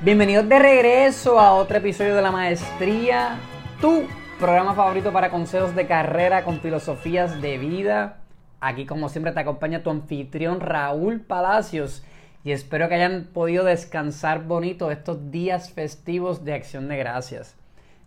Bienvenidos 0.00 0.48
de 0.48 0.60
regreso 0.60 1.40
a 1.40 1.54
otro 1.54 1.78
episodio 1.78 2.14
de 2.14 2.22
La 2.22 2.30
Maestría, 2.30 3.36
tu 3.80 4.04
programa 4.38 4.72
favorito 4.72 5.12
para 5.12 5.28
consejos 5.28 5.74
de 5.74 5.88
carrera 5.88 6.44
con 6.44 6.60
filosofías 6.60 7.42
de 7.42 7.58
vida. 7.58 8.18
Aquí 8.60 8.86
como 8.86 9.08
siempre 9.08 9.32
te 9.32 9.40
acompaña 9.40 9.82
tu 9.82 9.90
anfitrión 9.90 10.60
Raúl 10.60 11.20
Palacios 11.22 12.04
y 12.44 12.52
espero 12.52 12.88
que 12.88 12.94
hayan 12.94 13.30
podido 13.34 13.64
descansar 13.64 14.44
bonito 14.44 14.92
estos 14.92 15.32
días 15.32 15.72
festivos 15.72 16.44
de 16.44 16.54
acción 16.54 16.86
de 16.86 16.96
gracias. 16.96 17.56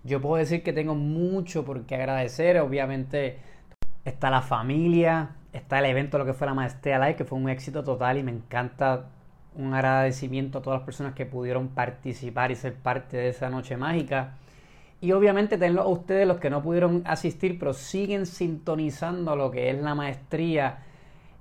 Yo 0.06 0.22
puedo 0.22 0.38
decir 0.38 0.64
que 0.64 0.72
tengo 0.72 0.96
mucho 0.96 1.66
por 1.66 1.86
qué 1.86 1.96
agradecer, 1.96 2.58
obviamente 2.62 3.40
está 4.06 4.30
la 4.30 4.42
familia, 4.42 5.32
está 5.52 5.80
el 5.80 5.86
evento, 5.88 6.18
lo 6.18 6.26
que 6.26 6.34
fue 6.34 6.48
la 6.48 6.54
Maestría 6.54 7.00
Live, 7.00 7.18
que 7.18 7.26
fue 7.26 7.38
un 7.38 7.50
éxito 7.50 7.84
total 7.84 8.18
y 8.18 8.24
me 8.24 8.32
encanta 8.32 9.08
un 9.56 9.74
agradecimiento 9.74 10.60
a 10.60 10.62
todas 10.62 10.80
las 10.80 10.86
personas 10.86 11.14
que 11.14 11.26
pudieron 11.26 11.70
participar 11.70 12.52
y 12.52 12.56
ser 12.56 12.76
parte 12.76 13.18
de 13.18 13.30
esa 13.30 13.50
noche 13.50 13.78
mágica. 13.78 14.38
Y 15.02 15.12
obviamente 15.14 15.58
tenlo 15.58 15.82
a 15.82 15.88
ustedes 15.88 16.28
los 16.28 16.38
que 16.38 16.50
no 16.50 16.62
pudieron 16.62 17.02
asistir, 17.06 17.58
pero 17.58 17.74
siguen 17.74 18.26
sintonizando 18.26 19.36
lo 19.36 19.52
que 19.52 19.70
es 19.70 19.82
la 19.82 19.96
maestría. 19.96 20.84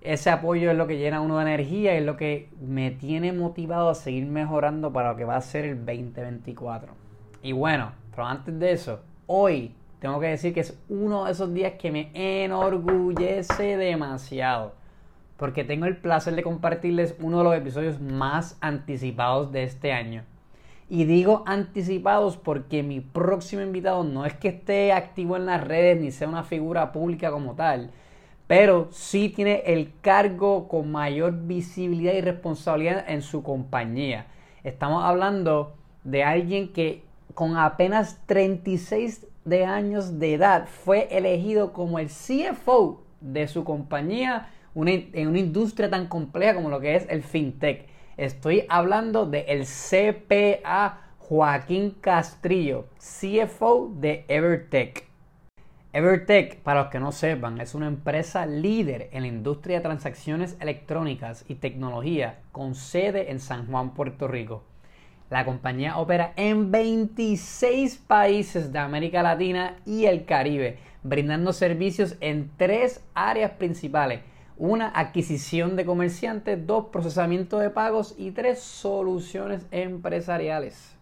Ese 0.01 0.31
apoyo 0.31 0.70
es 0.70 0.77
lo 0.77 0.87
que 0.87 0.97
llena 0.97 1.20
uno 1.20 1.37
de 1.37 1.43
energía 1.43 1.95
y 1.95 1.98
es 1.98 2.05
lo 2.05 2.17
que 2.17 2.48
me 2.61 2.91
tiene 2.91 3.33
motivado 3.33 3.91
a 3.91 3.95
seguir 3.95 4.25
mejorando 4.25 4.92
para 4.92 5.11
lo 5.11 5.17
que 5.17 5.25
va 5.25 5.37
a 5.37 5.41
ser 5.42 5.67
el 5.67 5.84
2024. 5.84 6.95
Y 7.42 7.53
bueno, 7.53 7.92
pero 8.11 8.27
antes 8.27 8.59
de 8.59 8.73
eso, 8.73 9.01
hoy 9.27 9.75
tengo 9.98 10.19
que 10.19 10.29
decir 10.29 10.55
que 10.55 10.61
es 10.61 10.79
uno 10.89 11.27
de 11.27 11.33
esos 11.33 11.53
días 11.53 11.75
que 11.79 11.92
me 11.92 12.11
enorgullece 12.15 13.77
demasiado 13.77 14.80
porque 15.41 15.65
tengo 15.65 15.87
el 15.87 15.97
placer 15.97 16.37
de 16.37 16.43
compartirles 16.43 17.17
uno 17.19 17.39
de 17.39 17.45
los 17.45 17.57
episodios 17.57 17.98
más 17.98 18.59
anticipados 18.61 19.51
de 19.53 19.62
este 19.62 19.91
año. 19.91 20.23
Y 20.91 21.05
digo 21.05 21.45
anticipados 21.47 22.37
porque 22.37 22.83
mi 22.83 23.01
próximo 23.01 23.62
invitado 23.62 24.05
no 24.05 24.27
es 24.27 24.34
que 24.34 24.48
esté 24.48 24.92
activo 24.92 25.39
en 25.39 25.47
las 25.47 25.67
redes 25.67 25.98
ni 25.98 26.11
sea 26.11 26.29
una 26.29 26.45
figura 26.45 26.92
pública 26.92 27.31
como 27.31 27.55
tal, 27.55 27.91
pero 28.47 28.89
sí 28.91 29.31
tiene 29.31 29.62
el 29.64 29.92
cargo 30.03 30.69
con 30.69 30.92
mayor 30.92 31.33
visibilidad 31.47 32.12
y 32.12 32.20
responsabilidad 32.20 33.07
en 33.09 33.23
su 33.23 33.42
compañía. 33.42 34.27
Estamos 34.62 35.03
hablando 35.03 35.73
de 36.05 36.23
alguien 36.23 36.70
que 36.75 37.03
con 37.33 37.57
apenas 37.57 38.20
36 38.27 39.27
de 39.47 39.64
años 39.64 40.19
de 40.19 40.34
edad 40.34 40.69
fue 40.69 41.09
elegido 41.11 41.73
como 41.73 41.98
el 41.98 42.09
CFO 42.09 43.01
de 43.23 43.48
su 43.48 43.64
compañía 43.64 44.51
en 44.75 45.29
una 45.29 45.39
industria 45.39 45.91
tan 45.91 46.07
compleja 46.07 46.55
como 46.55 46.71
lo 46.71 46.81
que 46.81 46.97
es 46.97 47.07
el 47.09 47.23
fintech. 47.23 47.89
Estoy 48.17 48.67
hablando 48.69 49.27
del 49.27 49.45
el 49.49 49.65
CPA 49.65 51.01
Joaquín 51.19 51.97
Castrillo, 52.01 52.87
CFO 52.98 53.93
de 53.95 54.25
Evertech. 54.29 55.09
Evertech, 55.93 56.61
para 56.61 56.83
los 56.83 56.91
que 56.91 57.01
no 57.01 57.11
sepan, 57.11 57.61
es 57.61 57.75
una 57.75 57.89
empresa 57.89 58.47
líder 58.47 59.09
en 59.13 59.23
la 59.23 59.29
industria 59.29 59.79
de 59.79 59.83
transacciones 59.83 60.57
electrónicas 60.61 61.45
y 61.48 61.57
tecnología 61.57 62.39
con 62.53 62.75
sede 62.75 63.31
en 63.31 63.41
San 63.41 63.67
Juan, 63.67 63.95
Puerto 63.95 64.29
Rico. 64.29 64.63
La 65.31 65.45
compañía 65.45 65.97
opera 65.98 66.33
en 66.37 66.71
26 66.71 67.98
países 67.98 68.73
de 68.73 68.79
América 68.81 69.23
Latina 69.23 69.77
y 69.87 70.07
el 70.07 70.25
Caribe, 70.25 70.79
brindando 71.03 71.53
servicios 71.53 72.17
en 72.21 72.51
tres 72.57 73.05
áreas 73.15 73.53
principales, 73.53 74.21
una, 74.61 74.91
adquisición 74.94 75.75
de 75.75 75.86
comerciantes. 75.86 76.66
Dos, 76.66 76.86
procesamiento 76.92 77.58
de 77.58 77.70
pagos. 77.70 78.14
Y 78.19 78.30
tres, 78.33 78.61
soluciones 78.61 79.67
empresariales. 79.70 80.94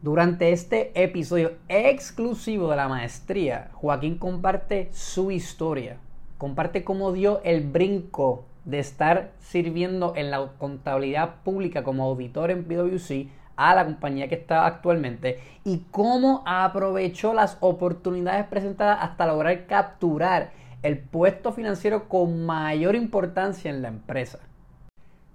Durante 0.00 0.52
este 0.52 0.90
episodio 1.00 1.52
exclusivo 1.68 2.70
de 2.70 2.76
la 2.76 2.88
maestría, 2.88 3.70
Joaquín 3.74 4.16
comparte 4.16 4.88
su 4.92 5.30
historia. 5.30 5.98
Comparte 6.38 6.82
cómo 6.82 7.12
dio 7.12 7.42
el 7.44 7.68
brinco 7.68 8.46
de 8.64 8.78
estar 8.78 9.32
sirviendo 9.38 10.14
en 10.16 10.30
la 10.30 10.52
contabilidad 10.56 11.42
pública 11.44 11.82
como 11.82 12.04
auditor 12.04 12.50
en 12.50 12.64
PwC 12.64 13.28
a 13.56 13.74
la 13.74 13.84
compañía 13.84 14.28
que 14.28 14.36
está 14.36 14.64
actualmente 14.64 15.40
y 15.64 15.84
cómo 15.90 16.42
aprovechó 16.46 17.34
las 17.34 17.58
oportunidades 17.60 18.46
presentadas 18.46 18.98
hasta 19.02 19.26
lograr 19.26 19.66
capturar 19.66 20.52
el 20.82 20.98
puesto 20.98 21.52
financiero 21.52 22.08
con 22.08 22.46
mayor 22.46 22.94
importancia 22.94 23.70
en 23.70 23.82
la 23.82 23.88
empresa. 23.88 24.38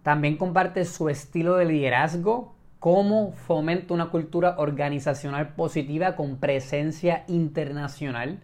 También 0.01 0.37
comparte 0.37 0.85
su 0.85 1.09
estilo 1.09 1.55
de 1.55 1.65
liderazgo, 1.65 2.53
cómo 2.79 3.31
fomenta 3.31 3.93
una 3.93 4.09
cultura 4.09 4.55
organizacional 4.57 5.53
positiva 5.55 6.15
con 6.15 6.37
presencia 6.37 7.23
internacional. 7.27 8.39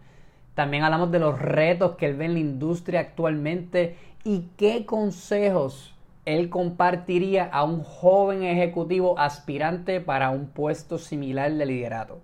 También 0.56 0.84
hablamos 0.84 1.12
de 1.12 1.20
los 1.20 1.40
retos 1.40 1.96
que 1.96 2.06
él 2.06 2.16
ve 2.16 2.26
en 2.26 2.34
la 2.34 2.40
industria 2.40 3.02
actualmente 3.02 3.98
y 4.24 4.50
qué 4.58 4.86
consejos 4.86 5.96
él 6.26 6.50
compartiría 6.50 7.46
a 7.46 7.64
un 7.64 7.84
joven 7.84 8.44
ejecutivo 8.44 9.18
aspirante 9.18 10.00
para 10.00 10.30
un 10.30 10.48
puesto 10.48 10.98
similar 10.98 11.52
de 11.52 11.66
liderato. 11.66 12.22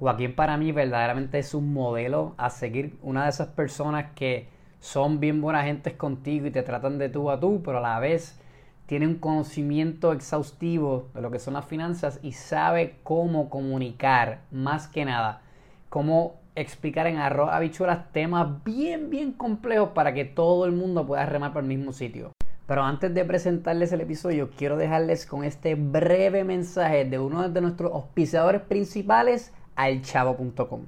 Joaquín 0.00 0.34
para 0.34 0.56
mí 0.56 0.72
verdaderamente 0.72 1.38
es 1.38 1.52
un 1.52 1.74
modelo 1.74 2.34
a 2.38 2.48
seguir, 2.48 2.96
una 3.02 3.24
de 3.24 3.28
esas 3.28 3.48
personas 3.48 4.12
que 4.14 4.48
son 4.80 5.20
bien 5.20 5.42
buenas 5.42 5.66
gentes 5.66 5.92
contigo 5.92 6.46
y 6.46 6.50
te 6.50 6.62
tratan 6.62 6.96
de 6.96 7.10
tú 7.10 7.30
a 7.30 7.38
tú, 7.38 7.60
pero 7.62 7.78
a 7.78 7.82
la 7.82 8.00
vez 8.00 8.40
tiene 8.86 9.06
un 9.06 9.16
conocimiento 9.16 10.14
exhaustivo 10.14 11.08
de 11.12 11.20
lo 11.20 11.30
que 11.30 11.38
son 11.38 11.52
las 11.52 11.66
finanzas 11.66 12.18
y 12.22 12.32
sabe 12.32 12.96
cómo 13.02 13.50
comunicar, 13.50 14.40
más 14.50 14.88
que 14.88 15.04
nada, 15.04 15.42
cómo 15.90 16.40
explicar 16.54 17.06
en 17.06 17.18
arroz 17.18 17.50
habichuelas 17.52 18.10
temas 18.10 18.64
bien, 18.64 19.10
bien 19.10 19.32
complejos 19.32 19.90
para 19.90 20.14
que 20.14 20.24
todo 20.24 20.64
el 20.64 20.72
mundo 20.72 21.06
pueda 21.06 21.26
remar 21.26 21.52
por 21.52 21.62
el 21.62 21.68
mismo 21.68 21.92
sitio. 21.92 22.32
Pero 22.66 22.84
antes 22.84 23.12
de 23.12 23.24
presentarles 23.26 23.92
el 23.92 24.00
episodio, 24.00 24.48
quiero 24.56 24.78
dejarles 24.78 25.26
con 25.26 25.44
este 25.44 25.74
breve 25.74 26.44
mensaje 26.44 27.04
de 27.04 27.18
uno 27.18 27.50
de 27.50 27.60
nuestros 27.60 27.92
auspiciadores 27.92 28.62
principales, 28.62 29.52
alchavo.com. 29.80 30.86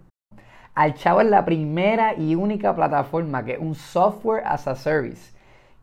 Alchavo 0.74 1.20
es 1.20 1.26
la 1.28 1.44
primera 1.44 2.14
y 2.14 2.34
única 2.34 2.74
plataforma 2.74 3.44
que 3.44 3.52
es 3.52 3.58
un 3.58 3.74
software 3.74 4.42
as 4.46 4.66
a 4.68 4.74
service 4.74 5.32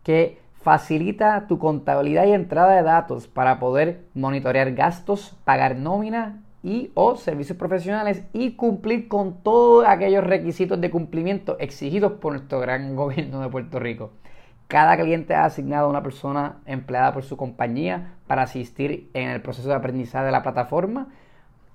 que 0.04 0.40
facilita 0.62 1.48
tu 1.48 1.58
contabilidad 1.58 2.26
y 2.26 2.34
entrada 2.34 2.76
de 2.76 2.84
datos 2.84 3.28
para 3.28 3.60
poder 3.60 4.06
monitorear 4.14 4.74
gastos, 4.74 5.36
pagar 5.44 5.76
nómina 5.76 6.42
y 6.64 6.92
o 6.94 7.16
servicios 7.16 7.58
profesionales 7.58 8.24
y 8.34 8.52
cumplir 8.56 9.08
con 9.08 9.42
todos 9.42 9.86
aquellos 9.88 10.24
requisitos 10.24 10.82
de 10.82 10.92
cumplimiento 10.92 11.58
exigidos 11.60 12.14
por 12.14 12.34
nuestro 12.34 12.60
gran 12.60 12.96
gobierno 12.96 13.42
de 13.42 13.50
Puerto 13.50 13.80
Rico. 13.80 14.12
Cada 14.68 14.98
cliente 14.98 15.34
ha 15.34 15.46
asignado 15.46 15.88
a 15.88 15.90
una 15.90 16.04
persona 16.04 16.58
empleada 16.66 17.14
por 17.14 17.24
su 17.24 17.38
compañía 17.38 18.16
para 18.28 18.44
asistir 18.44 19.10
en 19.14 19.30
el 19.30 19.42
proceso 19.42 19.70
de 19.70 19.76
aprendizaje 19.76 20.26
de 20.26 20.32
la 20.32 20.44
plataforma 20.44 21.08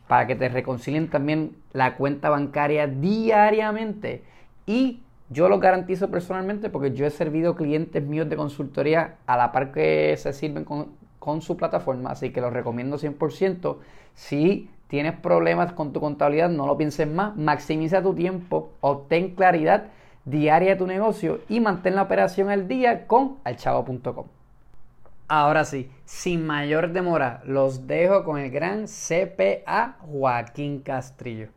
para 0.08 0.26
que 0.26 0.34
te 0.34 0.48
reconcilien 0.48 1.08
también 1.08 1.56
la 1.72 1.96
cuenta 1.96 2.30
bancaria 2.30 2.86
diariamente. 2.86 4.22
Y 4.66 5.02
yo 5.30 5.48
lo 5.48 5.58
garantizo 5.58 6.10
personalmente 6.10 6.68
porque 6.68 6.92
yo 6.92 7.06
he 7.06 7.10
servido 7.10 7.56
clientes 7.56 8.02
míos 8.02 8.28
de 8.28 8.36
consultoría 8.36 9.16
a 9.26 9.36
la 9.36 9.52
par 9.52 9.72
que 9.72 10.16
se 10.16 10.32
sirven 10.32 10.64
con, 10.64 10.88
con 11.18 11.40
su 11.40 11.56
plataforma, 11.56 12.10
así 12.10 12.30
que 12.30 12.40
lo 12.40 12.50
recomiendo 12.50 12.98
100%. 12.98 13.76
Si 14.14 14.70
tienes 14.88 15.14
problemas 15.14 15.72
con 15.72 15.92
tu 15.92 16.00
contabilidad, 16.00 16.50
no 16.50 16.66
lo 16.66 16.76
pienses 16.76 17.08
más, 17.08 17.36
maximiza 17.36 18.02
tu 18.02 18.14
tiempo, 18.14 18.72
obtén 18.80 19.34
claridad 19.34 19.88
diaria 20.24 20.70
de 20.70 20.76
tu 20.76 20.86
negocio 20.86 21.40
y 21.48 21.60
mantén 21.60 21.94
la 21.94 22.02
operación 22.02 22.48
al 22.50 22.68
día 22.68 23.06
con 23.06 23.38
alchavo.com. 23.44 24.43
Ahora 25.26 25.64
sí, 25.64 25.90
sin 26.04 26.46
mayor 26.46 26.92
demora, 26.92 27.40
los 27.46 27.86
dejo 27.86 28.24
con 28.24 28.38
el 28.38 28.50
gran 28.50 28.84
CPA 28.84 29.96
Joaquín 30.00 30.80
Castrillo. 30.80 31.48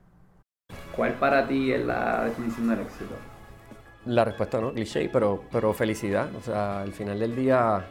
¿Cuál 0.95 1.13
para 1.15 1.45
ti 1.47 1.73
es 1.73 1.85
la 1.85 2.23
definición 2.23 2.69
del 2.69 2.79
éxito? 2.79 3.13
La 4.05 4.23
respuesta 4.23 4.61
no, 4.61 4.71
cliché, 4.71 5.09
pero, 5.11 5.43
pero 5.51 5.73
felicidad. 5.73 6.29
O 6.35 6.41
sea, 6.41 6.81
al 6.81 6.93
final 6.93 7.19
del 7.19 7.35
día, 7.35 7.85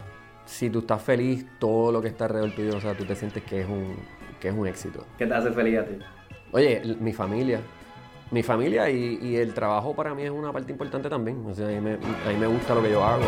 si 0.47 0.71
tú 0.71 0.79
estás 0.79 1.03
feliz, 1.03 1.47
todo 1.59 1.93
lo 1.93 2.01
que 2.01 2.09
está 2.09 2.25
alrededor 2.25 2.53
tuyo, 2.53 2.79
o 2.79 2.81
sea, 2.81 2.95
tú 2.95 3.05
te 3.05 3.15
sientes 3.15 3.43
que 3.43 3.61
es 3.61 3.69
un, 3.69 3.97
que 4.41 4.49
es 4.49 4.55
un 4.55 4.67
éxito. 4.67 5.05
¿Qué 5.19 5.27
te 5.27 5.35
hace 5.35 5.51
feliz 5.51 5.79
a 5.79 5.85
ti? 5.85 5.99
Oye, 6.53 6.97
mi 7.01 7.13
familia. 7.13 7.61
Mi 8.31 8.43
familia 8.43 8.89
y, 8.89 9.37
el 9.37 9.53
trabajo 9.53 9.95
para 9.95 10.15
mí 10.15 10.23
es 10.23 10.31
una 10.31 10.53
parte 10.53 10.73
importante 10.73 11.11
también. 11.11 11.45
O 11.47 11.55
sea, 11.55 11.69
a 11.69 11.71
mí 11.71 12.37
me 12.41 12.47
gusta 12.47 12.75
lo 12.75 12.83
que 12.83 12.91
yo 12.91 13.05
hago. 13.05 13.23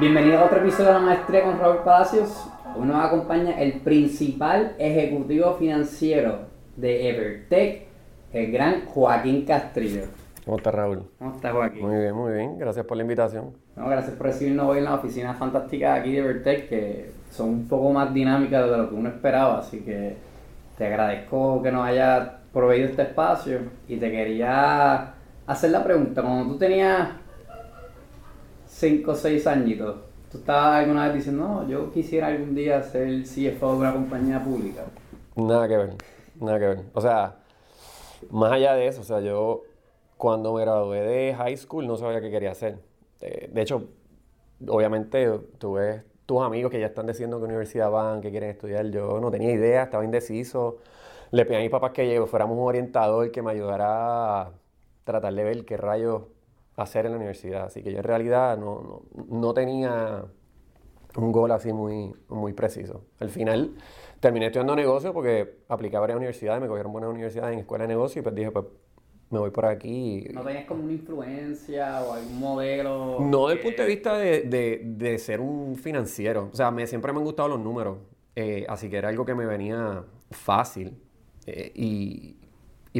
Bienvenido 0.00 0.38
a 0.38 0.44
otro 0.44 0.58
episodio 0.58 0.86
de 0.86 0.92
la 0.92 1.00
Maestría 1.00 1.42
con 1.42 1.58
Raúl 1.58 1.78
Palacios. 1.78 2.48
Hoy 2.76 2.86
nos 2.86 3.04
acompaña 3.04 3.60
el 3.60 3.80
principal 3.80 4.76
ejecutivo 4.78 5.54
financiero 5.54 6.42
de 6.76 7.08
Evertech, 7.10 7.88
el 8.32 8.52
gran 8.52 8.84
Joaquín 8.86 9.44
Castrillo. 9.44 10.02
¿Cómo 10.44 10.58
estás, 10.58 10.72
Raúl? 10.72 11.02
¿Cómo 11.18 11.34
estás, 11.34 11.52
Joaquín? 11.52 11.84
Muy 11.84 11.98
bien, 11.98 12.14
muy 12.14 12.32
bien. 12.32 12.58
Gracias 12.60 12.86
por 12.86 12.96
la 12.96 13.02
invitación. 13.02 13.54
No, 13.74 13.88
gracias 13.88 14.14
por 14.14 14.28
recibirnos 14.28 14.68
hoy 14.68 14.78
en 14.78 14.84
la 14.84 14.94
oficina 14.94 15.34
fantástica 15.34 15.94
aquí 15.94 16.12
de 16.12 16.22
Vertec, 16.22 16.68
que 16.68 17.10
son 17.32 17.48
un 17.48 17.68
poco 17.68 17.90
más 17.90 18.14
dinámicas 18.14 18.70
de 18.70 18.76
lo 18.76 18.88
que 18.88 18.94
uno 18.94 19.08
esperaba, 19.08 19.58
así 19.58 19.80
que 19.80 20.14
te 20.76 20.86
agradezco 20.86 21.60
que 21.60 21.72
nos 21.72 21.84
hayas 21.84 22.28
proveído 22.52 22.90
este 22.90 23.02
espacio 23.02 23.58
y 23.88 23.96
te 23.96 24.12
quería 24.12 25.12
hacer 25.44 25.70
la 25.70 25.82
pregunta. 25.82 26.22
Cuando 26.22 26.52
tú 26.52 26.56
tenías 26.56 27.08
5 28.78 29.10
o 29.10 29.14
6 29.16 29.44
añitos, 29.48 29.96
¿tú 30.30 30.38
estabas 30.38 30.76
alguna 30.78 31.06
vez 31.06 31.16
diciendo, 31.16 31.48
no, 31.48 31.68
yo 31.68 31.90
quisiera 31.90 32.28
algún 32.28 32.54
día 32.54 32.80
ser 32.80 33.24
CFO 33.24 33.72
de 33.72 33.78
una 33.78 33.92
compañía 33.92 34.40
pública? 34.40 34.84
Nada 35.34 35.66
que 35.66 35.76
ver, 35.76 35.94
nada 36.40 36.60
que 36.60 36.66
ver. 36.66 36.84
O 36.94 37.00
sea, 37.00 37.38
más 38.30 38.52
allá 38.52 38.74
de 38.74 38.86
eso, 38.86 39.00
o 39.00 39.04
sea, 39.04 39.18
yo 39.18 39.64
cuando 40.16 40.54
me 40.54 40.60
gradué 40.60 41.00
de 41.00 41.34
high 41.34 41.56
school 41.56 41.88
no 41.88 41.96
sabía 41.96 42.20
qué 42.20 42.30
quería 42.30 42.52
hacer. 42.52 42.78
Eh, 43.20 43.50
de 43.52 43.62
hecho, 43.62 43.88
obviamente 44.68 45.28
tuve 45.58 46.04
tus 46.24 46.40
amigos 46.40 46.70
que 46.70 46.78
ya 46.78 46.86
están 46.86 47.08
diciendo 47.08 47.38
qué 47.40 47.46
universidad 47.46 47.90
van, 47.90 48.20
qué 48.20 48.30
quieren 48.30 48.50
estudiar. 48.50 48.86
Yo 48.92 49.18
no 49.20 49.32
tenía 49.32 49.50
idea, 49.50 49.82
estaba 49.82 50.04
indeciso. 50.04 50.76
Le 51.32 51.44
pedí 51.44 51.56
a 51.56 51.60
mis 51.60 51.70
papás 51.70 51.90
que 51.90 52.24
fuéramos 52.28 52.56
un 52.56 52.68
orientador 52.68 53.32
que 53.32 53.42
me 53.42 53.50
ayudara 53.50 54.42
a 54.42 54.52
tratar 55.02 55.34
de 55.34 55.42
ver 55.42 55.64
qué 55.64 55.76
rayos 55.76 56.22
hacer 56.78 57.06
en 57.06 57.12
la 57.12 57.18
universidad. 57.18 57.64
Así 57.64 57.82
que 57.82 57.92
yo 57.92 57.98
en 57.98 58.04
realidad 58.04 58.56
no, 58.56 59.02
no, 59.28 59.54
tenía 59.54 60.24
un 61.16 61.32
gol 61.32 61.50
así 61.52 61.72
muy, 61.72 62.14
muy 62.28 62.52
preciso. 62.52 63.04
Al 63.20 63.30
final 63.30 63.74
terminé 64.20 64.46
estudiando 64.46 64.74
negocio 64.76 65.12
porque 65.12 65.58
apliqué 65.68 65.96
a 65.96 66.00
varias 66.00 66.16
universidades, 66.16 66.60
me 66.60 66.68
cogieron 66.68 66.92
buenas 66.92 67.10
universidades 67.10 67.52
en 67.52 67.60
escuela 67.60 67.84
de 67.84 67.88
negocio 67.88 68.20
y 68.20 68.22
pues 68.22 68.34
dije, 68.34 68.50
pues 68.50 68.66
me 69.30 69.38
voy 69.38 69.50
por 69.50 69.66
aquí. 69.66 70.26
¿No 70.32 70.42
tenías 70.42 70.64
como 70.64 70.84
una 70.84 70.92
influencia 70.92 72.02
o 72.02 72.14
algún 72.14 72.38
modelo? 72.38 73.18
No, 73.20 73.48
desde 73.48 73.60
el 73.60 73.66
punto 73.66 73.82
de 73.82 73.88
vista 73.88 74.16
de, 74.16 75.16
ser 75.18 75.40
un 75.40 75.76
financiero. 75.76 76.48
O 76.52 76.56
sea, 76.56 76.70
me, 76.70 76.86
siempre 76.86 77.12
me 77.12 77.18
han 77.18 77.24
gustado 77.24 77.50
los 77.50 77.60
números. 77.60 77.98
Eh, 78.34 78.64
así 78.68 78.88
que 78.88 78.96
era 78.96 79.08
algo 79.08 79.24
que 79.24 79.34
me 79.34 79.46
venía 79.46 80.04
fácil 80.30 80.96
eh, 81.46 81.72
y, 81.74 82.36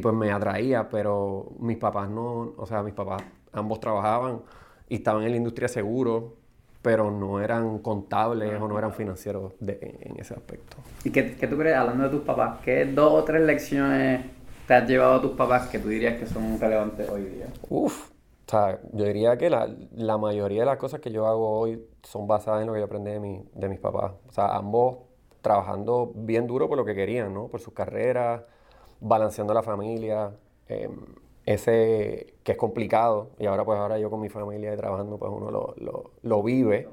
pues 0.00 0.14
me 0.14 0.30
atraía, 0.30 0.88
pero 0.88 1.52
mis 1.58 1.76
papás 1.76 2.08
no, 2.08 2.54
o 2.56 2.66
sea, 2.66 2.84
mis 2.84 2.94
papás 2.94 3.22
ambos 3.58 3.80
trabajaban 3.80 4.42
y 4.88 4.96
estaban 4.96 5.24
en 5.24 5.30
la 5.32 5.36
industria 5.36 5.68
seguro, 5.68 6.36
pero 6.82 7.10
no 7.10 7.40
eran 7.40 7.78
contables 7.80 8.60
o 8.60 8.68
no 8.68 8.78
eran 8.78 8.92
financieros 8.92 9.52
en 9.60 10.18
ese 10.18 10.34
aspecto. 10.34 10.76
¿Y 11.04 11.10
qué, 11.10 11.36
qué 11.36 11.46
tú 11.46 11.58
crees, 11.58 11.76
hablando 11.76 12.04
de 12.04 12.10
tus 12.10 12.22
papás, 12.22 12.60
qué 12.64 12.84
dos 12.86 13.12
o 13.12 13.24
tres 13.24 13.42
lecciones 13.42 14.24
te 14.66 14.74
has 14.74 14.88
llevado 14.88 15.14
a 15.14 15.20
tus 15.20 15.32
papás 15.32 15.68
que 15.68 15.78
tú 15.78 15.88
dirías 15.88 16.18
que 16.18 16.26
son 16.26 16.58
relevantes 16.60 17.08
hoy 17.08 17.24
día? 17.24 17.46
Uf, 17.68 18.10
o 18.48 18.50
sea, 18.50 18.80
yo 18.92 19.04
diría 19.04 19.36
que 19.36 19.50
la, 19.50 19.68
la, 19.94 20.16
mayoría 20.16 20.60
de 20.60 20.66
las 20.66 20.78
cosas 20.78 21.00
que 21.00 21.10
yo 21.10 21.26
hago 21.26 21.58
hoy 21.58 21.86
son 22.02 22.26
basadas 22.26 22.62
en 22.62 22.68
lo 22.68 22.72
que 22.72 22.78
yo 22.78 22.86
aprendí 22.86 23.10
de, 23.10 23.20
mi, 23.20 23.44
de 23.54 23.68
mis 23.68 23.78
papás. 23.78 24.12
O 24.26 24.32
sea, 24.32 24.56
ambos 24.56 25.00
trabajando 25.42 26.12
bien 26.14 26.46
duro 26.46 26.66
por 26.66 26.78
lo 26.78 26.84
que 26.86 26.94
querían, 26.94 27.34
¿no? 27.34 27.48
Por 27.48 27.60
sus 27.60 27.74
carreras, 27.74 28.42
balanceando 29.00 29.52
la 29.52 29.62
familia, 29.62 30.32
em, 30.66 30.96
ese 31.44 32.34
que 32.48 32.52
es 32.52 32.58
complicado. 32.58 33.32
Y 33.38 33.44
ahora, 33.44 33.62
pues 33.62 33.78
ahora 33.78 33.98
yo 33.98 34.08
con 34.08 34.22
mi 34.22 34.30
familia 34.30 34.72
y 34.72 34.76
trabajando, 34.78 35.18
pues 35.18 35.30
uno 35.30 35.50
lo, 35.50 35.74
lo, 35.76 36.12
lo 36.22 36.42
vive. 36.42 36.88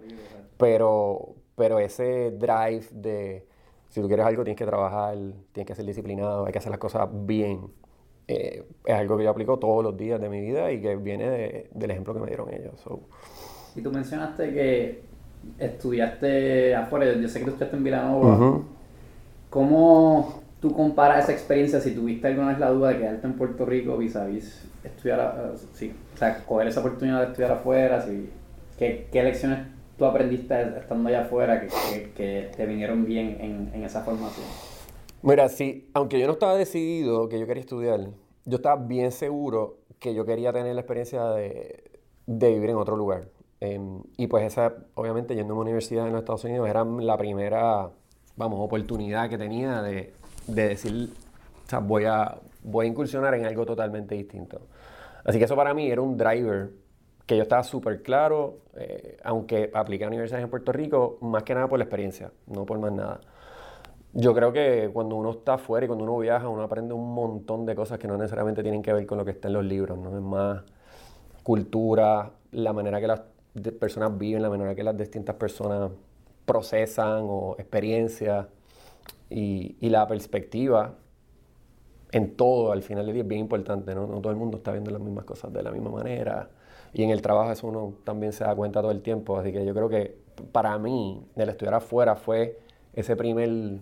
pero, 0.57 1.29
pero 1.55 1.79
ese 1.79 2.31
drive 2.31 2.83
de 2.91 3.47
si 3.87 4.01
tú 4.01 4.07
quieres 4.07 4.25
algo, 4.25 4.43
tienes 4.43 4.57
que 4.57 4.65
trabajar, 4.65 5.15
tienes 5.53 5.65
que 5.65 5.73
ser 5.73 5.85
disciplinado, 5.85 6.45
hay 6.45 6.51
que 6.51 6.57
hacer 6.57 6.71
las 6.71 6.79
cosas 6.79 7.07
bien. 7.09 7.67
Eh, 8.27 8.65
es 8.83 8.95
algo 8.95 9.17
que 9.17 9.23
yo 9.23 9.29
aplico 9.29 9.57
todos 9.57 9.81
los 9.81 9.95
días 9.95 10.19
de 10.19 10.27
mi 10.27 10.41
vida 10.41 10.73
y 10.73 10.81
que 10.81 10.97
viene 10.97 11.69
del 11.71 11.91
ejemplo 11.91 12.13
que 12.13 12.19
me 12.19 12.27
dieron 12.27 12.53
ellos. 12.53 12.73
Y 13.77 13.81
tú 13.81 13.93
mencionaste 13.93 14.53
que 14.53 15.03
estudiaste 15.57 16.75
afuera, 16.75 17.13
yo 17.13 17.29
sé 17.29 17.39
que 17.39 17.45
tú 17.45 17.51
estudiaste 17.51 17.77
en 17.77 17.83
Villanova. 17.85 18.59
¿Cómo 19.49 20.41
tú 20.59 20.73
comparas 20.73 21.23
esa 21.23 21.31
experiencia 21.31 21.79
si 21.79 21.95
tuviste 21.95 22.27
alguna 22.27 22.49
vez 22.49 22.59
la 22.59 22.71
duda 22.71 22.89
de 22.89 22.97
quedarte 22.97 23.25
en 23.25 23.33
Puerto 23.35 23.65
Rico 23.65 23.95
vis 23.95 24.17
a 24.17 24.25
vis 24.25 24.69
estudiar, 24.87 25.51
uh, 25.53 25.57
sí, 25.73 25.93
o 26.13 26.17
sea, 26.17 26.43
coger 26.45 26.67
esa 26.67 26.79
oportunidad 26.79 27.21
de 27.21 27.27
estudiar 27.27 27.51
afuera? 27.51 28.01
Si, 28.01 28.29
¿qué, 28.77 29.07
¿Qué 29.11 29.23
lecciones 29.23 29.67
tú 29.97 30.05
aprendiste 30.05 30.77
estando 30.77 31.09
allá 31.09 31.21
afuera 31.21 31.61
que, 31.61 32.11
que, 32.15 32.51
te 32.55 32.65
vinieron 32.65 33.05
bien 33.05 33.37
en, 33.39 33.71
en, 33.73 33.83
esa 33.83 34.01
formación? 34.01 34.45
Mira, 35.21 35.49
sí, 35.49 35.89
aunque 35.93 36.19
yo 36.19 36.27
no 36.27 36.33
estaba 36.33 36.55
decidido 36.55 37.29
que 37.29 37.39
yo 37.39 37.47
quería 37.47 37.61
estudiar, 37.61 37.99
yo 38.45 38.55
estaba 38.57 38.81
bien 38.83 39.11
seguro 39.11 39.77
que 39.99 40.13
yo 40.13 40.25
quería 40.25 40.53
tener 40.53 40.75
la 40.75 40.81
experiencia 40.81 41.23
de, 41.29 41.83
de 42.27 42.53
vivir 42.53 42.71
en 42.71 42.77
otro 42.77 42.95
lugar. 42.95 43.29
Em, 43.59 44.01
y 44.17 44.27
pues 44.27 44.45
esa, 44.45 44.73
obviamente, 44.95 45.33
yendo 45.33 45.53
a 45.53 45.55
una 45.55 45.63
universidad 45.63 46.05
en 46.05 46.13
los 46.13 46.21
Estados 46.21 46.43
Unidos, 46.43 46.67
era 46.69 46.83
la 46.83 47.17
primera, 47.17 47.89
vamos, 48.35 48.59
oportunidad 48.61 49.29
que 49.29 49.37
tenía 49.37 49.81
de, 49.81 50.13
de 50.47 50.67
decir, 50.69 51.09
o 51.65 51.69
sea, 51.69 51.79
voy 51.79 52.05
a, 52.05 52.37
voy 52.63 52.85
a 52.85 52.89
incursionar 52.89 53.33
en 53.33 53.45
algo 53.45 53.65
totalmente 53.65 54.15
distinto. 54.15 54.61
Así 55.25 55.39
que 55.39 55.45
eso 55.45 55.55
para 55.55 55.73
mí 55.73 55.89
era 55.89 56.01
un 56.01 56.15
driver 56.15 56.69
que 57.25 57.35
yo 57.35 57.43
estaba 57.43 57.63
súper 57.63 58.03
claro, 58.03 58.59
eh, 58.75 59.17
aunque 59.23 59.71
apliqué 59.73 60.05
a 60.05 60.07
universidades 60.07 60.43
en 60.43 60.49
Puerto 60.49 60.71
Rico, 60.71 61.17
más 61.21 61.43
que 61.43 61.55
nada 61.55 61.67
por 61.67 61.79
la 61.79 61.85
experiencia, 61.85 62.31
no 62.47 62.65
por 62.65 62.77
más 62.77 62.91
nada. 62.91 63.19
Yo 64.13 64.33
creo 64.33 64.53
que 64.53 64.89
cuando 64.93 65.15
uno 65.15 65.31
está 65.31 65.55
afuera 65.55 65.85
y 65.85 65.87
cuando 65.87 66.05
uno 66.05 66.17
viaja, 66.19 66.47
uno 66.47 66.61
aprende 66.61 66.93
un 66.93 67.13
montón 67.13 67.65
de 67.65 67.75
cosas 67.75 67.97
que 67.97 68.07
no 68.07 68.15
necesariamente 68.15 68.61
tienen 68.61 68.81
que 68.81 68.93
ver 68.93 69.05
con 69.07 69.17
lo 69.17 69.25
que 69.25 69.31
está 69.31 69.47
en 69.47 69.55
los 69.55 69.65
libros, 69.65 69.97
¿no? 69.97 70.15
Es 70.15 70.23
más 70.23 70.63
cultura, 71.43 72.31
la 72.51 72.71
manera 72.71 73.01
que 73.01 73.07
las 73.07 73.21
personas 73.79 74.17
viven, 74.17 74.41
la 74.41 74.49
manera 74.49 74.75
que 74.75 74.83
las 74.83 74.95
distintas 74.95 75.35
personas 75.35 75.91
procesan 76.45 77.23
o 77.23 77.55
experiencias 77.57 78.47
y, 79.29 79.75
y 79.79 79.89
la 79.89 80.07
perspectiva 80.07 80.93
en 82.15 82.37
todo 82.37 82.71
al 82.71 82.81
final 82.81 83.05
del 83.05 83.13
día 83.13 83.23
es 83.23 83.27
bien 83.27 83.41
importante, 83.41 83.93
¿no? 83.93 84.07
No 84.07 84.21
todo 84.21 84.31
el 84.31 84.37
mundo 84.37 84.55
está 84.55 84.71
viendo 84.71 84.89
las 84.89 85.01
mismas 85.01 85.25
cosas 85.25 85.51
de 85.51 85.61
la 85.61 85.69
misma 85.69 85.89
manera. 85.89 86.47
Y 86.93 87.03
en 87.03 87.09
el 87.09 87.21
trabajo 87.21 87.51
eso 87.51 87.67
uno 87.67 87.95
también 88.05 88.31
se 88.31 88.45
da 88.45 88.55
cuenta 88.55 88.79
todo 88.79 88.91
el 88.91 89.01
tiempo. 89.01 89.37
Así 89.37 89.51
que 89.51 89.65
yo 89.65 89.73
creo 89.73 89.89
que 89.89 90.17
para 90.53 90.77
mí, 90.77 91.21
el 91.35 91.49
estudiar 91.49 91.73
afuera 91.73 92.15
fue 92.15 92.57
ese 92.93 93.17
primer, 93.17 93.81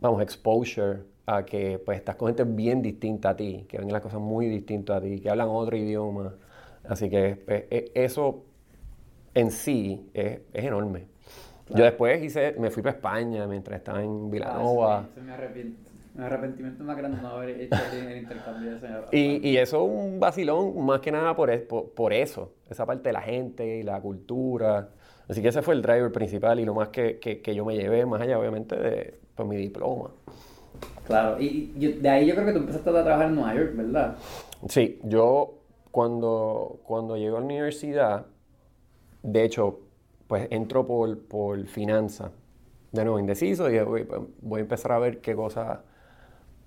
vamos, 0.00 0.22
exposure 0.22 1.04
a 1.24 1.44
que 1.44 1.78
pues 1.78 1.98
estás 1.98 2.16
con 2.16 2.26
gente 2.26 2.42
bien 2.42 2.82
distinta 2.82 3.30
a 3.30 3.36
ti, 3.36 3.64
que 3.68 3.78
ven 3.78 3.92
las 3.92 4.02
cosas 4.02 4.18
muy 4.18 4.48
distintas 4.48 4.96
a 4.96 5.00
ti, 5.00 5.20
que 5.20 5.30
hablan 5.30 5.46
otro 5.48 5.76
idioma. 5.76 6.34
Así 6.82 7.08
que 7.08 7.36
pues, 7.46 7.66
e, 7.70 7.92
eso 7.94 8.42
en 9.34 9.52
sí 9.52 10.10
es, 10.14 10.40
enorme. 10.52 11.06
Yo 11.68 11.84
después 11.84 12.20
hice, 12.24 12.56
me 12.58 12.72
fui 12.72 12.82
para 12.82 12.96
España 12.96 13.46
mientras 13.46 13.78
estaba 13.78 14.02
en 14.02 14.32
Villanova. 14.32 15.06
Ah, 15.16 15.20
me 15.24 15.32
arrepiento. 15.32 15.91
Mi 16.14 16.24
arrepentimiento 16.24 16.84
más 16.84 16.96
grande 16.96 17.22
no 17.22 17.28
haber 17.28 17.60
hecho 17.62 17.76
el 17.94 18.18
intercambio 18.18 18.78
de 18.78 18.88
y, 19.12 19.48
y 19.48 19.56
eso 19.56 19.78
es 19.78 19.90
un 19.90 20.20
vacilón 20.20 20.84
más 20.84 21.00
que 21.00 21.10
nada 21.10 21.34
por, 21.34 21.50
por, 21.66 22.12
eso, 22.12 22.52
esa 22.68 22.84
parte 22.84 23.08
de 23.08 23.12
la 23.14 23.22
gente 23.22 23.78
y 23.78 23.82
la 23.82 23.98
cultura. 24.00 24.90
Así 25.26 25.40
que 25.40 25.48
ese 25.48 25.62
fue 25.62 25.74
el 25.74 25.80
driver 25.80 26.12
principal 26.12 26.60
y 26.60 26.66
lo 26.66 26.74
más 26.74 26.88
que, 26.88 27.18
que, 27.18 27.54
yo 27.54 27.64
me 27.64 27.76
llevé, 27.76 28.04
más 28.04 28.20
allá 28.20 28.38
obviamente 28.38 28.76
de 28.76 29.18
pues, 29.34 29.48
mi 29.48 29.56
diploma. 29.56 30.10
Claro, 31.06 31.40
y, 31.40 31.72
de 32.00 32.08
ahí 32.08 32.26
yo 32.26 32.34
creo 32.34 32.46
que 32.46 32.52
tú 32.52 32.58
empezaste 32.58 32.90
a 32.90 32.92
trabajar 32.92 33.28
en 33.28 33.34
Nueva 33.34 33.54
York, 33.54 33.72
¿verdad? 33.74 34.16
Sí, 34.68 35.00
yo 35.04 35.62
cuando, 35.90 36.80
cuando 36.84 37.16
llego 37.16 37.38
a 37.38 37.40
la 37.40 37.46
universidad, 37.46 38.26
de 39.22 39.44
hecho, 39.44 39.80
pues 40.26 40.46
entro 40.50 40.86
por, 40.86 41.18
por 41.26 41.66
finanzas. 41.66 42.32
De 42.92 43.04
nuevo, 43.04 43.18
indeciso, 43.18 43.70
y 43.70 43.72
dije, 43.72 43.86
pues, 43.86 44.06
voy 44.42 44.58
a 44.58 44.62
empezar 44.62 44.92
a 44.92 44.98
ver 44.98 45.22
qué 45.22 45.34
cosas 45.34 45.78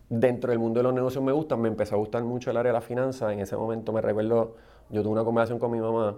dentro 0.10 0.52
del 0.52 0.60
mundo 0.60 0.80
de 0.80 0.84
los 0.84 0.94
negocios 0.94 1.24
me 1.24 1.32
gustan, 1.32 1.62
me 1.62 1.68
empezó 1.68 1.96
a 1.96 1.98
gustar 1.98 2.24
mucho 2.24 2.52
el 2.52 2.58
área 2.58 2.72
de 2.72 2.78
la 2.78 2.82
finanza. 2.82 3.32
En 3.34 3.40
ese 3.40 3.56
momento 3.56 3.92
me 3.92 4.02
recuerdo, 4.02 4.56
yo 4.90 5.02
tuve 5.02 5.14
una 5.14 5.24
conversación 5.24 5.60
con 5.60 5.72
mi 5.72 5.80
mamá 5.80 6.18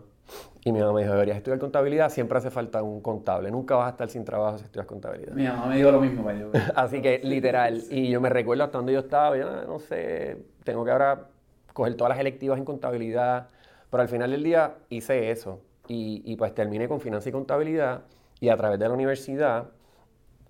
y 0.64 0.72
mi 0.72 0.80
mamá 0.80 0.94
me 0.94 1.02
dijo, 1.02 1.14
deberías 1.14 1.38
estudiar 1.38 1.60
contabilidad, 1.60 2.10
siempre 2.10 2.38
hace 2.38 2.52
falta 2.52 2.84
un 2.84 3.02
contable, 3.02 3.50
nunca 3.50 3.76
vas 3.76 3.88
a 3.88 3.90
estar 3.92 4.10
sin 4.10 4.26
trabajo 4.26 4.58
si 4.58 4.66
estudias 4.66 4.86
contabilidad. 4.86 5.34
Mi 5.34 5.46
mamá 5.46 5.68
me 5.68 5.78
dijo 5.78 5.92
lo 5.92 6.02
mismo. 6.02 6.30
Yo. 6.32 6.52
Así 6.76 7.02
que 7.02 7.22
literal, 7.24 7.84
y 7.90 8.10
yo 8.10 8.20
me 8.20 8.30
recuerdo 8.30 8.66
hasta 8.66 8.78
donde 8.78 8.94
yo 8.94 9.00
estaba, 9.00 9.38
yo 9.38 9.66
no 9.66 9.80
sé, 9.80 10.38
tengo 10.64 10.84
que 10.84 10.92
ahora 10.92 11.28
coger 11.74 11.96
todas 11.96 12.10
las 12.10 12.20
electivas 12.20 12.58
en 12.58 12.66
contabilidad, 12.66 13.48
pero 13.90 14.02
al 14.02 14.10
final 14.10 14.32
del 14.32 14.44
día 14.44 14.76
hice 14.90 15.32
eso 15.32 15.62
y, 15.88 16.22
y 16.26 16.36
pues 16.36 16.54
terminé 16.54 16.90
con 16.90 17.00
finanza 17.00 17.30
y 17.30 17.32
contabilidad 17.32 18.02
y 18.42 18.50
a 18.50 18.58
través 18.58 18.80
de 18.80 18.88
la 18.88 18.94
universidad 18.94 19.70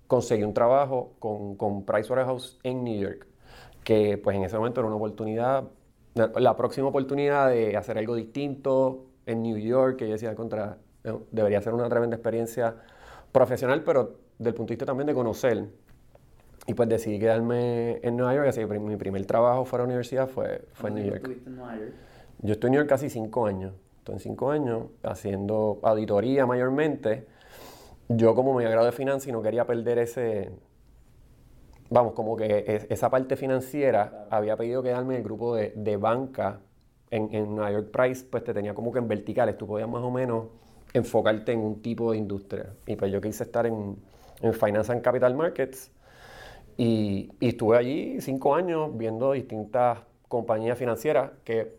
conseguí 0.08 0.42
un 0.42 0.54
trabajo 0.54 1.12
con, 1.20 1.54
con 1.54 1.84
Pricewaterhouse 1.84 2.58
en 2.64 2.82
New 2.82 2.98
York, 2.98 3.26
que 3.84 4.18
pues 4.18 4.36
en 4.36 4.42
ese 4.42 4.56
momento 4.56 4.80
era 4.80 4.88
una 4.88 4.96
oportunidad, 4.96 5.64
la 6.14 6.56
próxima 6.56 6.88
oportunidad 6.88 7.50
de 7.50 7.76
hacer 7.76 7.98
algo 7.98 8.16
distinto 8.16 9.04
en 9.26 9.42
New 9.42 9.58
York, 9.58 9.98
que 9.98 10.06
yo 10.06 10.12
decía, 10.12 10.34
contra, 10.34 10.78
eh, 11.04 11.14
debería 11.30 11.60
ser 11.60 11.74
una 11.74 11.88
tremenda 11.88 12.16
experiencia 12.16 12.74
profesional, 13.30 13.84
pero 13.84 14.16
del 14.38 14.54
punto 14.54 14.70
de 14.70 14.74
vista 14.74 14.86
también 14.86 15.06
de 15.06 15.14
conocer. 15.14 15.68
Y 16.66 16.74
pues 16.74 16.88
decidí 16.88 17.18
quedarme 17.18 17.98
en 18.02 18.16
Nueva 18.16 18.34
York, 18.34 18.48
así 18.48 18.60
que 18.60 18.78
mi 18.78 18.96
primer 18.96 19.24
trabajo 19.26 19.64
fuera 19.64 19.84
de 19.84 19.88
universidad 19.88 20.28
fue, 20.28 20.66
fue 20.72 20.90
en 20.90 20.96
New 20.96 21.04
York. 21.04 21.30
en 21.46 21.56
Nueva 21.56 21.76
York? 21.76 21.92
yo 22.40 22.52
estoy 22.52 22.68
en 22.68 22.72
New 22.72 22.80
York 22.80 22.88
casi 22.88 23.10
cinco 23.10 23.46
años. 23.46 23.74
Estoy 23.98 24.14
en 24.14 24.20
cinco 24.20 24.50
años 24.50 24.84
haciendo 25.02 25.80
auditoría 25.82 26.46
mayormente. 26.46 27.26
Yo 28.08 28.34
como 28.34 28.54
me 28.54 28.66
agrado 28.66 28.86
de 28.86 28.92
finanzas 28.92 29.28
y 29.28 29.32
no 29.32 29.42
quería 29.42 29.66
perder 29.66 29.98
ese, 29.98 30.50
vamos, 31.90 32.14
como 32.14 32.36
que 32.36 32.86
esa 32.88 33.10
parte 33.10 33.36
financiera, 33.36 34.26
había 34.30 34.56
pedido 34.56 34.82
quedarme 34.82 35.14
en 35.14 35.18
el 35.18 35.24
grupo 35.24 35.54
de, 35.54 35.72
de 35.76 35.96
banca 35.96 36.60
en, 37.10 37.34
en 37.34 37.54
New 37.54 37.68
York 37.68 37.90
Price, 37.90 38.26
pues 38.30 38.44
te 38.44 38.54
tenía 38.54 38.74
como 38.74 38.92
que 38.92 38.98
en 38.98 39.08
verticales, 39.08 39.56
tú 39.58 39.66
podías 39.66 39.88
más 39.88 40.02
o 40.02 40.10
menos 40.10 40.46
enfocarte 40.92 41.52
en 41.52 41.60
un 41.60 41.82
tipo 41.82 42.12
de 42.12 42.18
industria. 42.18 42.74
Y 42.86 42.96
pues 42.96 43.12
yo 43.12 43.20
quise 43.20 43.44
estar 43.44 43.66
en, 43.66 43.96
en 44.40 44.52
Finance 44.54 44.92
and 44.92 45.02
Capital 45.02 45.34
Markets 45.34 45.90
y, 46.76 47.30
y, 47.40 47.48
estuve 47.48 47.76
allí 47.76 48.20
cinco 48.20 48.54
años 48.54 48.96
viendo 48.96 49.32
distintas 49.32 49.98
compañías 50.28 50.78
financieras 50.78 51.32
que 51.44 51.76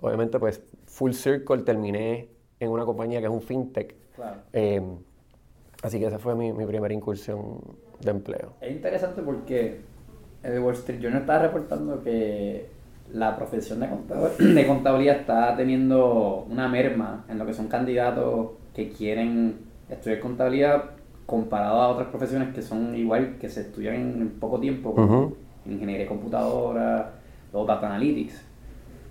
obviamente 0.00 0.38
pues 0.38 0.62
full 0.86 1.12
circle 1.12 1.62
terminé 1.62 2.28
en 2.60 2.70
una 2.70 2.84
compañía 2.84 3.20
que 3.20 3.26
es 3.26 3.32
un 3.32 3.42
fintech. 3.42 3.94
Eh, 4.52 4.82
así 5.82 5.98
que 5.98 6.06
esa 6.06 6.18
fue 6.18 6.34
mi, 6.34 6.52
mi 6.52 6.66
primera 6.66 6.92
incursión 6.92 7.60
de 8.00 8.10
empleo. 8.10 8.54
Es 8.60 8.70
interesante 8.72 9.22
porque 9.22 9.80
el 10.42 10.60
Wall 10.60 10.74
Street 10.74 11.00
Journal 11.00 11.22
estaba 11.22 11.40
reportando 11.40 12.02
que 12.02 12.66
la 13.12 13.36
profesión 13.36 13.80
de 14.38 14.66
contabilidad, 14.66 15.16
está 15.16 15.56
teniendo 15.56 16.46
una 16.50 16.68
merma 16.68 17.24
en 17.28 17.38
lo 17.38 17.46
que 17.46 17.54
son 17.54 17.68
candidatos 17.68 18.50
que 18.74 18.90
quieren 18.90 19.56
estudiar 19.88 20.20
contabilidad 20.20 20.84
comparado 21.26 21.80
a 21.80 21.88
otras 21.88 22.08
profesiones 22.08 22.54
que 22.54 22.62
son 22.62 22.94
igual, 22.94 23.36
que 23.38 23.48
se 23.48 23.62
estudian 23.62 23.94
en 23.94 24.30
poco 24.40 24.58
tiempo, 24.58 24.94
como 24.94 25.32
ingeniería 25.66 26.04
de 26.04 26.08
computadora, 26.08 27.12
o 27.52 27.66
data 27.66 27.86
analytics. 27.86 28.44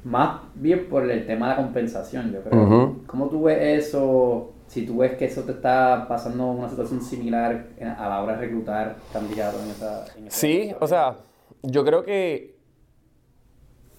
Más 0.03 0.39
bien 0.55 0.88
por 0.89 1.09
el 1.09 1.25
tema 1.27 1.50
de 1.50 1.55
la 1.55 1.62
compensación, 1.62 2.31
yo 2.31 2.41
creo. 2.41 2.95
¿Cómo 3.05 3.27
tú 3.27 3.43
ves 3.43 3.86
eso? 3.86 4.51
Si 4.67 4.86
tú 4.86 4.97
ves 4.97 5.15
que 5.15 5.25
eso 5.25 5.43
te 5.43 5.53
está 5.53 6.05
pasando 6.07 6.47
una 6.47 6.69
situación 6.69 7.01
similar 7.01 7.67
a 7.79 8.09
la 8.09 8.21
hora 8.21 8.33
de 8.33 8.39
reclutar 8.39 8.97
candidatos 9.13 9.63
en 9.63 9.69
esa... 9.71 10.05
sí, 10.29 10.75
o 10.79 10.88
sea, 10.88 11.17
yo 11.63 11.86
creo 11.86 12.03
que 12.03 12.57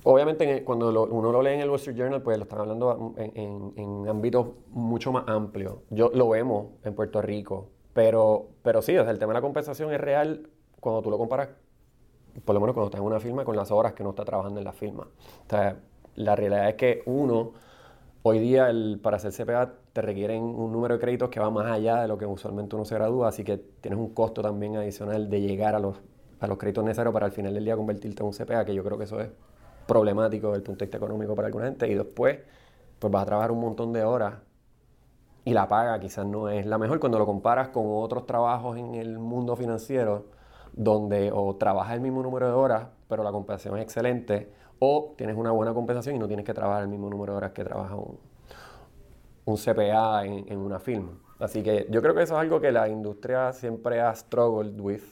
obviamente 0.05 0.65
cuando 0.65 1.05
uno 1.05 1.33
lo 1.33 1.43
lee 1.43 1.55
en 1.55 1.61
el 1.61 1.69
Wall 1.69 1.77
Street 1.77 1.97
Journal, 1.97 2.23
pues 2.23 2.39
lo 2.39 2.45
están 2.45 2.61
hablando 2.61 3.15
en, 3.17 4.09
ámbitos 4.09 4.49
mucho 4.71 5.13
más 5.13 5.25
amplios. 5.27 5.77
Yo 5.91 6.11
lo 6.15 6.29
vemos 6.31 6.69
en 6.85 6.95
Puerto 6.95 7.21
Rico, 7.21 7.69
pero, 7.93 8.49
pero 8.63 8.81
sí, 8.81 8.93
el 8.95 9.19
tema 9.19 9.33
de 9.33 9.39
la 9.39 9.43
compensación 9.43 9.93
es 9.93 10.01
real 10.01 10.49
cuando 10.81 11.03
tú 11.03 11.11
lo 11.11 11.19
comparas, 11.19 11.51
por 12.45 12.55
lo 12.55 12.61
menos 12.61 12.75
cuando 12.75 12.87
estás 12.87 13.01
en 13.01 13.07
una 13.07 13.21
firma, 13.21 13.45
con 13.45 13.57
las 13.57 13.71
horas 13.71 13.93
que 13.93 14.03
uno 14.03 14.11
está 14.11 14.25
trabajando 14.25 14.61
en 14.61 14.65
la 14.65 14.73
firma. 14.73 15.03
O 15.03 15.51
sea, 15.51 15.77
la 16.15 16.37
realidad 16.37 16.69
es 16.69 16.75
que 16.77 17.03
uno, 17.07 17.53
hoy 18.23 18.39
día 18.39 18.69
el, 18.71 19.01
para 19.03 19.17
hacer 19.17 19.33
CPA 19.33 19.73
te 19.93 20.03
requieren 20.03 20.43
un 20.43 20.73
número 20.73 20.95
de 20.95 21.01
créditos 21.01 21.29
que 21.29 21.41
va 21.41 21.51
más 21.51 21.67
allá 21.71 22.03
de 22.03 22.09
lo 22.09 22.19
que 22.19 22.27
usualmente 22.27 22.77
uno 22.77 22.85
se 22.85 22.95
gradúa, 22.95 23.29
así 23.29 23.45
que 23.45 23.59
tienes 23.59 23.99
un 23.99 24.15
costo 24.15 24.43
también 24.43 24.77
adicional 24.77 25.29
de 25.29 25.41
llegar 25.41 25.75
a 25.75 25.79
los, 25.79 25.97
a 26.41 26.47
los 26.47 26.59
créditos 26.59 26.85
necesarios 26.85 27.13
para 27.13 27.27
al 27.27 27.33
final 27.33 27.55
del 27.55 27.65
día 27.65 27.77
convertirte 27.77 28.23
en 28.23 28.27
un 28.27 28.33
CPA, 28.33 28.65
que 28.65 28.75
yo 28.75 28.85
creo 28.85 28.99
que 28.99 29.05
eso 29.05 29.21
es 29.21 29.29
problemático 29.87 30.49
desde 30.49 30.59
el 30.59 30.63
punto 30.63 30.81
de 30.81 30.87
vista 30.87 30.99
económico 30.99 31.35
para 31.35 31.47
alguna 31.47 31.67
gente. 31.67 31.89
Y 31.89 31.95
después 31.95 32.39
pues 32.99 33.13
vas 33.13 33.23
a 33.23 33.27
trabajar 33.27 33.51
un 33.51 33.61
montón 33.61 33.93
de 33.93 34.05
horas 34.05 34.35
y 35.45 35.55
la 35.55 35.69
paga 35.69 35.99
quizás 35.99 36.27
no 36.27 36.49
es 36.49 36.67
la 36.67 36.79
mejor 36.79 37.01
cuando 37.01 37.19
lo 37.19 37.27
comparas 37.27 37.69
con 37.69 37.85
otros 37.87 38.27
trabajos 38.27 38.77
en 38.77 38.95
el 38.95 39.19
mundo 39.19 39.57
financiero 39.57 40.27
donde 40.73 41.31
o 41.33 41.57
trabajas 41.57 41.95
el 41.95 42.01
mismo 42.01 42.23
número 42.23 42.49
de 42.49 42.53
horas 42.53 42.89
pero 43.09 43.23
la 43.23 43.33
compensación 43.33 43.79
es 43.79 43.85
excelente 43.85 44.53
o 44.79 45.15
tienes 45.17 45.37
una 45.37 45.51
buena 45.51 45.75
compensación 45.75 46.17
y 46.17 46.19
no 46.19 46.27
tienes 46.27 46.45
que 46.45 46.55
trabajar 46.55 46.83
el 46.83 46.89
mismo 46.89 47.11
número 47.11 47.33
de 47.33 47.37
horas 47.39 47.53
que 47.53 47.65
trabaja 47.65 47.97
un, 47.97 48.19
un 49.45 49.57
CPA 49.57 50.25
en, 50.25 50.59
una 50.59 50.79
firma. 50.79 51.19
Así 51.39 51.63
que 51.63 51.87
yo 51.91 52.03
creo 52.03 52.15
que 52.15 52.23
eso 52.23 52.35
es 52.35 52.41
algo 52.41 52.61
que 52.61 52.73
la 52.73 52.89
industria 52.89 53.53
siempre 53.53 54.01
ha 54.01 54.15
struggled 54.15 54.81
with. 54.81 55.03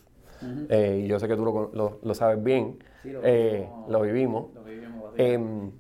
Eh, 0.69 1.03
y 1.05 1.09
yo 1.09 1.19
sé 1.19 1.29
que 1.29 1.37
tú 1.37 1.45
lo, 1.73 1.99
lo, 2.03 2.15
sabes 2.15 2.43
bien, 2.43 2.79
eh, 3.05 3.67
lo, 3.89 4.03
vivimos, 4.03 4.53
lo 4.55 4.65
vivimos. 4.65 5.13
Em, 5.17 5.71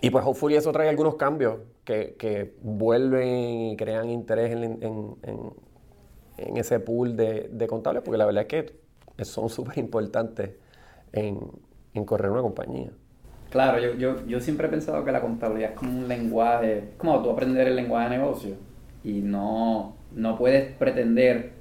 y 0.00 0.10
pues 0.10 0.24
hopefully 0.24 0.54
eso 0.54 0.70
trae 0.70 0.88
algunos 0.88 1.16
cambios 1.16 1.58
que, 1.84 2.14
que 2.16 2.54
vuelven 2.62 3.28
y 3.72 3.76
crean 3.76 4.08
interés 4.08 4.52
en, 4.52 4.62
en, 4.82 5.16
en, 6.36 6.56
ese 6.56 6.78
pool 6.80 7.16
de, 7.16 7.48
de, 7.52 7.66
contables, 7.66 8.02
porque 8.04 8.18
la 8.18 8.26
verdad 8.26 8.46
es 8.48 8.48
que 8.48 9.24
son 9.24 9.48
súper 9.48 9.78
importantes 9.78 10.50
en, 11.12 12.04
correr 12.04 12.30
una 12.30 12.42
compañía. 12.42 12.90
Claro, 13.52 13.78
yo, 13.78 13.94
yo, 13.96 14.26
yo, 14.26 14.40
siempre 14.40 14.66
he 14.66 14.70
pensado 14.70 15.04
que 15.04 15.12
la 15.12 15.20
contabilidad 15.20 15.72
es 15.72 15.76
como 15.76 15.92
un 15.92 16.08
lenguaje, 16.08 16.94
como 16.96 17.22
tú 17.22 17.30
aprender 17.30 17.68
el 17.68 17.76
lenguaje 17.76 18.08
de 18.08 18.16
negocio 18.16 18.54
y 19.04 19.20
no, 19.20 19.94
no 20.12 20.38
puedes 20.38 20.74
pretender 20.76 21.52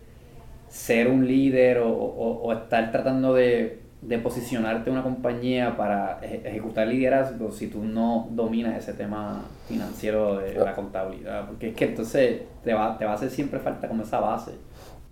ser 0.69 1.09
un 1.09 1.27
líder 1.27 1.79
o, 1.79 1.91
o, 1.91 2.53
estar 2.53 2.93
tratando 2.93 3.33
de, 3.33 3.81
de, 4.01 4.17
posicionarte 4.19 4.89
una 4.89 5.03
compañía 5.03 5.75
para 5.75 6.19
ejecutar 6.21 6.87
liderazgo 6.87 7.51
si 7.51 7.67
tú 7.67 7.83
no 7.83 8.29
dominas 8.31 8.77
ese 8.77 8.93
tema 8.93 9.43
financiero 9.67 10.37
de 10.37 10.53
la 10.53 10.73
contabilidad. 10.73 11.45
Porque 11.45 11.69
es 11.69 11.75
que 11.75 11.85
entonces 11.85 12.43
te 12.63 12.73
va, 12.73 12.97
te 12.97 13.03
va 13.03 13.11
a 13.11 13.15
hacer 13.15 13.29
siempre 13.29 13.59
falta 13.59 13.89
como 13.89 14.03
esa 14.03 14.21
base 14.21 14.53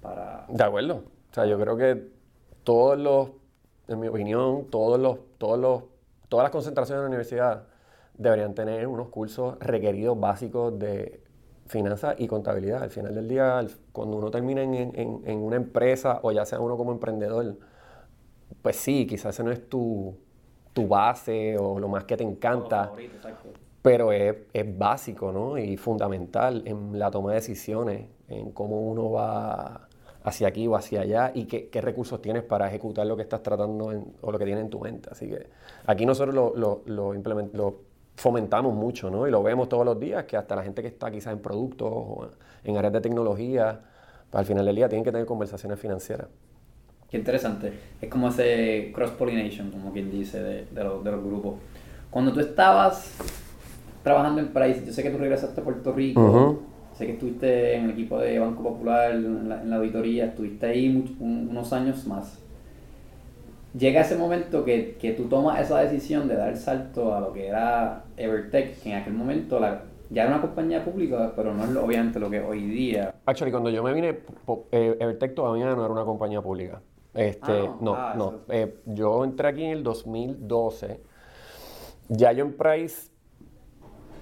para... 0.01 0.45
De 0.47 0.63
acuerdo. 0.63 1.03
O 1.29 1.33
sea, 1.33 1.45
yo 1.45 1.59
creo 1.59 1.75
que 1.75 2.07
todos 2.63 2.97
los, 2.97 3.31
en 3.89 3.99
mi 3.99 4.07
opinión, 4.07 4.67
todos 4.69 4.97
los, 4.97 5.17
todos 5.37 5.59
los, 5.59 5.83
todas 6.29 6.43
las 6.43 6.51
concentraciones 6.51 6.99
de 6.99 7.03
la 7.03 7.07
universidad 7.07 7.63
deberían 8.17 8.53
tener 8.53 8.87
unos 8.87 9.09
cursos 9.09 9.57
requeridos 9.59 10.19
básicos 10.19 10.77
de 10.77 11.23
finanzas 11.67 12.15
y 12.17 12.27
contabilidad. 12.27 12.83
Al 12.83 12.89
final 12.89 13.13
del 13.13 13.27
día, 13.27 13.65
cuando 13.91 14.17
uno 14.17 14.31
termina 14.31 14.61
en, 14.61 15.37
una 15.39 15.55
empresa 15.55 16.19
o 16.23 16.31
ya 16.31 16.45
sea 16.45 16.59
uno 16.59 16.77
como 16.77 16.91
emprendedor, 16.91 17.57
pues 18.61 18.75
sí, 18.75 19.05
quizás 19.07 19.35
ese 19.35 19.43
no 19.43 19.51
es 19.51 19.67
tu, 19.67 20.17
base 20.87 21.57
o 21.57 21.77
lo 21.77 21.89
más 21.89 22.05
que 22.05 22.15
te 22.15 22.23
encanta, 22.23 22.93
pero 23.81 24.13
es, 24.13 24.37
básico 24.77 25.29
¿no? 25.33 25.57
y 25.57 25.75
fundamental 25.75 26.63
en 26.65 26.97
la 26.97 27.11
toma 27.11 27.31
de 27.31 27.35
decisiones, 27.35 28.07
en 28.29 28.51
cómo 28.51 28.79
uno 28.79 29.11
va 29.11 29.88
hacia 30.23 30.47
aquí 30.47 30.67
o 30.67 30.75
hacia 30.75 31.01
allá 31.01 31.31
y 31.33 31.45
qué, 31.45 31.69
recursos 31.81 32.21
tienes 32.21 32.43
para 32.43 32.67
ejecutar 32.67 33.07
lo 33.07 33.15
que 33.15 33.23
estás 33.23 33.41
tratando 33.41 33.91
o 34.21 34.31
lo 34.31 34.39
que 34.39 34.45
tienes 34.45 34.63
en 34.63 34.69
tu 34.69 34.79
mente. 34.79 35.09
Así 35.11 35.27
que 35.27 35.47
aquí 35.85 36.05
nosotros 36.05 36.35
lo, 36.35 36.53
lo, 36.55 36.83
lo, 36.85 37.89
fomentamos 38.15 38.73
mucho, 38.73 39.09
¿no? 39.09 39.27
Y 39.27 39.31
lo 39.31 39.41
vemos 39.41 39.69
todos 39.69 39.85
los 39.85 39.97
días, 39.97 40.25
que 40.25 40.35
hasta 40.35 40.55
la 40.55 40.63
gente 40.63 40.81
que 40.81 40.89
está 40.89 41.09
quizás 41.09 41.31
en 41.31 41.39
productos 41.39 41.89
o 41.91 42.29
en 42.65 42.77
áreas 42.77 42.91
de 42.91 43.01
tecnología, 43.01 43.79
pues 44.29 44.39
al 44.39 44.45
final 44.45 44.65
del 44.65 44.75
día 44.75 44.89
tienen 44.89 45.05
que 45.05 45.11
tener 45.11 45.25
conversaciones 45.25 45.79
financieras. 45.79 46.27
Qué 47.09 47.17
interesante. 47.17 47.73
Es 48.01 48.09
como 48.09 48.27
ese 48.27 48.91
cross-pollination, 48.93 49.71
como 49.71 49.93
quien 49.93 50.11
dice, 50.11 50.43
de, 50.43 50.65
de, 50.65 50.83
los, 50.83 51.03
de, 51.03 51.11
los, 51.11 51.23
grupos. 51.23 51.55
Cuando 52.11 52.33
tú 52.33 52.41
estabas 52.41 53.15
trabajando 54.03 54.41
en 54.41 54.49
Price, 54.49 54.85
yo 54.85 54.91
sé 54.91 55.01
que 55.01 55.09
tú 55.09 55.17
regresaste 55.17 55.61
a 55.61 55.63
Puerto 55.63 55.93
Rico, 55.93 56.61
sé 56.99 57.05
que 57.05 57.13
estuviste 57.13 57.75
en 57.75 57.85
el 57.85 57.91
equipo 57.91 58.19
de 58.19 58.37
Banco 58.39 58.61
Popular, 58.61 59.11
en 59.11 59.47
la, 59.47 59.75
auditoría, 59.77 60.25
estuviste 60.25 60.65
ahí 60.65 61.15
unos 61.19 61.71
años 61.71 62.05
más 62.05 62.43
llega 63.73 64.01
ese 64.01 64.17
momento 64.17 64.65
que, 64.65 64.97
que, 64.99 65.13
tú 65.13 65.25
tomas 65.25 65.61
esa 65.61 65.79
decisión 65.79 66.27
de 66.27 66.35
dar 66.35 66.49
el 66.49 66.57
salto 66.57 67.13
a 67.13 67.19
lo 67.19 67.31
que 67.31 67.47
era 67.47 68.03
Evertech, 68.17 68.81
que 68.81 68.91
en 68.91 68.97
aquel 68.97 69.13
momento 69.13 69.59
la, 69.59 69.83
ya 70.09 70.23
era 70.23 70.31
una 70.33 70.41
compañía 70.41 70.83
pública, 70.83 71.31
pero 71.35 71.53
no 71.53 71.63
es 71.63 71.75
obviamente 71.77 72.19
lo 72.19 72.31
que 72.31 72.41
hoy 72.41 72.61
día. 72.67 73.13
Actually, 73.25 73.51
cuando 73.51 73.69
yo 73.69 73.83
me 73.83 73.93
vine, 73.93 74.19
eh, 74.71 74.97
Evertech 74.99 75.35
todavía 75.35 75.67
no 75.67 75.85
era 75.85 75.93
una 75.93 76.03
compañía 76.03 76.41
pública. 76.41 76.81
Este, 77.13 77.51
ah, 77.51 77.77
no, 77.79 78.15
no. 78.15 78.33
Ah, 78.49 78.53
eh, 78.53 78.81
yo 78.87 79.23
entré 79.23 79.47
aquí 79.47 79.63
en 79.63 79.71
el 79.71 79.83
2012. 79.83 80.99
Ya 82.09 82.31
yo 82.31 82.45
en 82.45 82.57
Price, 82.57 83.11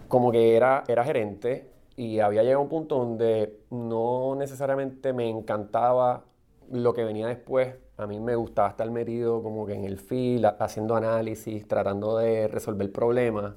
como 0.09 0.29
que 0.31 0.57
era, 0.57 0.83
era 0.89 1.05
gerente 1.05 1.76
y 1.97 2.19
había 2.21 2.43
llegado 2.43 2.59
a 2.61 2.63
un 2.63 2.69
punto 2.69 2.95
donde 2.95 3.59
no 3.69 4.35
necesariamente 4.35 5.11
me 5.11 5.29
encantaba 5.29 6.23
lo 6.71 6.93
que 6.93 7.03
venía 7.03 7.27
después 7.27 7.75
a 7.97 8.05
mí 8.05 8.19
me 8.19 8.35
gustaba 8.35 8.69
estar 8.69 8.89
metido 8.91 9.41
como 9.41 9.65
que 9.65 9.73
en 9.73 9.83
el 9.83 9.97
field, 9.97 10.45
haciendo 10.59 10.95
análisis, 10.95 11.67
tratando 11.67 12.17
de 12.17 12.47
resolver 12.47 12.91
problemas. 12.91 13.55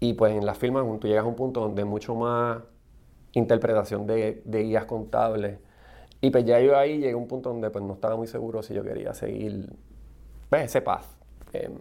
Y 0.00 0.14
pues 0.14 0.34
en 0.34 0.46
las 0.46 0.56
firmas 0.56 0.84
tú 1.00 1.06
llegas 1.06 1.24
a 1.24 1.28
un 1.28 1.36
punto 1.36 1.60
donde 1.60 1.84
mucho 1.84 2.14
más 2.14 2.62
interpretación 3.32 4.06
de, 4.06 4.42
de 4.44 4.62
guías 4.62 4.86
contables. 4.86 5.58
Y 6.22 6.30
pues 6.30 6.46
ya 6.46 6.60
yo 6.60 6.78
ahí 6.78 6.98
llegué 6.98 7.12
a 7.12 7.16
un 7.16 7.28
punto 7.28 7.50
donde 7.50 7.70
pues 7.70 7.84
no 7.84 7.92
estaba 7.94 8.16
muy 8.16 8.26
seguro 8.26 8.62
si 8.62 8.74
yo 8.74 8.82
quería 8.82 9.12
seguir 9.12 9.70
pues, 10.48 10.64
ese 10.64 10.80
path. 10.80 11.04
Em, 11.52 11.74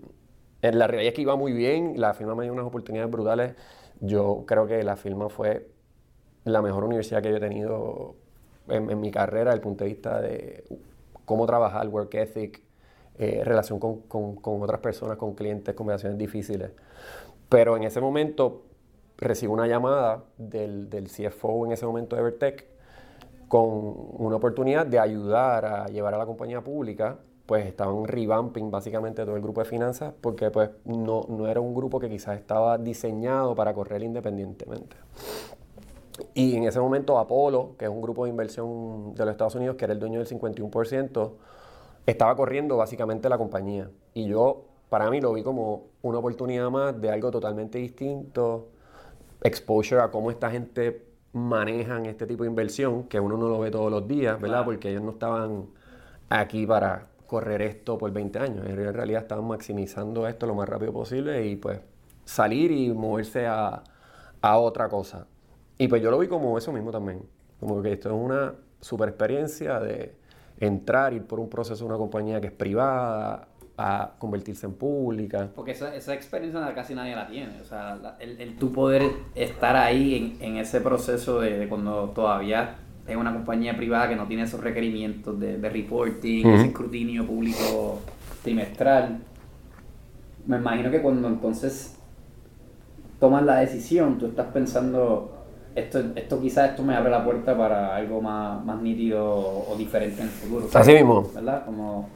en 0.62 0.80
la 0.80 0.88
realidad 0.88 1.10
es 1.10 1.14
que 1.16 1.22
iba 1.22 1.38
muy 1.38 1.54
bien, 1.54 1.94
la 1.98 2.14
firma 2.14 2.36
me 2.36 2.44
dio 2.44 2.54
unas 2.54 2.66
oportunidades 2.66 3.10
brutales. 3.10 3.56
Yo 4.02 4.44
creo 4.46 4.68
que 4.68 4.84
la 4.84 4.98
firma 4.98 5.30
fue 5.30 5.70
la 6.48 6.62
mejor 6.62 6.84
universidad 6.84 7.22
que 7.22 7.30
yo 7.30 7.38
he 7.38 7.40
tenido 7.40 8.16
en, 8.68 8.90
en 8.90 9.00
mi 9.00 9.12
carrera 9.12 9.52
desde 9.52 9.56
el 9.56 9.62
punto 9.62 9.84
de 9.84 9.90
vista 9.90 10.22
de 10.22 10.64
cómo 11.26 11.46
trabajar, 11.46 11.88
work 11.90 12.14
ethic, 12.16 12.62
eh, 13.20 13.42
relación 13.44 13.80
con, 13.80 14.62
otras 14.62 14.80
personas, 14.80 15.18
con 15.18 15.34
clientes, 15.34 15.74
conversaciones 15.74 16.20
difíciles. 16.20 16.72
Pero 17.50 17.76
en 17.76 17.84
ese 17.84 18.00
momento 18.00 18.64
recibo 19.18 19.54
una 19.54 19.66
llamada 19.66 20.24
del, 20.38 20.90
del 20.90 21.10
CFO 21.10 21.66
en 21.66 21.72
ese 21.72 21.86
momento 21.86 22.16
de 22.16 22.22
Evertech 22.22 22.68
con 23.48 23.68
una 24.20 24.36
oportunidad 24.36 24.86
de 24.86 25.00
ayudar 25.00 25.66
a 25.66 25.86
llevar 25.88 26.14
a 26.14 26.18
la 26.18 26.26
compañía 26.28 26.62
pública 26.62 27.18
pues 27.48 27.66
estaban 27.66 28.06
revamping 28.06 28.70
básicamente 28.70 29.24
todo 29.24 29.36
el 29.36 29.42
grupo 29.42 29.62
de 29.62 29.66
finanzas 29.66 30.14
porque 30.22 30.52
pues 30.52 30.70
no, 30.86 31.26
no, 31.30 31.48
era 31.48 31.60
un 31.60 31.74
grupo 31.74 32.00
que 32.00 32.10
quizás 32.10 32.38
estaba 32.38 32.78
diseñado 32.78 33.56
para 33.56 33.74
correr 33.74 34.04
independientemente. 34.04 34.98
Y 36.34 36.56
en 36.56 36.64
ese 36.64 36.80
momento 36.80 37.18
Apolo, 37.20 37.76
que 37.78 37.86
es 37.86 37.92
un 37.92 38.02
grupo 38.02 38.26
de 38.26 38.32
inversión 38.32 39.14
de 39.14 39.26
los 39.26 39.32
Estados 39.32 39.56
Unidos 39.56 39.76
que 39.76 39.86
era 39.86 39.94
el 39.94 40.00
dueño 40.00 40.20
del 40.20 40.28
51%, 40.28 41.32
estaba 42.06 42.36
corriendo 42.36 42.78
básicamente 42.78 43.30
la 43.30 43.38
compañía. 43.38 43.90
Y 44.14 44.28
yo, 44.28 44.66
para 44.90 45.10
mí, 45.10 45.22
lo 45.22 45.34
vi 45.34 45.44
como 45.44 45.88
una 46.02 46.20
oportunidad 46.20 46.70
más 46.70 47.00
de 47.00 47.12
algo 47.12 47.32
totalmente 47.32 47.78
distinto, 47.78 48.70
exposure 49.44 50.02
a 50.02 50.10
cómo 50.10 50.32
esta 50.32 50.50
gente 50.50 51.06
manejan 51.34 52.06
este 52.06 52.26
tipo 52.26 52.44
de 52.44 52.50
inversión, 52.50 53.04
que 53.04 53.20
uno 53.20 53.38
no 53.38 53.48
lo 53.50 53.60
ve 53.60 53.70
todos 53.70 53.92
los 53.92 54.08
días, 54.08 54.40
¿verdad? 54.40 54.66
Porque 54.66 54.90
ellos 54.90 55.04
no 55.04 55.12
estaban 55.12 55.68
aquí 56.30 56.66
para 56.66 57.08
correr 57.28 57.62
esto 57.62 57.98
por 57.98 58.12
20 58.12 58.40
años. 58.40 58.66
En 58.66 58.94
realidad 58.94 59.22
estaban 59.22 59.46
maximizando 59.46 60.28
esto 60.28 60.48
lo 60.48 60.56
más 60.56 60.68
rápido 60.68 60.94
posible 60.94 61.46
y 61.46 61.58
pues 61.58 61.80
salir 62.26 62.72
y 62.72 62.92
moverse 62.92 63.46
a, 63.48 63.84
otra 64.42 64.88
cosa. 64.88 65.28
Y 65.78 65.88
pues 65.88 66.02
yo 66.02 66.12
lo 66.12 66.20
vi 66.20 66.28
como 66.28 66.58
eso 66.58 66.72
mismo 66.72 66.92
también. 66.92 67.22
Como 67.60 67.82
que 67.82 67.94
esto 67.94 68.10
es 68.10 68.16
una 68.16 68.54
super 68.82 69.10
experiencia 69.10 69.80
de 69.80 70.16
entrar, 70.60 71.14
ir 71.14 71.24
por 71.24 71.40
un 71.40 71.50
proceso 71.50 71.84
de 71.84 71.90
una 71.90 71.98
compañía 71.98 72.42
que 72.42 72.48
es 72.48 72.54
privada, 72.54 73.48
a 73.78 74.14
convertirse 74.18 74.66
en 74.66 74.74
pública. 74.74 75.50
Porque 75.56 75.72
esa, 75.72 75.96
esa 75.96 76.14
experiencia 76.16 76.74
casi 76.74 76.96
nadie 76.96 77.16
la 77.16 77.28
tiene. 77.28 77.62
O 77.62 77.66
sea, 77.66 78.18
el, 78.20 78.42
el 78.42 78.58
tu 78.58 78.72
poder 78.72 79.04
estar 79.36 79.76
ahí 79.76 80.38
en, 80.42 80.54
en 80.54 80.58
ese 80.58 80.82
proceso 80.82 81.40
de, 81.40 81.60
de, 81.60 81.70
cuando 81.70 82.10
todavía 82.10 82.78
es 83.08 83.16
una 83.16 83.32
compañía 83.32 83.78
privada 83.78 84.10
que 84.10 84.16
no 84.16 84.28
tiene 84.28 84.44
esos 84.44 84.62
requerimientos 84.62 85.40
de, 85.40 85.58
reporting, 85.70 86.46
ese 86.48 86.68
escrutinio 86.68 87.26
público 87.26 88.02
trimestral. 88.44 89.20
Me 90.46 90.58
imagino 90.58 90.90
que 90.90 91.02
cuando 91.02 91.28
entonces 91.28 91.98
tomas 93.20 93.44
la 93.44 93.58
decisión, 93.58 94.18
tú 94.18 94.26
estás 94.26 94.48
pensando, 94.48 95.37
esto, 95.78 96.00
esto 96.16 96.42
quizás 96.42 96.72
esto 96.72 96.84
me 96.84 96.96
abre 96.96 97.12
la 97.12 97.24
puerta 97.24 97.56
para 97.56 97.96
algo 97.96 98.20
más, 98.20 98.64
más 98.66 98.82
nítido 98.82 99.24
o, 99.26 99.76
diferente 99.78 100.22
en 100.22 100.28
el 100.28 100.34
futuro. 100.34 100.68
Así 100.74 100.94
mismo. 100.94 101.30
¿Verdad? 101.34 101.66
Como, 101.66 102.10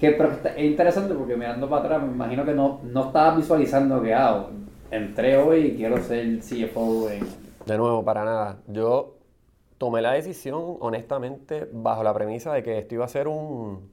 que, 0.00 0.10
pero 0.10 0.32
es 0.56 0.64
interesante 0.64 1.14
porque 1.14 1.36
mirando 1.36 1.68
para 1.68 1.82
atrás, 1.82 2.02
me 2.02 2.12
imagino 2.12 2.44
que 2.44 2.52
no, 2.52 2.80
no 2.82 3.06
estabas 3.06 3.36
visualizando 3.36 4.02
que, 4.02 4.12
ah, 4.12 4.46
entré 4.90 5.36
hoy 5.36 5.66
y 5.66 5.76
quiero 5.76 6.02
ser 6.02 6.40
CFO 6.40 7.08
De 7.66 7.78
nuevo, 7.78 8.04
para 8.04 8.24
nada. 8.24 8.58
Yo 8.66 9.14
tomé 9.78 10.02
la 10.02 10.12
decisión, 10.12 10.76
honestamente, 10.80 11.68
bajo 11.72 12.02
la 12.02 12.12
premisa 12.12 12.52
de 12.52 12.64
que 12.64 12.78
esto 12.78 12.96
iba 12.96 13.04
a 13.04 13.08
ser 13.08 13.28
un 13.28 13.92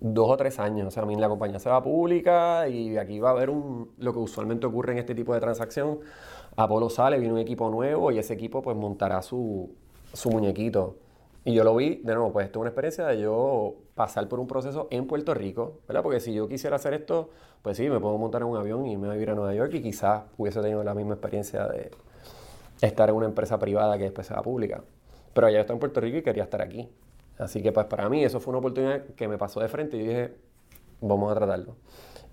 dos 0.00 0.30
o 0.30 0.36
tres 0.36 0.58
años. 0.60 0.86
O 0.86 0.90
sea, 0.92 1.02
a 1.02 1.06
mí 1.06 1.16
la 1.16 1.28
compañía 1.28 1.58
se 1.58 1.68
va 1.68 1.82
pública 1.82 2.68
y 2.68 2.96
aquí 2.96 3.18
va 3.18 3.30
a 3.30 3.32
haber 3.32 3.50
un, 3.50 3.90
lo 3.98 4.12
que 4.12 4.18
usualmente 4.18 4.66
ocurre 4.66 4.92
en 4.92 4.98
este 4.98 5.14
tipo 5.14 5.34
de 5.34 5.40
transacción. 5.40 6.00
Apolo 6.60 6.90
sale, 6.90 7.18
viene 7.18 7.34
un 7.34 7.40
equipo 7.40 7.70
nuevo 7.70 8.10
y 8.12 8.18
ese 8.18 8.34
equipo 8.34 8.60
pues 8.62 8.76
montará 8.76 9.22
su, 9.22 9.74
su 10.12 10.30
muñequito. 10.30 10.96
Y 11.44 11.54
yo 11.54 11.64
lo 11.64 11.74
vi, 11.74 11.96
de 11.96 12.14
nuevo, 12.14 12.32
pues 12.32 12.50
es 12.50 12.56
una 12.56 12.68
experiencia 12.68 13.06
de 13.06 13.20
yo 13.20 13.76
pasar 13.94 14.28
por 14.28 14.40
un 14.40 14.46
proceso 14.46 14.88
en 14.90 15.06
Puerto 15.06 15.32
Rico, 15.32 15.80
¿verdad? 15.88 16.02
Porque 16.02 16.20
si 16.20 16.34
yo 16.34 16.48
quisiera 16.48 16.76
hacer 16.76 16.92
esto, 16.92 17.30
pues 17.62 17.78
sí, 17.78 17.88
me 17.88 17.98
puedo 17.98 18.18
montar 18.18 18.42
en 18.42 18.48
un 18.48 18.58
avión 18.58 18.86
y 18.86 18.96
me 18.96 19.06
voy 19.06 19.10
a 19.10 19.12
vivir 19.14 19.30
a 19.30 19.34
Nueva 19.34 19.54
York 19.54 19.72
y 19.74 19.80
quizás 19.80 20.24
hubiese 20.36 20.60
tenido 20.60 20.84
la 20.84 20.94
misma 20.94 21.14
experiencia 21.14 21.66
de 21.66 21.90
estar 22.82 23.08
en 23.08 23.14
una 23.14 23.26
empresa 23.26 23.58
privada 23.58 23.96
que 23.96 24.04
después 24.04 24.26
sea 24.26 24.42
pública. 24.42 24.82
Pero 25.32 25.48
ya 25.48 25.60
está 25.60 25.72
en 25.72 25.78
Puerto 25.78 26.00
Rico 26.00 26.18
y 26.18 26.22
quería 26.22 26.42
estar 26.42 26.60
aquí. 26.60 26.90
Así 27.38 27.62
que 27.62 27.72
pues 27.72 27.86
para 27.86 28.08
mí 28.10 28.22
eso 28.22 28.38
fue 28.38 28.52
una 28.52 28.58
oportunidad 28.58 29.04
que 29.16 29.26
me 29.28 29.38
pasó 29.38 29.60
de 29.60 29.68
frente 29.68 29.96
y 29.96 30.00
dije, 30.00 30.34
vamos 31.00 31.32
a 31.32 31.34
tratarlo. 31.34 31.76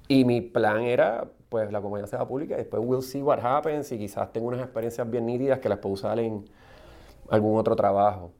Y 0.08 0.26
mi 0.26 0.41
plan 0.41 0.84
era, 0.84 1.30
pues 1.50 1.72
la 1.72 1.82
compañía 1.82 2.08
se 2.08 2.17
va 2.17 2.28
pública 2.28 2.56
y 2.56 2.58
después 2.60 2.82
we'll 2.86 3.02
see 3.02 3.22
what 3.22 3.39
happens 3.43 3.91
y 3.91 3.98
quizás 3.98 4.32
tengo 4.32 4.48
unas 4.48 4.62
experiencias 4.62 5.10
bien 5.10 5.26
nítidas 5.26 5.60
que 5.60 5.70
las 5.70 5.80
puedo 5.80 5.93
usar 5.93 6.20
en 6.20 6.46
algún 7.30 7.58
otro 7.58 7.76
trabajo. 7.76 8.32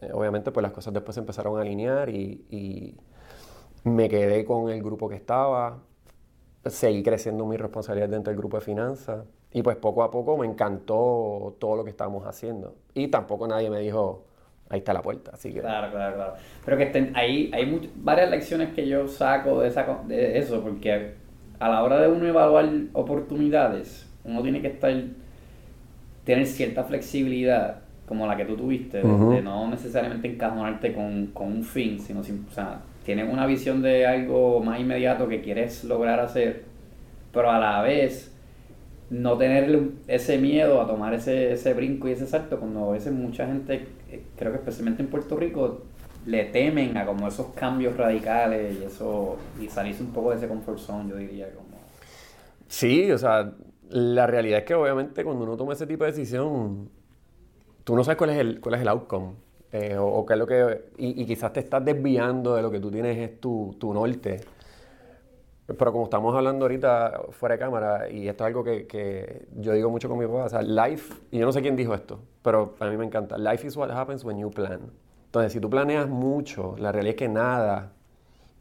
Eh, 0.00 0.10
obviamente 0.12 0.50
pues 0.50 0.62
las 0.62 0.72
cosas 0.72 0.92
después 0.94 1.14
se 1.14 1.20
empezaron 1.20 1.58
a 1.58 1.62
alinear 1.62 2.08
y, 2.08 2.44
y 2.50 2.96
me 3.84 4.08
quedé 4.08 4.44
con 4.44 4.70
el 4.70 4.82
grupo 4.82 5.08
que 5.08 5.16
estaba, 5.16 5.78
seguí 6.66 7.02
creciendo 7.02 7.46
mi 7.46 7.56
responsabilidad 7.56 8.08
dentro 8.08 8.30
del 8.30 8.38
grupo 8.38 8.58
de 8.58 8.64
finanzas 8.64 9.24
y 9.52 9.62
pues 9.62 9.76
poco 9.76 10.02
a 10.02 10.10
poco 10.10 10.36
me 10.36 10.46
encantó 10.46 11.56
todo 11.58 11.76
lo 11.76 11.84
que 11.84 11.90
estábamos 11.90 12.26
haciendo. 12.26 12.74
Y 12.94 13.08
tampoco 13.08 13.46
nadie 13.46 13.70
me 13.70 13.80
dijo, 13.80 14.24
ahí 14.72 14.78
está 14.78 14.92
la 14.94 15.02
puerta, 15.02 15.32
así 15.34 15.52
que... 15.52 15.60
Claro, 15.60 15.92
claro, 15.92 16.16
claro. 16.16 16.32
Pero 16.64 16.76
que 16.78 16.84
estén, 16.84 17.12
ahí 17.14 17.50
hay 17.52 17.90
varias 17.96 18.30
lecciones 18.30 18.72
que 18.74 18.88
yo 18.88 19.06
saco 19.06 19.60
de, 19.60 19.68
esa, 19.68 20.00
de 20.06 20.38
eso, 20.38 20.62
porque 20.62 21.12
a 21.58 21.68
la 21.68 21.82
hora 21.82 22.00
de 22.00 22.08
uno 22.08 22.26
evaluar 22.26 22.68
oportunidades, 22.94 24.10
uno 24.24 24.42
tiene 24.42 24.62
que 24.62 24.68
estar, 24.68 24.94
tener 26.24 26.46
cierta 26.46 26.84
flexibilidad, 26.84 27.80
como 28.06 28.26
la 28.26 28.36
que 28.36 28.46
tú 28.46 28.56
tuviste, 28.56 28.98
de, 28.98 29.42
no 29.42 29.68
necesariamente 29.68 30.28
encajonarte 30.28 30.94
con, 30.94 31.26
con 31.28 31.48
un 31.48 31.64
fin, 31.64 32.00
sino, 32.00 32.20
o 32.20 32.52
sea, 32.52 32.80
tienes 33.04 33.30
una 33.30 33.46
visión 33.46 33.82
de 33.82 34.06
algo 34.06 34.60
más 34.60 34.80
inmediato 34.80 35.28
que 35.28 35.42
quieres 35.42 35.84
lograr 35.84 36.18
hacer, 36.18 36.64
pero 37.30 37.50
a 37.50 37.58
la 37.58 37.82
vez 37.82 38.31
no 39.12 39.36
tener 39.36 39.90
ese 40.08 40.38
miedo 40.38 40.80
a 40.80 40.86
tomar 40.86 41.12
ese, 41.12 41.52
ese 41.52 41.74
brinco 41.74 42.08
y 42.08 42.12
ese 42.12 42.26
salto, 42.26 42.58
cuando 42.58 42.88
a 42.88 42.92
veces 42.92 43.12
mucha 43.12 43.46
gente, 43.46 43.86
eh, 44.10 44.22
creo 44.36 44.52
que 44.52 44.58
especialmente 44.58 45.02
en 45.02 45.08
Puerto 45.08 45.36
Rico, 45.36 45.82
le 46.24 46.46
temen 46.46 46.96
a 46.96 47.04
como 47.04 47.28
esos 47.28 47.48
cambios 47.48 47.94
radicales 47.94 48.80
y 48.80 48.84
eso, 48.84 49.36
y 49.60 49.68
salirse 49.68 50.02
un 50.02 50.12
poco 50.12 50.30
de 50.30 50.36
ese 50.36 50.48
comfort 50.48 50.78
zone, 50.78 51.10
yo 51.10 51.16
diría 51.16 51.50
como... 51.50 51.68
Sí, 52.68 53.12
o 53.12 53.18
sea, 53.18 53.52
la 53.90 54.26
realidad 54.26 54.60
es 54.60 54.64
que 54.64 54.74
obviamente 54.74 55.22
cuando 55.24 55.44
uno 55.44 55.58
toma 55.58 55.74
ese 55.74 55.86
tipo 55.86 56.04
de 56.04 56.12
decisión, 56.12 56.88
tú 57.84 57.94
no 57.94 58.04
sabes 58.04 58.16
cuál 58.16 58.30
es 58.30 58.38
el, 58.38 58.60
cuál 58.60 58.76
es 58.76 58.80
el 58.80 58.88
outcome. 58.88 59.32
Eh, 59.72 59.96
o, 59.98 60.24
qué 60.24 60.32
es 60.32 60.38
lo 60.38 60.46
que... 60.46 60.84
Y, 60.96 61.26
quizás 61.26 61.52
te 61.52 61.60
estás 61.60 61.84
desviando 61.84 62.56
de 62.56 62.62
lo 62.62 62.70
que 62.70 62.80
tú 62.80 62.90
tienes 62.90 63.18
es 63.18 63.40
tu, 63.40 63.76
tu 63.78 63.92
norte. 63.92 64.40
Pero 65.66 65.92
como 65.92 66.04
estamos 66.04 66.34
hablando 66.34 66.64
ahorita 66.64 67.22
fuera 67.30 67.54
de 67.54 67.58
cámara, 67.60 68.10
y 68.10 68.28
esto 68.28 68.44
es 68.44 68.48
algo 68.48 68.64
que, 68.64 69.46
yo 69.56 69.72
digo 69.72 69.90
mucho 69.90 70.08
con 70.08 70.18
mi 70.18 70.26
papá, 70.26 70.44
o 70.44 70.48
sea, 70.48 70.62
life, 70.62 71.14
y 71.30 71.38
yo 71.38 71.46
no 71.46 71.52
sé 71.52 71.62
quién 71.62 71.76
dijo 71.76 71.94
esto, 71.94 72.20
pero 72.42 72.74
a 72.80 72.86
mí 72.86 72.96
me 72.96 73.04
encanta, 73.04 73.38
life 73.38 73.66
is 73.66 73.76
what 73.76 73.90
happens 73.90 74.24
when 74.24 74.38
you 74.38 74.50
plan. 74.50 74.80
Entonces, 75.26 75.52
si 75.52 75.60
tú 75.60 75.70
planeas 75.70 76.08
mucho, 76.08 76.74
la 76.78 76.92
realidad 76.92 77.12
es 77.12 77.16
que 77.16 77.28
nada 77.28 77.92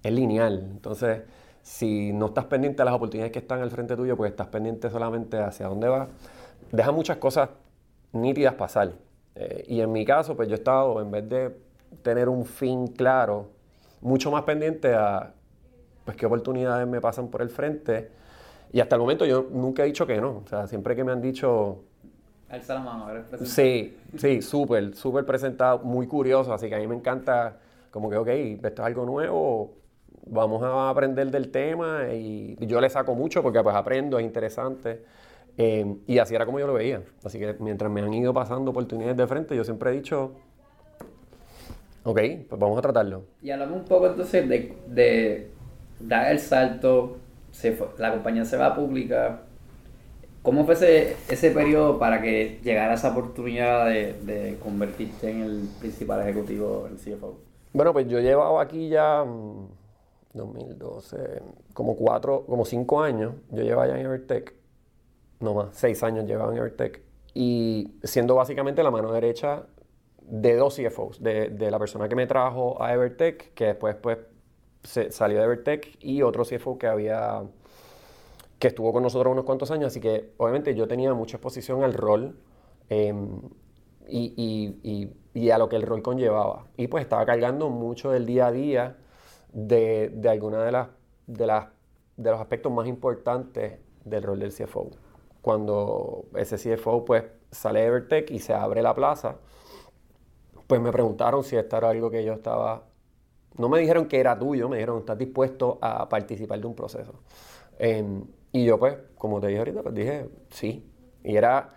es 0.03 0.11
lineal. 0.11 0.59
Entonces, 0.71 1.23
si 1.63 2.13
no 2.13 2.27
estás 2.27 2.45
pendiente 2.45 2.77
de 2.77 2.85
las 2.85 2.93
oportunidades 2.93 3.31
que 3.31 3.39
están 3.39 3.61
al 3.61 3.71
frente 3.71 3.95
tuyo, 3.95 4.15
pues 4.15 4.31
estás 4.31 4.47
pendiente 4.47 4.89
solamente 4.89 5.37
hacia 5.39 5.67
dónde 5.67 5.89
vas, 5.89 6.07
deja 6.71 6.91
muchas 6.91 7.17
cosas 7.17 7.49
nítidas 8.13 8.53
pasar. 8.53 8.93
Eh, 9.35 9.65
y 9.67 9.81
en 9.81 9.91
mi 9.91 10.05
caso, 10.05 10.35
pues 10.35 10.47
yo 10.47 10.55
he 10.55 10.57
estado, 10.57 11.01
en 11.01 11.11
vez 11.11 11.27
de 11.27 11.57
tener 12.03 12.29
un 12.29 12.45
fin 12.45 12.87
claro, 12.87 13.49
mucho 14.01 14.31
más 14.31 14.43
pendiente 14.43 14.93
a 14.93 15.33
pues 16.05 16.17
qué 16.17 16.25
oportunidades 16.25 16.87
me 16.87 17.01
pasan 17.01 17.29
por 17.29 17.41
el 17.41 17.49
frente. 17.49 18.09
Y 18.73 18.79
hasta 18.79 18.95
el 18.95 19.01
momento 19.01 19.25
yo 19.25 19.47
nunca 19.51 19.83
he 19.83 19.85
dicho 19.85 20.07
que 20.07 20.19
no. 20.19 20.41
O 20.45 20.47
sea, 20.47 20.67
siempre 20.67 20.95
que 20.95 21.03
me 21.03 21.11
han 21.11 21.21
dicho... 21.21 21.83
Alza 22.49 22.73
la 22.73 22.79
mano, 22.81 23.09
eres 23.09 23.25
presentado. 23.25 23.51
Sí, 23.51 23.97
sí, 24.17 24.41
súper, 24.41 24.93
súper 24.95 25.25
presentado, 25.25 25.79
muy 25.79 26.07
curioso. 26.07 26.53
Así 26.53 26.69
que 26.69 26.75
a 26.75 26.79
mí 26.79 26.87
me 26.87 26.95
encanta 26.95 27.57
como 27.91 28.09
que, 28.09 28.17
ok, 28.17 28.27
esto 28.27 28.67
es 28.67 28.79
algo 28.79 29.05
nuevo, 29.05 29.73
vamos 30.25 30.63
a 30.63 30.89
aprender 30.89 31.29
del 31.29 31.49
tema 31.49 32.13
y 32.13 32.55
yo 32.65 32.79
le 32.79 32.89
saco 32.89 33.15
mucho 33.15 33.43
porque 33.43 33.61
pues 33.61 33.75
aprendo, 33.75 34.19
es 34.19 34.25
interesante. 34.25 35.03
Eh, 35.57 35.97
y 36.07 36.17
así 36.17 36.33
era 36.33 36.45
como 36.45 36.59
yo 36.59 36.67
lo 36.67 36.73
veía. 36.73 37.01
Así 37.23 37.37
que 37.37 37.55
mientras 37.59 37.91
me 37.91 38.01
han 38.01 38.13
ido 38.13 38.33
pasando 38.33 38.71
oportunidades 38.71 39.17
de 39.17 39.27
frente, 39.27 39.55
yo 39.55 39.63
siempre 39.63 39.91
he 39.91 39.93
dicho, 39.93 40.31
ok, 42.03 42.19
pues 42.49 42.59
vamos 42.59 42.77
a 42.77 42.81
tratarlo. 42.81 43.23
Y 43.41 43.51
hablamos 43.51 43.79
un 43.79 43.85
poco 43.85 44.07
entonces 44.07 44.47
de 44.87 45.51
da 46.07 46.31
el 46.31 46.39
salto, 46.39 47.17
se 47.51 47.77
la 47.97 48.11
compañía 48.11 48.45
se 48.45 48.57
va 48.57 48.67
a 48.67 48.75
pública. 48.75 49.41
¿Cómo 50.41 50.65
fue 50.65 50.73
ese, 50.73 51.15
ese 51.29 51.51
periodo 51.51 51.99
para 51.99 52.21
que 52.21 52.59
llegara 52.63 52.95
esa 52.95 53.11
oportunidad 53.11 53.85
de, 53.85 54.57
convertirte 54.61 55.29
en 55.29 55.41
el 55.41 55.69
principal 55.79 56.21
ejecutivo, 56.21 56.87
el 56.87 56.97
CFO? 56.97 57.37
Bueno, 57.73 57.93
pues 57.93 58.07
yo 58.07 58.19
llevaba 58.19 58.61
aquí 58.61 58.89
ya 58.89 59.23
2012, 60.33 61.17
mm, 61.17 61.73
como 61.73 61.95
cuatro, 61.95 62.43
como 62.47 62.65
cinco 62.65 63.01
años. 63.01 63.33
Yo 63.51 63.61
llevaba 63.61 63.87
ya 63.87 63.99
en 63.99 64.05
Evertech, 64.05 64.55
no 65.41 65.53
más, 65.53 65.67
seis 65.73 66.01
años 66.01 66.25
llevaba 66.25 66.51
en 66.51 66.57
Evertech. 66.57 67.03
Y 67.35 67.93
siendo 68.03 68.35
básicamente 68.35 68.81
la 68.81 68.91
mano 68.91 69.11
derecha 69.11 69.67
de 70.21 70.55
dos 70.55 70.75
CFOs, 70.75 71.21
de, 71.21 71.49
de 71.49 71.69
la 71.69 71.77
persona 71.77 72.09
que 72.09 72.15
me 72.15 72.25
trajo 72.25 72.81
a 72.81 72.93
Evertech, 72.93 73.53
que 73.53 73.65
después 73.65 73.95
pues 73.95 74.17
se, 74.83 75.11
salió 75.11 75.39
de 75.41 75.47
Vertec 75.47 75.97
y 75.99 76.21
otro 76.21 76.43
CFO 76.43 76.77
que 76.77 76.87
había 76.87 77.43
que 78.59 78.67
estuvo 78.67 78.93
con 78.93 79.01
nosotros 79.01 79.31
unos 79.31 79.45
cuantos 79.45 79.71
años, 79.71 79.87
así 79.87 79.99
que 79.99 80.33
obviamente 80.37 80.75
yo 80.75 80.87
tenía 80.87 81.13
mucha 81.15 81.37
exposición 81.37 81.83
al 81.83 81.93
rol 81.93 82.35
em, 82.89 83.41
y, 84.07 85.49
a 85.51 85.57
lo 85.57 85.67
que 85.67 85.77
el 85.77 85.81
rol 85.81 86.03
conllevaba. 86.03 86.67
Y 86.77 86.87
pues 86.87 87.03
estaba 87.03 87.25
cargando 87.25 87.69
mucho 87.69 88.11
del 88.11 88.27
día 88.27 88.47
a 88.47 88.51
día 88.51 88.97
de, 89.51 90.09
de 90.13 90.29
alguna 90.29 90.63
de 90.63 90.71
las, 90.71 90.89
de 91.25 91.47
las 91.47 91.67
de 92.17 92.31
los 92.31 92.39
aspectos 92.39 92.71
más 92.71 92.87
importantes 92.87 93.79
del 94.05 94.23
rol 94.23 94.39
del 94.39 94.53
CFO. 94.53 94.91
Cuando 95.41 96.25
ese 96.35 96.57
CFO 96.57 97.05
pues 97.05 97.23
sale 97.51 97.81
de 97.81 97.89
Vertec 97.89 98.31
y 98.31 98.39
se 98.39 98.53
abre 98.53 98.81
la 98.81 98.93
plaza, 98.93 99.37
pues 100.67 100.79
me 100.79 100.91
preguntaron 100.91 101.43
si 101.43 101.55
esto 101.55 101.77
era 101.77 101.89
algo 101.89 102.09
que 102.09 102.23
yo 102.23 102.33
estaba... 102.33 102.83
No 103.57 103.69
me 103.69 103.79
dijeron 103.79 104.07
que 104.07 104.19
era 104.19 104.37
tuyo, 104.37 104.69
me 104.69 104.77
dijeron, 104.77 104.99
¿estás 104.99 105.17
dispuesto 105.17 105.77
a 105.81 106.07
participar 106.07 106.59
de 106.59 106.67
un 106.67 106.75
proceso? 106.75 107.13
Em, 107.79 108.23
y 108.51 108.65
yo 108.65 108.79
pues, 108.79 108.97
como 109.17 109.39
te 109.39 109.47
dije 109.47 109.59
ahorita, 109.59 109.83
pues 109.83 109.95
dije, 109.95 110.29
sí. 110.49 110.85
Y 111.23 111.35
era 111.35 111.75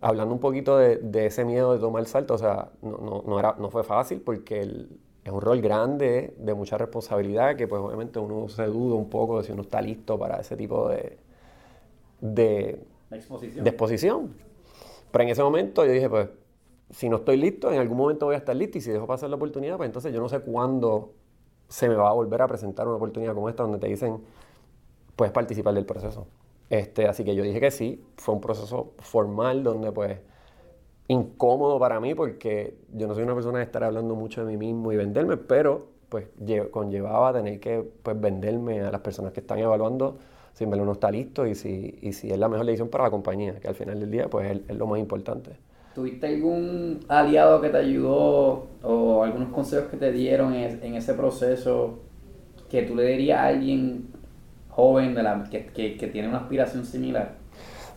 hablando 0.00 0.34
un 0.34 0.40
poquito 0.40 0.78
de, 0.78 1.26
ese 1.26 1.44
miedo 1.44 1.72
de 1.74 1.78
tomar 1.78 2.00
el 2.00 2.06
salto, 2.06 2.34
o 2.34 2.38
sea, 2.38 2.70
no, 2.82 3.22
no, 3.26 3.38
era, 3.38 3.54
no 3.58 3.70
fue 3.70 3.84
fácil 3.84 4.20
porque 4.20 4.60
es 5.24 5.32
un 5.32 5.40
rol 5.40 5.60
grande, 5.60 6.34
de 6.38 6.54
mucha 6.54 6.78
responsabilidad, 6.78 7.56
que 7.56 7.68
pues 7.68 7.80
obviamente 7.80 8.18
uno 8.18 8.48
se 8.48 8.64
duda 8.64 8.94
un 8.94 9.10
poco 9.10 9.38
de 9.38 9.44
si 9.44 9.52
uno 9.52 9.62
está 9.62 9.82
listo 9.82 10.18
para 10.18 10.40
ese 10.40 10.56
tipo 10.56 10.88
de, 10.88 11.18
de, 12.20 12.80
exposición. 13.10 13.64
de 13.64 13.70
exposición. 13.70 14.34
Pero 15.10 15.24
en 15.24 15.30
ese 15.30 15.42
momento 15.42 15.84
yo 15.84 15.92
dije, 15.92 16.08
pues, 16.08 16.28
si 16.90 17.08
no 17.08 17.16
estoy 17.16 17.36
listo, 17.36 17.72
en 17.72 17.78
algún 17.78 17.96
momento 17.96 18.26
voy 18.26 18.34
a 18.34 18.38
estar 18.38 18.54
listo 18.56 18.78
y 18.78 18.80
si 18.80 18.90
dejo 18.90 19.06
pasar 19.06 19.30
la 19.30 19.36
oportunidad, 19.36 19.76
pues 19.76 19.88
entonces 19.88 20.12
yo 20.12 20.20
no 20.20 20.28
sé 20.28 20.40
cuándo 20.40 21.12
se 21.68 21.88
me 21.88 21.94
va 21.94 22.10
a 22.10 22.12
volver 22.12 22.42
a 22.42 22.48
presentar 22.48 22.86
una 22.86 22.96
oportunidad 22.96 23.34
como 23.34 23.48
esta 23.48 23.62
donde 23.62 23.78
te 23.78 23.86
dicen, 23.86 24.20
puedes 25.16 25.32
participar 25.32 25.74
del 25.74 25.86
proceso. 25.86 26.26
Este, 26.68 27.06
así 27.06 27.24
que 27.24 27.34
yo 27.34 27.42
dije 27.42 27.60
que 27.60 27.70
sí, 27.70 28.04
fue 28.16 28.34
un 28.34 28.40
proceso 28.40 28.92
formal 28.98 29.62
donde 29.62 29.92
pues 29.92 30.18
incómodo 31.08 31.78
para 31.78 31.98
mí 32.00 32.14
porque 32.14 32.76
yo 32.92 33.08
no 33.08 33.14
soy 33.14 33.24
una 33.24 33.34
persona 33.34 33.58
de 33.58 33.64
estar 33.64 33.82
hablando 33.82 34.14
mucho 34.14 34.44
de 34.44 34.56
mí 34.56 34.56
mismo 34.56 34.92
y 34.92 34.96
venderme, 34.96 35.36
pero 35.36 35.88
pues 36.08 36.26
conllevaba 36.70 37.32
tener 37.32 37.60
que 37.60 37.88
pues 38.02 38.20
venderme 38.20 38.80
a 38.80 38.90
las 38.90 39.00
personas 39.00 39.32
que 39.32 39.40
están 39.40 39.58
evaluando 39.58 40.18
si 40.52 40.66
me 40.66 40.76
no 40.76 40.92
está 40.92 41.10
listo 41.10 41.46
y 41.46 41.54
si, 41.54 41.98
y 42.02 42.12
si 42.12 42.30
es 42.30 42.38
la 42.38 42.48
mejor 42.48 42.66
decisión 42.66 42.88
para 42.88 43.04
la 43.04 43.10
compañía, 43.10 43.58
que 43.60 43.68
al 43.68 43.74
final 43.74 43.98
del 43.98 44.10
día 44.10 44.28
pues 44.28 44.60
es, 44.68 44.76
lo 44.76 44.86
más 44.86 44.98
importante. 44.98 45.56
¿Tuviste 45.94 46.28
algún 46.28 47.00
aliado 47.08 47.60
que 47.60 47.68
te 47.68 47.78
ayudó 47.78 48.68
o 48.82 49.24
algunos 49.24 49.52
consejos 49.52 49.90
que 49.90 49.96
te 49.96 50.12
dieron 50.12 50.54
en, 50.54 50.94
ese 50.94 51.14
proceso 51.14 51.98
que 52.68 52.82
tú 52.82 52.94
le 52.94 53.04
dirías 53.06 53.40
a 53.40 53.46
alguien 53.48 54.08
joven 54.68 55.14
de 55.14 55.22
la, 55.22 55.44
que, 55.50 55.66
que, 55.66 56.06
tiene 56.06 56.28
una 56.28 56.38
aspiración 56.38 56.84
similar? 56.84 57.34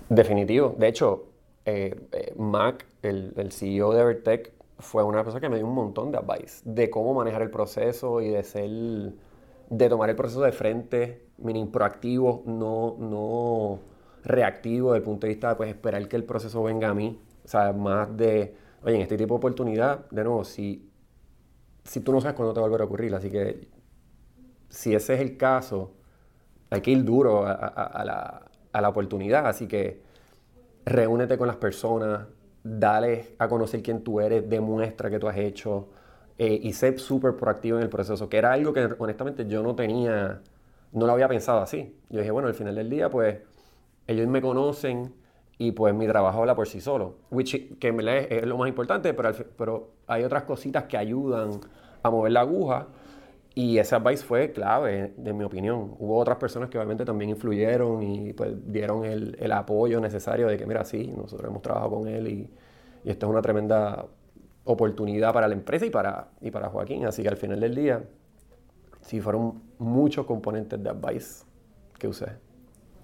Definitivo. 0.10 0.76
De 0.78 0.88
hecho, 0.88 1.26
eh, 1.66 1.96
eh, 2.12 2.34
Mac, 2.36 2.86
el, 3.04 3.34
el, 3.38 3.52
CEO 3.52 3.94
de 3.94 4.02
Evertech, 4.02 4.54
fue 4.80 5.04
una 5.04 5.24
persona 5.24 5.40
que 5.40 5.50
me 5.50 5.58
dio 5.58 5.68
un 5.68 5.76
montón 5.76 6.12
de 6.12 6.18
advice 6.18 6.62
de 6.66 6.90
cómo 6.90 7.14
manejar 7.14 7.44
el 7.44 7.52
proceso 7.52 8.22
y 8.22 8.30
de 8.30 8.44
ser, 8.44 8.70
de 9.70 9.90
tomar 9.90 10.10
el 10.10 10.16
proceso 10.16 10.42
de 10.42 10.52
frente 10.52 11.28
meaning 11.38 11.72
proactivo, 11.72 12.44
no, 12.46 12.96
no 13.00 13.80
reactivo 14.24 14.94
desde 14.94 15.00
el 15.00 15.04
punto 15.04 15.28
de 15.28 15.34
vista 15.34 15.50
de 15.50 15.56
pues, 15.56 15.70
esperar 15.70 16.08
que 16.08 16.16
el 16.16 16.24
proceso 16.24 16.64
venga 16.64 16.90
a 16.90 16.94
mí. 16.94 17.20
O 17.46 17.48
sea, 17.48 17.74
más 17.74 18.16
de, 18.16 18.56
oye, 18.84 18.96
en 18.96 19.02
este 19.02 19.18
tipo 19.18 19.36
de 19.36 19.38
oportunidad, 19.38 20.10
de 20.10 20.24
nuevo, 20.24 20.44
si, 20.44 20.90
si 21.84 22.02
tú 22.02 22.12
no 22.14 22.22
sabes 22.22 22.36
cuándo 22.36 22.54
te 22.54 22.60
va 22.62 22.68
a 22.68 22.70
volver 22.70 22.82
a 22.82 22.86
ocurrir, 22.86 23.16
así 23.16 23.30
que 23.32 23.68
si 24.70 24.94
ese 24.96 25.16
es 25.16 25.22
el 25.22 25.38
caso, 25.38 25.94
hay 26.70 26.82
que 26.82 26.92
ir 26.92 27.04
duro 27.04 27.46
a, 27.48 28.04
la, 28.06 28.44
a 28.72 28.82
la 28.82 28.90
oportunidad, 28.90 29.48
así 29.48 29.68
que 29.68 30.02
reúnete 30.86 31.38
con 31.38 31.48
las 31.48 31.58
personas, 31.58 32.28
dale 32.64 33.36
a 33.40 33.48
conocer 33.48 33.84
quién 33.84 34.04
tú 34.04 34.22
eres, 34.22 34.50
demuestra 34.50 35.10
que 35.10 35.20
tú 35.20 35.28
has 35.28 35.38
hecho 35.38 35.90
eh, 36.38 36.60
y 36.62 36.74
sé 36.74 36.98
súper 36.98 37.36
proactivo 37.36 37.78
en 37.78 37.84
el 37.84 37.90
proceso, 37.90 38.30
que 38.30 38.38
era 38.38 38.54
algo 38.54 38.74
que 38.74 38.90
honestamente 39.00 39.48
yo 39.48 39.64
no 39.64 39.76
tenía 39.76 40.42
no 40.94 41.08
lo 41.08 41.14
había 41.14 41.28
pensado 41.28 41.62
así. 41.62 41.96
Yo 42.10 42.20
dije, 42.20 42.32
bueno, 42.32 42.48
al 42.48 42.54
final 42.56 42.76
del 42.76 42.90
día, 42.90 43.10
pues 43.10 43.40
ellos 44.08 44.28
me 44.28 44.42
conocen 44.42 45.14
y 45.58 45.72
pues 45.72 45.94
mi 45.94 46.08
trabajo 46.08 46.40
habla 46.40 46.56
por 46.56 46.68
sí 46.68 46.82
solo, 46.82 47.16
which, 47.30 47.78
que 47.80 48.28
es 48.30 48.46
lo 48.46 48.58
más 48.58 48.68
importante, 48.68 49.14
pero, 49.14 49.32
pero 49.58 49.92
hay 50.08 50.24
otras 50.24 50.44
cositas 50.44 50.86
que 50.86 50.98
ayudan 50.98 51.60
a 52.02 52.10
mover 52.10 52.32
la 52.32 52.42
aguja 52.42 52.88
y 53.56 53.78
ese 53.78 53.96
advice 53.96 54.24
fue 54.24 54.52
clave, 54.52 55.14
de 55.16 55.32
mi 55.32 55.44
opinión. 55.44 55.96
Hubo 56.00 56.18
otras 56.18 56.38
personas 56.38 56.70
que 56.70 56.78
obviamente 56.78 57.06
también 57.06 57.30
influyeron 57.30 58.02
y 58.02 58.34
pues 58.34 58.52
dieron 58.72 59.06
el, 59.06 59.38
el 59.40 59.52
apoyo 59.52 60.02
necesario 60.02 60.48
de 60.48 60.58
que, 60.58 60.66
mira, 60.66 60.84
sí, 60.84 61.14
nosotros 61.16 61.50
hemos 61.50 61.62
trabajado 61.62 61.92
con 61.92 62.08
él 62.08 62.28
y, 62.28 62.50
y 63.04 63.10
esto 63.10 63.28
es 63.28 63.30
una 63.30 63.42
tremenda 63.44 64.08
oportunidad 64.64 65.34
para 65.34 65.48
la 65.48 65.54
empresa 65.54 65.86
y 65.86 65.92
para, 65.92 66.30
y 66.42 66.50
para 66.50 66.70
Joaquín. 66.70 67.06
Así 67.06 67.22
que 67.22 67.30
al 67.30 67.38
final 67.38 67.60
del 67.60 67.76
día, 67.76 68.04
sí, 69.02 69.22
fueron 69.22 69.62
muchos 69.78 70.26
componentes 70.26 70.82
de 70.82 70.90
Advice 70.90 71.46
que 72.00 72.08
usé. 72.08 72.43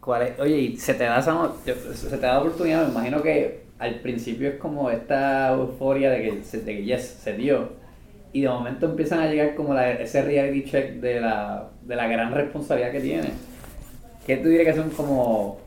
¿Cuál 0.10 0.24
es? 0.24 0.39
Oye, 0.39 0.58
y 0.58 0.76
se 0.76 0.95
te 0.95 1.04
da 1.04 1.19
esa, 1.19 1.52
se 1.93 2.17
te 2.17 2.26
da 2.26 2.39
oportunidad, 2.39 2.84
me 2.88 2.93
imagino 2.93 3.22
que 3.22 3.65
al 3.78 4.00
principio 4.00 4.50
es 4.50 4.56
como 4.56 4.89
esta 4.89 5.52
euforia 5.52 6.10
de 6.10 6.24
que, 6.24 6.58
de 6.58 6.78
que 6.78 6.84
yes, 6.84 7.19
se 7.22 7.34
dio. 7.34 7.74
Y 8.34 8.41
de 8.41 8.50
momento 8.50 8.88
empiezan 8.88 9.19
a 9.19 9.28
llegar 9.28 9.54
como 9.54 9.76
la, 9.76 9.91
ese 9.91 10.24
reality 10.24 10.63
check 10.63 10.93
de 10.93 11.22
la, 11.22 11.69
de 11.84 11.95
la 11.95 12.08
gran 12.08 12.34
responsabilidad 12.34 12.91
que 12.91 13.02
tiene. 13.02 13.30
¿Qué 14.26 14.38
tú 14.38 14.50
dirías 14.50 14.74
que 14.74 14.82
son 14.82 14.89
como 14.89 15.60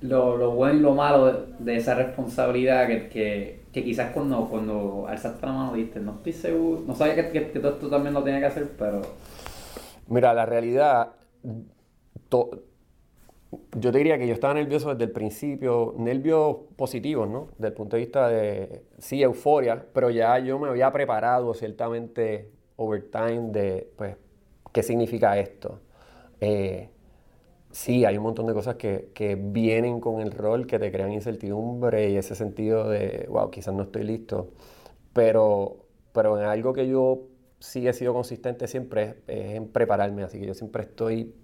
lo, 0.00 0.36
lo 0.36 0.50
bueno 0.50 0.80
y 0.80 0.82
lo 0.82 0.92
malo 0.92 1.46
de, 1.60 1.76
esa 1.76 1.94
responsabilidad 1.94 2.88
que, 2.88 3.08
que, 3.08 3.60
que, 3.72 3.84
quizás 3.84 4.10
cuando, 4.10 4.48
cuando 4.48 5.06
alzaste 5.08 5.46
la 5.46 5.52
mano 5.52 5.74
diste, 5.74 6.00
no 6.00 6.14
estoy 6.16 6.32
seguro, 6.32 6.82
no 6.84 6.92
sabía 6.96 7.14
que, 7.14 7.30
que, 7.30 7.52
que 7.52 7.60
todo 7.60 7.74
esto 7.74 7.88
también 7.88 8.14
lo 8.14 8.24
tenía 8.24 8.40
que 8.40 8.46
hacer, 8.46 8.68
pero... 8.76 9.02
Mira, 10.08 10.34
la 10.34 10.44
realidad, 10.44 11.12
yo 13.78 13.92
te 13.92 13.98
diría 13.98 14.18
que 14.18 14.26
yo 14.26 14.34
estaba 14.34 14.54
nervioso 14.54 14.90
desde 14.90 15.04
el 15.04 15.10
principio, 15.10 15.94
nervios 15.98 16.56
positivos, 16.76 17.28
¿no? 17.28 17.48
Desde 17.52 17.68
el 17.68 17.72
punto 17.74 17.96
de 17.96 18.02
vista 18.02 18.28
de, 18.28 18.82
sí, 18.98 19.22
euforia, 19.22 19.84
pero 19.92 20.10
ya 20.10 20.38
yo 20.38 20.58
me 20.58 20.68
había 20.68 20.92
preparado 20.92 21.54
ciertamente 21.54 22.50
overtime 22.76 23.50
de, 23.52 23.90
pues, 23.96 24.16
¿qué 24.72 24.82
significa 24.82 25.38
esto? 25.38 25.80
Eh, 26.40 26.90
sí, 27.70 28.04
hay 28.04 28.16
un 28.16 28.22
montón 28.22 28.46
de 28.46 28.54
cosas 28.54 28.76
que, 28.76 29.10
que, 29.14 29.36
vienen 29.36 30.00
con 30.00 30.20
el 30.20 30.30
rol 30.30 30.66
que 30.66 30.78
te 30.78 30.90
crean 30.92 31.12
incertidumbre 31.12 32.10
y 32.10 32.16
ese 32.16 32.34
sentido 32.34 32.88
de, 32.88 33.26
wow, 33.28 33.50
quizás 33.50 33.74
no 33.74 33.84
estoy 33.84 34.04
listo, 34.04 34.50
pero, 35.12 35.86
pero 36.12 36.38
en 36.38 36.46
algo 36.46 36.72
que 36.72 36.88
yo 36.88 37.22
sí 37.58 37.86
he 37.88 37.92
sido 37.92 38.12
consistente 38.12 38.66
siempre 38.66 39.16
es, 39.26 39.54
en 39.54 39.68
prepararme, 39.68 40.22
así 40.22 40.38
que 40.38 40.46
yo 40.46 40.54
siempre 40.54 40.82
estoy, 40.82 41.34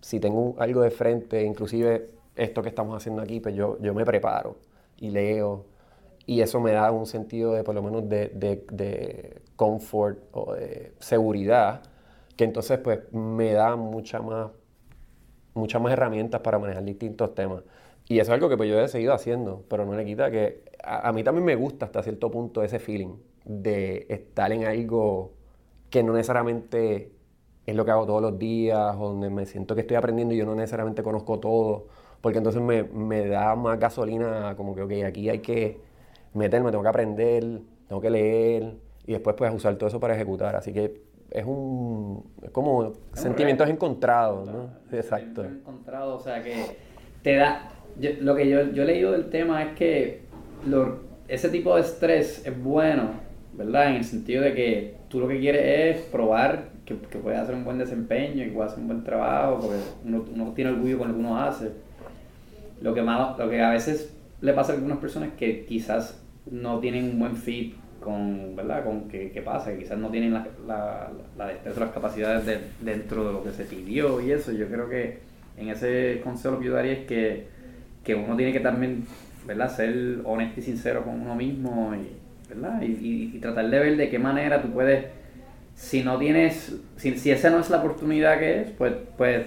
si 0.00 0.20
tengo 0.20 0.56
algo 0.58 0.82
de 0.82 0.90
frente, 0.90 1.42
inclusive 1.44 2.08
esto 2.36 2.62
que 2.62 2.68
estamos 2.68 2.96
haciendo 2.96 3.22
aquí, 3.22 3.40
pues 3.40 3.54
yo, 3.54 3.78
yo 3.80 3.94
me 3.94 4.04
preparo 4.04 4.56
y 4.98 5.10
leo 5.10 5.66
y 6.26 6.40
eso 6.42 6.60
me 6.60 6.72
da 6.72 6.90
un 6.92 7.06
sentido 7.06 7.52
de 7.54 7.64
por 7.64 7.74
lo 7.74 7.82
menos 7.82 8.08
de, 8.08 8.28
de, 8.28 8.64
de 8.72 9.42
confort 9.56 10.20
o 10.32 10.54
de 10.54 10.94
seguridad 11.00 11.82
que 12.36 12.44
entonces 12.44 12.78
pues 12.78 13.00
me 13.12 13.52
da 13.52 13.76
mucha 13.76 14.20
más, 14.20 14.50
muchas 15.54 15.80
más 15.82 15.92
herramientas 15.92 16.40
para 16.40 16.58
manejar 16.58 16.84
distintos 16.84 17.34
temas. 17.34 17.62
Y 18.08 18.18
eso 18.20 18.32
es 18.32 18.34
algo 18.34 18.48
que 18.48 18.56
pues 18.56 18.70
yo 18.70 18.80
he 18.80 18.88
seguido 18.88 19.12
haciendo, 19.12 19.64
pero 19.68 19.84
no 19.84 19.94
le 19.94 20.04
quita 20.04 20.30
que 20.30 20.62
a, 20.82 21.08
a 21.08 21.12
mí 21.12 21.22
también 21.24 21.44
me 21.44 21.56
gusta 21.56 21.86
hasta 21.86 22.02
cierto 22.02 22.30
punto 22.30 22.62
ese 22.62 22.78
feeling 22.78 23.16
de 23.44 24.06
estar 24.08 24.52
en 24.52 24.64
algo 24.64 25.32
que 25.90 26.02
no 26.02 26.12
necesariamente 26.12 27.12
es 27.68 27.76
lo 27.76 27.84
que 27.84 27.90
hago 27.90 28.06
todos 28.06 28.22
los 28.22 28.38
días, 28.38 28.98
donde 28.98 29.28
me 29.28 29.44
siento 29.44 29.74
que 29.74 29.82
estoy 29.82 29.96
aprendiendo 29.98 30.32
y 30.32 30.38
yo 30.38 30.46
no 30.46 30.54
necesariamente 30.54 31.02
conozco 31.02 31.38
todo, 31.38 31.86
porque 32.22 32.38
entonces 32.38 32.62
me, 32.62 32.82
me 32.82 33.26
da 33.26 33.54
más 33.56 33.78
gasolina, 33.78 34.54
como 34.56 34.74
que, 34.74 34.82
ok, 34.82 35.06
aquí 35.06 35.28
hay 35.28 35.40
que 35.40 35.78
meterme, 36.32 36.70
tengo 36.70 36.82
que 36.82 36.88
aprender, 36.88 37.60
tengo 37.86 38.00
que 38.00 38.08
leer, 38.08 38.74
y 39.06 39.12
después 39.12 39.36
pues 39.36 39.52
usar 39.52 39.76
todo 39.76 39.88
eso 39.88 40.00
para 40.00 40.14
ejecutar. 40.14 40.56
Así 40.56 40.72
que 40.72 41.02
es 41.30 41.44
un, 41.44 42.24
es 42.42 42.50
como 42.52 42.94
sentimientos 43.12 43.68
encontrados, 43.68 44.48
¿no? 44.48 44.70
Exacto. 44.90 45.44
Encontrados, 45.44 46.22
o 46.22 46.24
sea 46.24 46.42
que 46.42 46.78
te 47.22 47.36
da, 47.36 47.68
lo 48.20 48.34
que 48.34 48.48
yo, 48.48 48.62
yo 48.72 48.82
he 48.84 48.86
leído 48.86 49.12
del 49.12 49.28
tema 49.28 49.62
es 49.62 49.76
que 49.76 50.22
ese 51.28 51.50
tipo 51.50 51.74
de 51.76 51.82
estrés 51.82 52.46
es 52.46 52.62
bueno 52.62 53.28
¿verdad? 53.58 53.90
En 53.90 53.96
el 53.96 54.04
sentido 54.04 54.44
de 54.44 54.54
que 54.54 54.94
tú 55.08 55.18
lo 55.18 55.26
que 55.26 55.40
quieres 55.40 55.96
es 55.96 56.02
probar 56.06 56.70
que, 56.88 56.96
que 57.08 57.18
puedes 57.18 57.38
hacer 57.38 57.54
un 57.54 57.64
buen 57.64 57.78
desempeño 57.78 58.44
y 58.44 58.50
puedes 58.50 58.72
hacer 58.72 58.82
un 58.82 58.88
buen 58.88 59.04
trabajo, 59.04 59.60
porque 59.60 59.76
uno, 60.04 60.24
uno 60.34 60.52
tiene 60.54 60.70
orgullo 60.70 60.98
con 60.98 61.08
lo 61.08 61.14
que 61.14 61.20
uno 61.20 61.38
hace. 61.38 61.70
Lo 62.80 62.94
que, 62.94 63.02
más, 63.02 63.38
lo 63.38 63.50
que 63.50 63.60
a 63.60 63.70
veces 63.70 64.14
le 64.40 64.52
pasa 64.52 64.72
a 64.72 64.76
algunas 64.76 64.98
personas 64.98 65.30
que 65.36 65.64
quizás 65.66 66.22
no 66.50 66.78
tienen 66.78 67.04
un 67.04 67.18
buen 67.18 67.36
fit 67.36 67.74
con, 68.00 68.54
¿verdad? 68.56 68.84
Con 68.84 69.08
qué, 69.08 69.30
qué 69.32 69.42
pasa, 69.42 69.72
que 69.72 69.78
quizás 69.80 69.98
no 69.98 70.10
tienen 70.10 70.32
la, 70.32 70.46
la, 70.66 71.10
la 71.36 71.46
destreza, 71.48 71.80
las 71.80 71.90
capacidades 71.90 72.46
de, 72.46 72.58
dentro 72.80 73.26
de 73.26 73.32
lo 73.32 73.42
que 73.42 73.50
se 73.50 73.64
pidió 73.64 74.20
y 74.20 74.30
eso. 74.32 74.52
Yo 74.52 74.68
creo 74.68 74.88
que 74.88 75.18
en 75.56 75.68
ese 75.68 76.20
consejo 76.22 76.58
que 76.58 76.66
yo 76.66 76.72
daría 76.72 76.92
es 76.92 77.06
que, 77.06 77.46
que 78.04 78.14
uno 78.14 78.36
tiene 78.36 78.52
que 78.52 78.60
también, 78.60 79.04
¿verdad? 79.46 79.74
Ser 79.74 80.20
honesto 80.24 80.60
y 80.60 80.62
sincero 80.62 81.04
con 81.04 81.20
uno 81.20 81.34
mismo 81.34 81.94
y, 81.94 82.54
¿verdad? 82.54 82.80
Y, 82.82 83.32
y, 83.34 83.38
tratar 83.40 83.68
de 83.68 83.78
ver 83.78 83.96
de 83.96 84.08
qué 84.08 84.18
manera 84.18 84.62
tú 84.62 84.70
puedes, 84.70 85.06
si 85.78 86.02
no 86.02 86.18
tienes, 86.18 86.76
si, 86.96 87.16
si 87.16 87.30
esa 87.30 87.50
no 87.50 87.60
es 87.60 87.70
la 87.70 87.78
oportunidad 87.78 88.40
que 88.40 88.62
es, 88.62 88.70
pues, 88.72 88.94
pues 89.16 89.46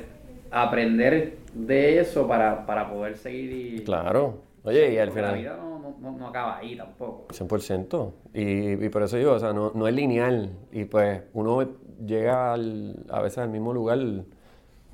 aprender 0.50 1.40
de 1.54 2.00
eso 2.00 2.26
para, 2.26 2.66
para 2.66 2.90
poder 2.90 3.18
seguir 3.18 3.52
y... 3.52 3.84
Claro. 3.84 4.40
Oye, 4.64 4.94
y 4.94 4.98
al 4.98 5.12
final... 5.12 5.32
La 5.32 5.38
vida 5.38 5.58
no, 5.58 5.94
no, 6.00 6.18
no, 6.18 6.28
acaba 6.30 6.58
ahí 6.58 6.78
tampoco. 6.78 7.28
100%. 7.34 8.14
Y, 8.34 8.86
y 8.86 8.90
por 8.90 9.04
eso 9.04 9.18
digo, 9.18 9.34
o 9.34 9.40
sea, 9.40 9.52
no, 9.52 9.74
no 9.76 9.90
es 9.90 9.94
lineal. 9.94 10.52
Y 10.72 10.86
pues 10.86 11.22
uno 11.34 11.68
llega 12.06 12.54
al, 12.54 13.04
a 13.10 13.22
veces 13.22 13.40
al 13.40 13.50
mismo 13.50 13.74
lugar 13.74 14.00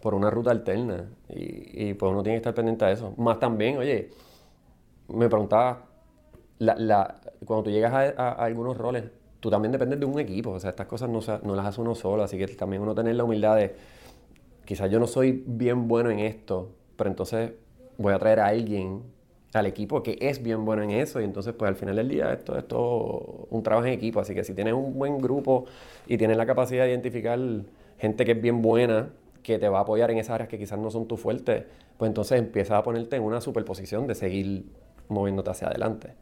por 0.01 0.15
una 0.15 0.31
ruta 0.31 0.49
alterna. 0.49 1.05
Y, 1.29 1.89
y, 1.89 1.93
pues 1.93 2.11
uno 2.11 2.23
tiene 2.23 2.37
que 2.37 2.39
estar 2.39 2.55
pendiente 2.55 2.83
de 2.83 2.93
eso. 2.93 3.13
Más 3.15 3.39
también, 3.39 3.77
oye, 3.77 4.09
me 5.07 5.29
preguntaba, 5.29 5.83
la, 6.57 6.73
la, 6.77 7.21
cuando 7.45 7.65
tú 7.65 7.69
llegas 7.69 7.93
a, 7.93 8.23
a, 8.23 8.31
algunos 8.43 8.75
roles, 8.75 9.03
tú 9.39 9.49
también 9.49 9.71
dependes 9.71 9.99
de 9.99 10.05
un 10.05 10.19
equipo. 10.19 10.51
O 10.51 10.59
sea, 10.59 10.71
estas 10.71 10.87
cosas 10.87 11.09
no, 11.09 11.19
no 11.43 11.55
las 11.55 11.65
hace 11.65 11.81
uno 11.81 11.95
solo. 11.95 12.23
Así 12.23 12.37
que 12.37 12.47
también 12.47 12.81
uno 12.81 12.95
tener 12.95 13.15
la 13.15 13.23
humildad 13.23 13.55
de, 13.55 13.75
quizás 14.65 14.91
yo 14.91 14.99
no 14.99 15.07
soy 15.07 15.43
bien 15.45 15.87
bueno 15.87 16.09
en 16.09 16.19
esto, 16.19 16.69
pero 16.95 17.09
entonces 17.09 17.51
voy 17.97 18.13
a 18.13 18.19
traer 18.19 18.39
a 18.39 18.47
alguien 18.47 19.01
al 19.53 19.65
equipo 19.65 20.03
que 20.03 20.17
es 20.21 20.43
bien 20.43 20.65
bueno 20.65 20.83
en 20.83 20.91
eso 20.91 21.19
y 21.21 21.23
entonces 21.23 21.53
pues 21.57 21.69
al 21.69 21.75
final 21.75 21.95
del 21.95 22.09
día 22.09 22.31
esto 22.33 22.57
es 22.57 22.67
todo 22.67 23.47
un 23.49 23.63
trabajo 23.63 23.87
en 23.87 23.93
equipo, 23.93 24.19
así 24.19 24.35
que 24.35 24.43
si 24.43 24.53
tienes 24.53 24.73
un 24.73 24.93
buen 24.93 25.17
grupo 25.17 25.65
y 26.05 26.17
tienes 26.17 26.37
la 26.37 26.45
capacidad 26.45 26.83
de 26.83 26.91
identificar 26.91 27.39
gente 27.97 28.25
que 28.25 28.33
es 28.33 28.41
bien 28.41 28.61
buena, 28.61 29.09
que 29.41 29.57
te 29.57 29.69
va 29.69 29.79
a 29.79 29.81
apoyar 29.81 30.11
en 30.11 30.17
esas 30.17 30.35
áreas 30.35 30.49
que 30.49 30.59
quizás 30.59 30.77
no 30.77 30.91
son 30.91 31.07
tu 31.07 31.17
fuerte, 31.17 31.65
pues 31.97 32.09
entonces 32.09 32.37
empiezas 32.37 32.77
a 32.77 32.83
ponerte 32.83 33.15
en 33.15 33.23
una 33.23 33.41
superposición 33.41 34.05
de 34.05 34.15
seguir 34.15 34.65
moviéndote 35.07 35.49
hacia 35.49 35.69
adelante. 35.69 36.13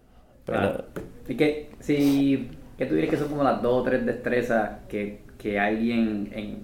claro. 0.45 0.85
Y 1.27 1.35
que 1.35 1.71
si 1.79 2.51
que 2.77 2.85
tú 2.85 2.95
dirías 2.95 3.11
que 3.11 3.17
son 3.17 3.29
como 3.29 3.43
las 3.43 3.61
dos 3.61 3.81
o 3.81 3.83
tres 3.83 4.05
destrezas 4.05 4.79
que, 4.87 5.21
que 5.37 5.59
alguien 5.59 6.29
en, 6.33 6.63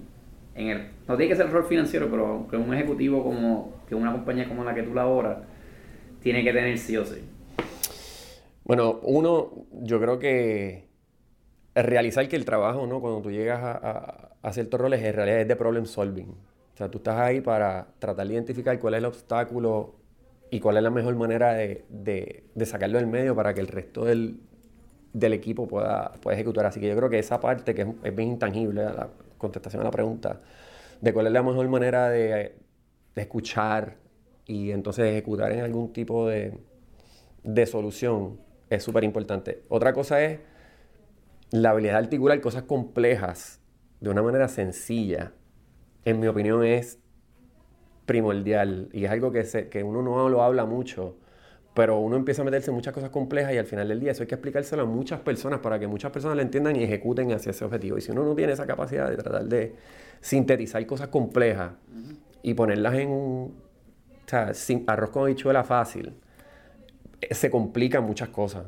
en 0.54 0.68
el 0.68 0.92
no 1.08 1.16
tiene 1.16 1.30
que 1.30 1.36
ser 1.36 1.46
el 1.46 1.52
rol 1.52 1.64
financiero, 1.64 2.08
pero 2.10 2.46
que 2.48 2.56
un 2.56 2.72
ejecutivo 2.72 3.22
como 3.22 3.82
que 3.88 3.94
una 3.94 4.12
compañía 4.12 4.48
como 4.48 4.64
la 4.64 4.74
que 4.74 4.82
tú 4.82 4.94
laboras 4.94 5.38
tiene 6.20 6.44
que 6.44 6.52
tener 6.52 6.78
sí 6.78 6.96
o 6.96 7.04
sí? 7.04 7.20
Bueno, 8.64 9.00
uno, 9.02 9.66
yo 9.82 10.00
creo 10.00 10.18
que 10.18 10.88
realizar 11.74 12.28
que 12.28 12.36
el 12.36 12.44
trabajo, 12.44 12.86
¿no? 12.86 13.00
Cuando 13.00 13.20
tú 13.20 13.30
llegas 13.30 13.60
a, 13.62 14.36
a, 14.40 14.52
ciertos 14.52 14.80
roles, 14.80 15.02
en 15.02 15.14
realidad 15.14 15.40
es 15.40 15.48
de 15.48 15.56
problem 15.56 15.86
solving. 15.86 16.28
O 16.28 16.76
sea, 16.76 16.90
tú 16.90 16.98
estás 16.98 17.18
ahí 17.18 17.40
para 17.40 17.88
tratar 17.98 18.26
de 18.26 18.34
identificar 18.34 18.78
cuál 18.78 18.94
es 18.94 18.98
el 18.98 19.06
obstáculo 19.06 19.96
y 20.50 20.60
cuál 20.60 20.76
es 20.76 20.82
la 20.82 20.90
mejor 20.90 21.16
manera 21.16 21.54
de, 21.54 21.84
de, 21.88 22.44
de 22.54 22.66
sacarlo 22.66 22.98
del 22.98 23.08
medio 23.08 23.34
para 23.34 23.52
que 23.52 23.60
el 23.60 23.68
resto 23.68 24.04
del, 24.04 24.40
del 25.12 25.32
equipo 25.32 25.66
pueda, 25.66 26.12
pueda, 26.20 26.34
ejecutar. 26.34 26.66
Así 26.66 26.80
que 26.80 26.88
yo 26.88 26.96
creo 26.96 27.10
que 27.10 27.18
esa 27.18 27.40
parte 27.40 27.74
que 27.74 27.82
es, 27.82 27.88
es, 28.02 28.16
bien 28.16 28.30
intangible, 28.30 28.84
la 28.84 29.08
contestación 29.38 29.82
a 29.82 29.84
la 29.84 29.90
pregunta, 29.90 30.40
de 31.00 31.12
cuál 31.12 31.26
es 31.26 31.32
la 31.32 31.42
mejor 31.42 31.68
manera 31.68 32.08
de, 32.08 32.54
de 33.14 33.22
escuchar, 33.22 33.96
y 34.46 34.70
entonces 34.70 35.06
ejecutar 35.06 35.52
en 35.52 35.60
algún 35.60 35.92
tipo 35.92 36.28
de, 36.28 36.58
de 37.42 37.66
solución 37.66 38.40
es 38.70 38.82
súper 38.82 39.04
importante. 39.04 39.62
Otra 39.68 39.92
cosa 39.92 40.22
es 40.22 40.40
la 41.50 41.70
habilidad 41.70 41.94
de 41.94 41.98
articular 41.98 42.40
cosas 42.40 42.62
complejas 42.64 43.60
de 44.00 44.10
una 44.10 44.22
manera 44.22 44.48
sencilla, 44.48 45.32
en 46.04 46.18
mi 46.18 46.26
opinión 46.26 46.64
es 46.64 46.98
primordial 48.06 48.88
y 48.92 49.04
es 49.04 49.10
algo 49.10 49.30
que, 49.30 49.44
se, 49.44 49.68
que 49.68 49.84
uno 49.84 50.02
no 50.02 50.28
lo 50.28 50.42
habla 50.42 50.64
mucho, 50.64 51.16
pero 51.74 51.98
uno 51.98 52.16
empieza 52.16 52.42
a 52.42 52.44
meterse 52.44 52.70
en 52.70 52.74
muchas 52.74 52.92
cosas 52.92 53.10
complejas 53.10 53.54
y 53.54 53.58
al 53.58 53.66
final 53.66 53.88
del 53.88 54.00
día 54.00 54.12
eso 54.12 54.22
hay 54.22 54.26
que 54.26 54.34
explicárselo 54.34 54.82
a 54.82 54.86
muchas 54.86 55.20
personas 55.20 55.60
para 55.60 55.78
que 55.78 55.86
muchas 55.86 56.12
personas 56.12 56.36
lo 56.36 56.42
entiendan 56.42 56.76
y 56.76 56.84
ejecuten 56.84 57.32
hacia 57.32 57.50
ese 57.50 57.64
objetivo. 57.64 57.96
Y 57.98 58.00
si 58.00 58.12
uno 58.12 58.24
no 58.24 58.34
tiene 58.34 58.52
esa 58.52 58.66
capacidad 58.66 59.08
de 59.08 59.16
tratar 59.16 59.44
de 59.44 59.74
sintetizar 60.20 60.84
cosas 60.86 61.08
complejas 61.08 61.72
y 62.42 62.54
ponerlas 62.54 62.94
en 62.94 63.08
un, 63.08 63.54
o 64.24 64.28
sea, 64.28 64.54
sin 64.54 64.84
arroz 64.86 65.10
con 65.10 65.24
habichuela 65.24 65.64
fácil, 65.64 66.14
eh, 67.20 67.34
se 67.34 67.50
complican 67.50 68.04
muchas 68.04 68.28
cosas. 68.28 68.66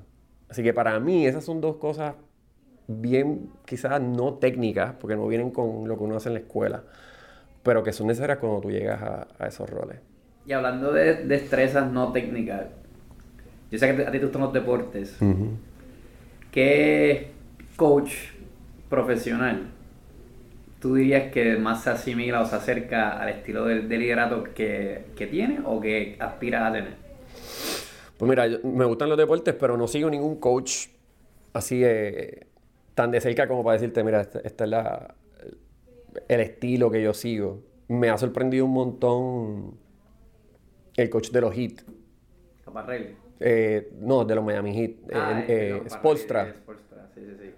Así 0.49 0.63
que 0.63 0.73
para 0.73 0.99
mí 1.01 1.27
esas 1.27 1.45
son 1.45 1.61
dos 1.61 1.77
cosas 1.77 2.15
bien, 2.87 3.51
quizás 3.65 4.01
no 4.01 4.35
técnicas, 4.35 4.95
porque 5.01 5.17
no 5.17 5.27
vienen 5.27 5.51
con 5.51 5.89
lo 5.89 5.97
que 5.97 6.05
uno 6.05 6.17
hace 6.17 6.29
en 6.29 6.35
la 6.35 6.41
escuela, 6.41 6.85
pero 7.63 7.83
que 7.83 7.93
son 7.93 8.07
necesarias 8.07 8.39
cuando 8.39 8.61
tú 8.61 8.71
llegas 8.71 9.03
a, 9.03 9.47
esos 9.47 9.69
roles. 9.69 9.99
Y 10.47 10.53
hablando 10.53 10.93
de 10.93 11.25
destrezas 11.25 11.91
no 11.91 12.13
técnicas, 12.13 12.67
yo 13.75 13.79
sé 13.81 13.97
que 13.97 14.03
a 14.03 14.13
ti 14.13 14.19
te 14.19 14.25
gustan 14.25 14.43
los 14.43 14.53
deportes. 14.53 15.19
¿Qué 16.53 17.33
coach 17.75 18.13
profesional 18.89 19.67
tú 20.79 20.95
dirías 20.95 21.33
que 21.33 21.57
más 21.57 21.83
se 21.83 21.91
asimila 21.91 22.43
o 22.43 22.47
se 22.47 22.55
acerca 22.55 23.21
al 23.21 23.31
estilo 23.31 23.65
de, 23.65 23.83
liderato 23.99 24.45
que, 24.45 25.07
que, 25.17 25.27
tiene 25.27 25.59
o 25.65 25.81
que 25.81 26.17
aspira 26.21 26.69
a 26.69 26.73
tener? 26.73 26.95
Pues 28.17 28.29
mira, 28.29 28.47
me 28.63 28.85
gustan 28.85 29.09
los 29.09 29.19
deportes, 29.19 29.57
pero 29.59 29.77
no 29.77 29.89
sigo 29.89 30.09
ningún 30.09 30.37
coach 30.37 30.87
así 31.53 31.83
eh, 31.83 32.47
tan 32.95 33.11
de 33.11 33.21
cerca 33.21 33.49
como 33.49 33.65
para 33.65 33.73
decirte, 33.73 34.05
mira, 34.05 34.21
este, 34.21 34.47
este 34.47 34.65
es 34.65 34.71
la, 34.71 35.17
el 36.29 36.41
estilo 36.41 36.93
que 36.93 37.03
yo 37.03 37.13
sigo. 37.13 37.61
Me 37.89 38.09
ha 38.09 38.19
sorprendido 38.19 38.67
un 38.67 38.73
montón 38.73 39.75
el 40.97 41.11
coach 41.11 41.31
de 41.31 41.41
los 41.41 41.53
Heat. 41.53 41.81
Caparrelli. 42.65 43.24
Eh, 43.41 43.93
no, 44.01 44.25
de 44.25 44.35
los 44.35 44.45
Miami 44.45 44.75
Heat. 44.75 44.91
Ah, 45.13 45.45
eh, 45.49 45.83
Spolstra. 45.89 46.55
Sí, 47.15 47.21
sí, 47.27 47.37
sí, 47.39 47.55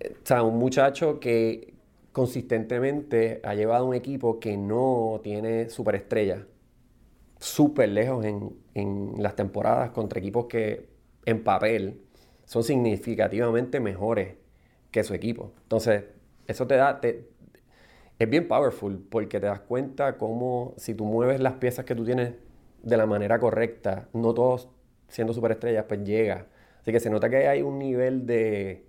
o 0.00 0.26
sea, 0.26 0.42
un 0.42 0.58
muchacho 0.58 1.18
que, 1.18 1.74
consistentemente 2.12 3.40
ha 3.44 3.54
llevado 3.54 3.86
un 3.86 3.94
equipo 3.94 4.40
que 4.40 4.56
no 4.56 5.20
tiene 5.22 5.68
superestrellas 5.70 6.40
súper 7.38 7.90
lejos 7.90 8.24
en, 8.24 8.56
en, 8.74 9.14
las 9.18 9.36
temporadas 9.36 9.90
contra 9.90 10.18
equipos 10.18 10.46
que 10.46 10.88
en 11.26 11.44
papel 11.44 12.00
son 12.44 12.64
significativamente 12.64 13.78
mejores 13.78 14.34
que 14.90 15.04
su 15.04 15.14
equipo. 15.14 15.52
Entonces, 15.62 16.06
eso 16.48 16.66
te 16.66 16.74
da, 16.76 17.00
te, 17.00 17.28
es 18.18 18.28
bien 18.28 18.48
powerful 18.48 18.98
porque 19.10 19.38
te 19.38 19.46
das 19.46 19.60
cuenta 19.60 20.18
cómo 20.18 20.74
si 20.76 20.94
tú 20.94 21.04
mueves 21.04 21.40
las 21.40 21.54
piezas 21.54 21.84
que 21.84 21.94
tú 21.94 22.04
tienes 22.04 22.34
de 22.82 22.96
la 22.96 23.06
manera 23.06 23.38
correcta, 23.38 24.08
no 24.12 24.34
todos 24.34 24.68
siendo 25.08 25.32
superestrellas, 25.32 25.84
pues 25.88 26.04
llega. 26.04 26.46
Así 26.80 26.92
que 26.92 27.00
se 27.00 27.10
nota 27.10 27.28
que 27.28 27.48
hay 27.48 27.62
un 27.62 27.78
nivel 27.78 28.26
de, 28.26 28.84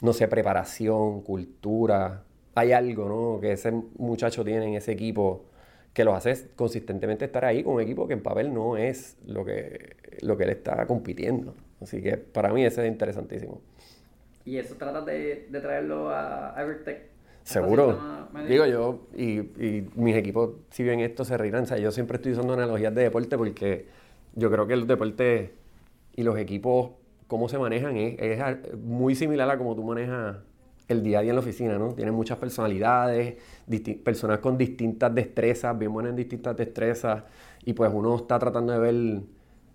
no 0.00 0.12
sé, 0.12 0.28
preparación, 0.28 1.22
cultura, 1.22 2.24
hay 2.54 2.72
algo, 2.72 3.08
¿no? 3.08 3.40
Que 3.40 3.52
ese 3.52 3.72
muchacho 3.96 4.44
tiene 4.44 4.66
en 4.66 4.74
ese 4.74 4.92
equipo 4.92 5.44
que 5.92 6.04
los 6.04 6.14
hace 6.14 6.50
consistentemente 6.54 7.24
estar 7.24 7.44
ahí 7.44 7.64
con 7.64 7.74
un 7.74 7.80
equipo 7.80 8.06
que 8.06 8.14
en 8.14 8.22
papel 8.22 8.54
no 8.54 8.76
es 8.76 9.16
lo 9.26 9.44
que, 9.44 9.96
lo 10.22 10.36
que 10.36 10.44
él 10.44 10.50
está 10.50 10.86
compitiendo. 10.86 11.54
Así 11.80 12.02
que 12.02 12.16
para 12.16 12.52
mí 12.52 12.64
ese 12.64 12.82
es 12.82 12.92
interesantísimo. 12.92 13.60
¿Y 14.44 14.58
eso 14.58 14.74
trata 14.76 15.00
de, 15.02 15.48
de 15.50 15.60
traerlo 15.60 16.10
a 16.10 16.54
Evertech? 16.58 17.10
Seguro. 17.42 17.98
Digo 18.46 18.66
yo, 18.66 19.08
y, 19.16 19.40
y, 19.40 19.90
mis 19.96 20.14
equipos, 20.14 20.50
si 20.70 20.84
ven 20.84 21.00
esto, 21.00 21.24
se 21.24 21.36
reirán. 21.36 21.64
O 21.64 21.66
sea, 21.66 21.78
yo 21.78 21.90
siempre 21.90 22.16
estoy 22.16 22.32
usando 22.32 22.52
analogías 22.52 22.94
de 22.94 23.02
deporte 23.02 23.36
porque 23.36 23.86
yo 24.34 24.50
creo 24.50 24.66
que 24.66 24.74
el 24.74 24.86
deporte 24.86 25.54
y 26.16 26.22
los 26.22 26.38
equipos, 26.38 26.90
cómo 27.26 27.48
se 27.48 27.58
manejan, 27.58 27.96
es, 27.96 28.40
muy 28.78 29.14
similar 29.14 29.50
a 29.50 29.58
cómo 29.58 29.74
tú 29.74 29.82
manejas 29.82 30.38
el 30.88 31.02
día 31.02 31.20
a 31.20 31.22
día 31.22 31.30
en 31.30 31.36
la 31.36 31.40
oficina, 31.40 31.78
¿no? 31.78 31.94
Tienen 31.94 32.14
muchas 32.14 32.38
personalidades, 32.38 33.36
personas 34.02 34.40
con 34.40 34.58
distintas 34.58 35.14
destrezas, 35.14 35.78
bien 35.78 35.92
buenas 35.92 36.10
en 36.10 36.16
distintas 36.16 36.56
destrezas, 36.56 37.22
y 37.64 37.72
pues 37.72 37.90
uno 37.94 38.16
está 38.16 38.38
tratando 38.38 38.72
de 38.72 38.78
ver 38.78 39.22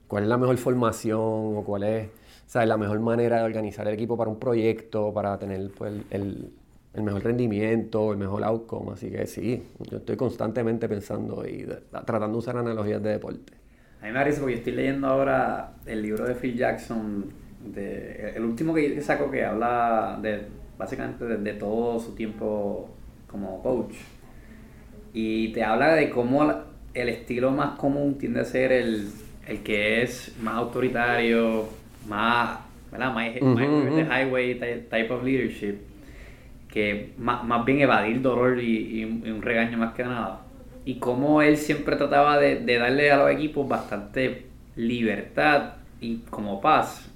cuál 0.07 0.23
es 0.23 0.29
la 0.29 0.37
mejor 0.37 0.57
formación 0.57 1.57
o 1.57 1.63
cuál 1.65 1.83
es 1.83 2.09
la 2.53 2.77
mejor 2.77 2.99
manera 2.99 3.37
de 3.37 3.43
organizar 3.43 3.87
el 3.87 3.95
equipo 3.95 4.17
para 4.17 4.29
un 4.29 4.39
proyecto, 4.39 5.13
para 5.13 5.37
tener 5.37 5.71
pues, 5.71 5.93
el, 6.11 6.51
el, 6.93 7.03
mejor 7.03 7.23
rendimiento, 7.23 8.11
el 8.11 8.17
mejor 8.17 8.43
outcome. 8.43 8.93
Así 8.93 9.09
que 9.09 9.25
sí, 9.25 9.63
yo 9.89 9.97
estoy 9.97 10.15
constantemente 10.15 10.87
pensando 10.87 11.45
y 11.47 11.67
tratando 11.91 12.33
de 12.33 12.37
usar 12.37 12.57
analogías 12.57 13.01
de 13.01 13.09
deporte. 13.11 13.64
A 14.01 14.05
mí 14.05 14.11
me 14.11 14.19
parece 14.19 14.39
porque 14.39 14.55
estoy 14.55 14.73
leyendo 14.73 15.07
ahora 15.07 15.73
el 15.85 16.01
libro 16.01 16.25
de 16.25 16.35
Phil 16.35 16.55
Jackson, 16.55 17.25
de, 17.73 18.33
el 18.35 18.43
último 18.43 18.73
que 18.73 19.01
saco 19.01 19.31
que 19.31 19.43
habla 19.43 20.19
de 20.21 20.41
básicamente 20.77 21.25
desde 21.25 21.57
todo 21.57 21.99
su 21.99 22.13
tiempo 22.13 22.89
como 23.27 23.61
coach. 23.61 23.95
Y 25.13 25.49
te 25.53 25.63
habla 25.63 25.95
de 25.95 26.09
cómo 26.09 26.53
el 26.93 27.09
estilo 27.09 27.51
más 27.51 27.77
común 27.77 28.17
tiende 28.17 28.41
a 28.41 28.45
ser 28.45 28.71
el, 28.71 29.09
el 29.47 29.59
que 29.59 30.01
es 30.01 30.35
más 30.41 30.55
autoritario, 30.55 31.67
más, 32.07 32.59
¿verdad? 32.91 33.13
My, 33.13 33.33
the 33.33 34.05
highway 34.09 34.59
type 34.89 35.13
of 35.13 35.23
leadership, 35.23 35.75
que 36.69 37.13
más, 37.17 37.43
más 37.43 37.65
bien 37.65 37.81
evadir 37.81 38.21
dolor 38.21 38.59
y, 38.59 39.01
y, 39.01 39.03
un 39.05 39.41
regaño 39.41 39.77
más 39.77 39.93
que 39.93 40.03
nada. 40.03 40.41
Y 40.85 40.95
cómo 40.95 41.41
él 41.41 41.57
siempre 41.57 41.95
trataba 41.95 42.37
de, 42.37 42.59
de 42.59 42.77
darle 42.77 43.11
a 43.11 43.17
los 43.17 43.31
equipos 43.31 43.67
bastante 43.67 44.45
libertad 44.75 45.73
y 45.99 46.17
como 46.29 46.61
paz. 46.61 47.09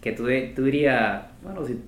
Que 0.00 0.12
tú, 0.12 0.26
tú 0.54 0.64
dirías, 0.64 1.22
bueno, 1.42 1.64
si 1.66 1.78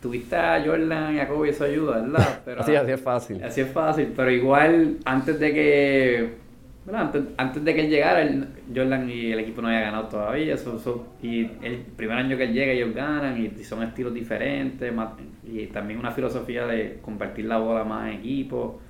tuviste 0.00 0.36
a 0.36 0.62
Jordan 0.64 1.16
y 1.16 1.20
a 1.20 1.28
Kobe, 1.28 1.50
eso 1.50 1.64
ayuda, 1.64 2.00
¿verdad? 2.00 2.40
Pero, 2.44 2.60
así, 2.60 2.74
así 2.74 2.92
es 2.92 3.00
fácil. 3.00 3.44
Así 3.44 3.60
es 3.60 3.70
fácil, 3.70 4.12
pero 4.14 4.30
igual 4.30 4.98
antes 5.04 5.40
de 5.40 5.52
que 5.52 6.46
antes, 6.94 7.22
antes, 7.36 7.64
de 7.64 7.74
que 7.74 7.80
él 7.80 7.90
llegara, 7.90 8.24
Jordan 8.72 9.10
y 9.10 9.32
el 9.32 9.40
equipo 9.40 9.60
no 9.60 9.68
había 9.68 9.80
ganado 9.80 10.06
todavía. 10.06 10.54
Eso, 10.54 11.06
y 11.20 11.40
el 11.62 11.78
primer 11.96 12.18
año 12.18 12.36
que 12.36 12.44
él 12.44 12.52
llega, 12.52 12.72
ellos 12.72 12.94
ganan 12.94 13.42
y, 13.42 13.64
son 13.64 13.82
estilos 13.82 14.14
diferentes. 14.14 14.92
y 15.44 15.66
también 15.66 15.98
una 15.98 16.12
filosofía 16.12 16.64
de 16.66 16.98
compartir 17.02 17.46
la 17.46 17.58
bola 17.58 17.82
más 17.82 18.12
en 18.12 18.20
equipo. 18.20 18.80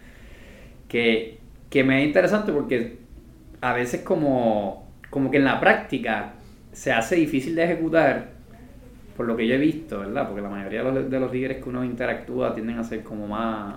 Que, 0.88 1.38
que 1.70 1.84
me 1.84 2.00
es 2.00 2.06
interesante 2.06 2.52
porque 2.52 2.98
a 3.60 3.72
veces, 3.72 4.02
como, 4.02 4.90
como 5.10 5.30
que 5.30 5.38
en 5.38 5.44
la 5.44 5.60
práctica 5.60 6.34
se 6.72 6.92
hace 6.92 7.16
difícil 7.16 7.54
de 7.54 7.64
ejecutar 7.64 8.36
por 9.16 9.26
lo 9.26 9.36
que 9.36 9.46
yo 9.46 9.54
he 9.54 9.58
visto, 9.58 10.00
¿verdad? 10.00 10.26
Porque 10.26 10.42
la 10.42 10.50
mayoría 10.50 10.82
de 10.82 10.92
los, 10.92 11.10
de 11.10 11.20
los 11.20 11.32
líderes 11.32 11.62
que 11.62 11.68
uno 11.68 11.82
interactúa 11.84 12.54
tienden 12.54 12.78
a 12.78 12.84
ser 12.84 13.02
como 13.02 13.26
más, 13.26 13.76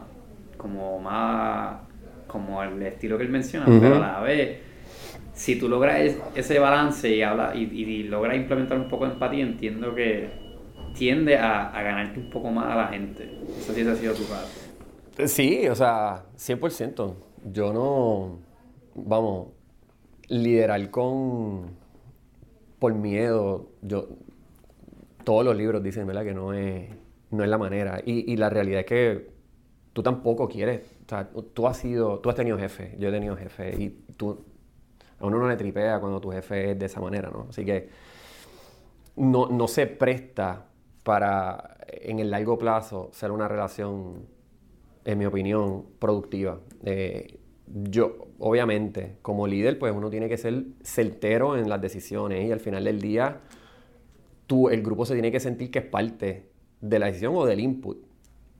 como 0.58 1.00
más, 1.00 1.78
como 2.28 2.62
el 2.62 2.82
estilo 2.84 3.18
que 3.18 3.24
él 3.24 3.30
menciona, 3.30 3.66
pero 3.66 3.96
a 3.96 4.00
la 4.00 4.20
vez, 4.20 4.60
si 5.34 5.58
tú 5.58 5.70
logras 5.70 6.16
ese 6.36 6.60
balance 6.60 7.10
y, 7.10 7.22
habla, 7.22 7.56
y, 7.56 8.04
logras 8.04 8.36
implementar 8.36 8.78
un 8.78 8.90
poco 8.90 9.06
de 9.06 9.14
empatía, 9.14 9.44
entiendo 9.44 9.96
que 9.96 10.30
tiende 10.94 11.38
a, 11.38 11.72
ganarte 11.72 12.20
un 12.20 12.30
poco 12.30 12.52
más 12.52 12.66
a 12.66 12.76
la 12.76 12.88
gente. 12.88 13.30
Eso 13.58 13.74
sí 13.74 13.82
ha 13.82 13.96
sido 13.96 14.14
tu 14.14 14.24
parte. 14.24 15.28
Sí, 15.28 15.68
o 15.70 15.76
sea, 15.76 16.24
100%. 16.38 17.16
Yo 17.46 17.74
no, 17.74 18.40
vamos, 18.96 19.48
liderar 20.28 20.90
con, 20.92 21.72
por 22.80 22.94
miedo, 22.94 23.70
yo 23.82 24.08
todos 25.24 25.46
los 25.46 25.56
libros 25.56 25.84
dicen, 25.84 26.08
¿verdad? 26.08 26.24
Que 26.24 26.34
no 26.34 26.54
es, 26.54 26.90
no 27.32 27.44
es 27.44 27.50
la 27.50 27.58
manera. 27.58 28.02
Y, 28.06 28.36
la 28.38 28.50
realidad 28.50 28.80
es 28.82 28.86
que 28.86 29.30
tú 29.94 30.02
tampoco 30.02 30.48
quieres, 30.48 30.82
o 31.06 31.10
sea, 31.10 31.30
tú 31.54 31.68
has 31.68 31.78
sido, 31.78 32.20
tú 32.20 32.30
has 32.30 32.36
tenido 32.36 32.58
jefe, 32.58 32.96
yo 32.98 33.10
he 33.10 33.12
tenido 33.12 33.36
jefe, 33.36 33.76
y 33.80 33.90
tú, 34.16 34.44
a 35.20 35.26
uno 35.26 35.38
no 35.38 35.48
le 35.48 35.56
tripea 35.56 36.00
cuando 36.00 36.20
tu 36.20 36.32
jefe 36.32 36.72
es 36.72 36.80
de 36.80 36.86
esa 36.86 37.02
manera, 37.02 37.30
¿no? 37.30 37.48
Así 37.50 37.66
que 37.66 37.90
no, 39.18 39.48
no 39.48 39.68
se 39.68 39.88
presta 39.88 40.66
para, 41.04 41.78
en 41.88 42.20
el 42.20 42.32
largo 42.32 42.58
plazo, 42.58 43.10
ser 43.12 43.32
una 43.32 43.48
relación, 43.48 44.26
en 45.06 45.18
mi 45.18 45.26
opinión, 45.26 45.86
productiva. 46.00 46.60
Eh, 46.84 47.40
yo, 47.68 48.30
obviamente, 48.40 49.18
como 49.22 49.46
líder, 49.46 49.78
pues 49.78 49.94
uno 49.94 50.10
tiene 50.10 50.28
que 50.28 50.38
ser 50.38 50.64
certero 50.82 51.58
en 51.58 51.70
las 51.70 51.82
decisiones 51.82 52.48
y 52.48 52.52
al 52.52 52.60
final 52.60 52.84
del 52.84 53.00
día 53.00 53.42
tú, 54.48 54.70
el 54.70 54.82
grupo 54.82 55.06
se 55.06 55.14
tiene 55.14 55.32
que 55.32 55.40
sentir 55.40 55.70
que 55.70 55.80
es 55.80 55.86
parte 55.86 56.50
de 56.82 57.00
la 57.00 57.06
decisión 57.06 57.36
o 57.36 57.46
del 57.46 57.60
input. 57.60 58.04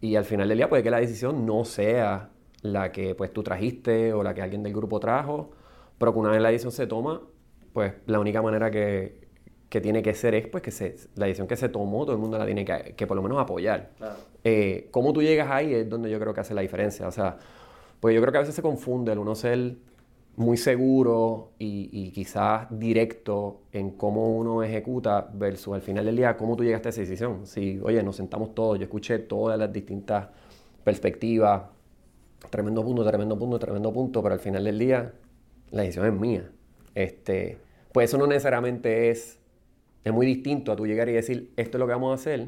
Y 0.02 0.16
al 0.16 0.26
final 0.26 0.48
del 0.48 0.60
día 0.60 0.70
puede 0.70 0.84
que 0.84 0.92
la 0.92 1.00
decisión 1.00 1.46
no 1.46 1.66
sea 1.66 2.30
la 2.62 2.92
que 2.92 3.16
pues 3.16 3.34
tú 3.34 3.42
trajiste 3.42 4.14
o 4.14 4.22
la 4.22 4.34
que 4.34 4.42
alguien 4.42 4.62
del 4.62 4.74
grupo 4.74 5.00
trajo, 5.00 5.52
pero 5.98 6.14
que 6.14 6.20
una 6.20 6.30
vez 6.30 6.42
la 6.42 6.50
decisión 6.50 6.72
se 6.72 6.86
toma, 6.86 7.22
pues 7.74 7.94
la 8.06 8.20
única 8.20 8.42
manera 8.42 8.70
que, 8.70 9.28
tiene 9.70 10.02
que 10.02 10.14
ser 10.14 10.36
es 10.36 10.48
pues 10.48 10.64
que 10.64 10.72
se, 10.72 10.96
la 11.16 11.26
decisión 11.26 11.48
que 11.48 11.56
se 11.56 11.70
tomó, 11.70 12.04
todo 12.04 12.14
el 12.14 12.22
mundo 12.22 12.38
la 12.38 12.46
tiene 12.46 12.66
que, 12.66 12.94
que 12.96 13.08
por 13.08 13.18
lo 13.18 13.24
menos 13.24 13.40
apoyar. 13.40 13.92
Eh, 14.44 14.90
cómo 14.92 15.12
tú 15.12 15.22
llegas 15.22 15.50
ahí 15.50 15.74
es 15.74 15.90
donde 15.90 16.10
yo 16.10 16.20
creo 16.20 16.34
que 16.34 16.42
hace 16.42 16.54
la 16.54 16.62
diferencia. 16.62 17.08
O 17.08 17.12
sea, 17.12 17.38
pues 18.00 18.16
yo 18.16 18.22
creo 18.22 18.32
que 18.32 18.38
a 18.38 18.42
veces 18.42 18.56
se 18.56 18.62
confunde 18.62 19.12
el 19.12 19.20
uno 19.20 19.36
ser 19.36 19.78
muy 20.40 20.56
seguro 20.56 21.52
y, 21.60 22.12
quizás 22.12 22.68
directo 22.72 23.64
en 23.74 23.92
cómo 23.92 24.38
uno 24.38 24.64
ejecuta 24.64 25.30
versus 25.34 25.74
al 25.74 25.82
final 25.82 26.06
del 26.06 26.16
día 26.16 26.38
cómo 26.38 26.56
tú 26.56 26.64
llegaste 26.64 26.88
a 26.88 26.92
esa 26.92 27.02
decisión. 27.02 27.46
Si, 27.46 27.78
oye, 27.84 28.02
nos 28.04 28.16
sentamos 28.16 28.56
todos, 28.56 28.80
yo 28.80 28.86
escuché 28.86 29.20
todas 29.20 29.60
las 29.60 29.72
distintas 29.74 30.30
perspectivas, 30.84 31.64
tremendo 32.50 32.84
punto, 32.84 33.04
tremendo 33.04 33.38
punto, 33.38 33.60
tremendo 33.60 33.92
punto, 33.92 34.24
pero 34.24 34.34
al 34.34 34.40
final 34.40 34.64
del 34.64 34.80
día 34.80 35.14
la 35.72 35.82
decisión 35.82 36.06
es 36.06 36.14
mía. 36.14 36.50
Este, 36.96 37.58
pues 37.92 38.10
eso 38.10 38.18
no 38.18 38.26
necesariamente 38.26 39.10
es, 39.10 39.40
es 40.06 40.14
muy 40.14 40.26
distinto 40.26 40.72
a 40.72 40.78
tú 40.78 40.88
llegar 40.88 41.10
y 41.10 41.14
decir, 41.14 41.52
esto 41.58 41.78
es 41.78 41.80
lo 41.80 41.86
que 41.86 41.94
vamos 41.94 42.12
a 42.12 42.16
hacer 42.16 42.48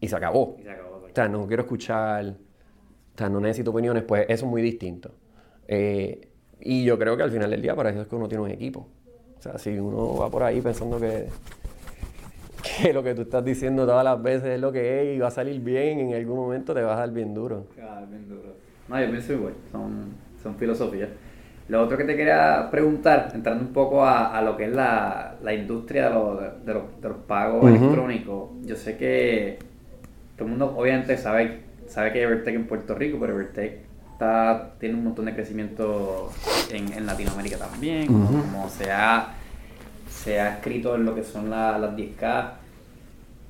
y 0.00 0.08
se 0.08 0.16
acabó. 0.16 0.56
Y 0.58 0.62
se 0.62 0.70
acabó 0.70 0.94
o 1.04 1.14
sea, 1.14 1.28
no 1.28 1.46
quiero 1.46 1.62
escuchar, 1.64 2.34
o 3.14 3.18
sea, 3.18 3.28
no 3.28 3.40
necesito 3.40 3.70
opiniones, 3.70 4.02
pues 4.02 4.24
eso 4.28 4.44
es 4.44 4.50
muy 4.50 4.62
distinto. 4.62 5.10
Eh, 5.68 6.28
y 6.60 6.84
yo 6.84 6.98
creo 6.98 7.16
que 7.16 7.22
al 7.22 7.30
final 7.30 7.50
del 7.50 7.62
día 7.62 7.76
para 7.76 7.90
eso 7.90 8.02
es 8.02 8.08
que 8.08 8.16
uno 8.16 8.28
tiene 8.28 8.42
un 8.42 8.50
equipo. 8.50 8.88
O 9.38 9.42
sea, 9.42 9.58
si 9.58 9.78
uno 9.78 10.16
va 10.16 10.30
por 10.30 10.42
ahí 10.42 10.60
pensando 10.60 10.98
que, 10.98 11.28
que 12.62 12.92
lo 12.92 13.02
que 13.02 13.14
tú 13.14 13.22
estás 13.22 13.44
diciendo 13.44 13.86
todas 13.86 14.04
las 14.04 14.22
veces 14.22 14.50
es 14.50 14.60
lo 14.60 14.72
que 14.72 15.02
es 15.02 15.16
y 15.16 15.18
va 15.18 15.28
a 15.28 15.30
salir 15.30 15.60
bien, 15.60 16.00
en 16.00 16.14
algún 16.14 16.36
momento 16.36 16.74
te 16.74 16.82
vas 16.82 16.96
a 16.96 17.00
dar 17.00 17.10
bien 17.12 17.34
duro. 17.34 17.66
Claro, 17.74 18.06
bien 18.06 18.28
duro. 18.28 18.54
No, 18.88 19.00
yo 19.00 19.10
pienso 19.10 19.32
igual, 19.32 19.54
son, 19.70 20.14
son 20.42 20.56
filosofías. 20.56 21.08
Lo 21.68 21.82
otro 21.82 21.96
que 21.96 22.04
te 22.04 22.14
quería 22.16 22.68
preguntar, 22.70 23.30
entrando 23.34 23.64
un 23.64 23.72
poco 23.72 24.04
a, 24.04 24.36
a 24.36 24.42
lo 24.42 24.56
que 24.56 24.64
es 24.64 24.72
la, 24.72 25.36
la 25.42 25.54
industria 25.54 26.08
de 26.08 26.14
los, 26.14 26.40
de 26.66 27.08
los 27.08 27.16
pagos 27.26 27.70
electrónicos, 27.70 28.50
yo 28.64 28.76
sé 28.76 28.98
que 28.98 29.58
todo 30.36 30.44
el 30.44 30.50
mundo 30.50 30.74
obviamente 30.76 31.16
sabe, 31.16 31.60
sabe 31.94 32.12
que 32.12 32.18
hay 32.18 32.24
Evertech 32.24 32.54
en 32.56 32.66
Puerto 32.66 32.94
Rico, 32.96 33.18
pero 33.20 33.34
Evertech 33.34 33.78
tiene 34.80 34.96
un 34.96 35.04
montón 35.04 35.26
de 35.26 35.34
crecimiento 35.34 36.30
en, 36.70 36.92
en 36.92 37.06
Latinoamérica 37.06 37.58
también, 37.58 38.06
como 38.06 38.68
se 38.68 38.90
ha, 38.90 39.34
se 40.08 40.40
ha 40.40 40.54
escrito 40.54 40.96
en 40.96 41.04
lo 41.04 41.14
que 41.14 41.22
son 41.22 41.50
las 41.50 41.80
10K. 41.80 42.50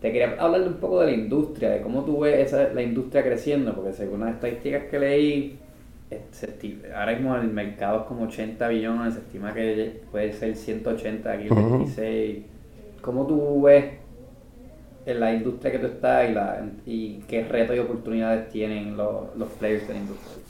Te 0.02 0.12
quería 0.12 0.37
hablar 0.38 0.62
un 0.62 0.74
poco 0.74 1.00
de 1.00 1.07
la 1.07 1.12
industria, 1.12 1.70
de 1.70 1.80
cómo 1.80 2.04
tú 2.04 2.20
ves 2.20 2.48
esa, 2.48 2.74
la 2.74 2.83
industria 2.83 3.22
creciendo, 3.22 3.74
porque 3.74 3.92
según 3.92 4.20
las 4.20 4.35
estadísticas 4.35 4.85
que 4.90 4.98
leí, 4.98 5.59
ahora 6.94 7.12
mismo 7.12 7.35
el 7.37 7.48
mercado 7.48 8.00
es 8.00 8.07
como 8.07 8.24
80 8.24 8.68
billones, 8.68 9.14
se 9.14 9.20
estima 9.20 9.54
que 9.54 10.02
puede 10.11 10.33
ser 10.35 10.54
180 10.54 11.33
aquí, 11.33 11.50
uh 11.50 11.54
26. 11.54 12.44
¿Cómo 13.00 13.26
tú 13.26 13.62
ves 13.62 13.85
en 15.06 15.20
la 15.20 15.32
industria 15.32 15.72
que 15.72 15.78
tú 15.78 15.86
estás 15.86 16.28
y, 16.28 16.32
la, 16.32 16.66
y 16.86 17.18
qué 17.28 17.44
retos 17.44 17.76
y 17.76 17.78
oportunidades 17.78 18.48
tienen 18.50 18.96
los, 18.96 19.34
los 19.36 19.48
players 19.50 19.86
de 19.86 19.94
la 19.94 20.00
industria? 20.00 20.44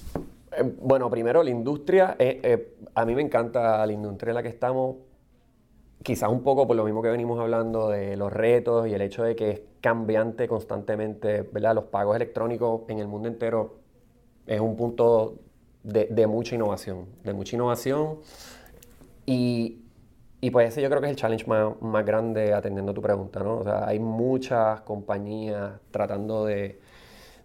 Eh, 0.57 0.75
bueno, 0.81 1.11
primero 1.11 1.43
la 1.43 1.51
industria, 1.51 2.17
eh, 2.19 2.41
eh, 2.43 2.75
a 2.95 3.05
mí 3.05 3.15
me 3.15 3.23
encanta 3.23 3.85
la 3.85 3.93
industria 3.93 4.31
en 4.31 4.35
la 4.35 4.43
que 4.43 4.49
estamos, 4.49 4.97
quizás 6.03 6.31
un 6.31 6.43
poco 6.43 6.67
por 6.67 6.77
lo 6.77 6.85
mismo 6.85 7.03
que 7.03 7.09
venimos 7.09 7.41
hablando 7.41 7.89
de 7.89 8.17
los 8.17 8.33
retos 8.33 8.87
y 8.87 8.95
el 8.95 9.03
hecho 9.03 9.25
de 9.25 9.35
que 9.35 9.51
es 9.51 9.63
cambiante 9.81 10.47
constantemente, 10.47 11.43
¿verdad? 11.43 11.75
Los 11.75 11.85
pagos 11.85 12.17
electrónicos 12.17 12.83
en 12.89 12.99
el 12.99 13.09
mundo 13.09 13.29
entero 13.29 13.79
es 14.47 14.61
un 14.61 14.77
punto 14.77 15.39
de, 15.83 16.27
mucha 16.27 16.55
innovación, 16.55 17.07
de 17.23 17.35
mucha 17.35 17.57
innovación 17.57 18.19
y, 19.27 19.84
y, 20.47 20.51
pues 20.51 20.69
ese 20.69 20.83
yo 20.83 20.89
creo 20.89 21.01
que 21.01 21.07
es 21.07 21.13
el 21.13 21.17
challenge 21.17 21.47
más, 21.47 21.81
más 21.81 22.05
grande 22.05 22.53
atendiendo 22.53 22.93
a 22.93 22.95
tu 22.95 23.03
pregunta, 23.03 23.41
¿no? 23.41 23.59
O 23.59 23.65
sea, 23.65 23.87
hay 23.87 23.99
muchas 23.99 24.81
compañías 24.83 25.73
tratando 25.91 26.45
de 26.45 26.81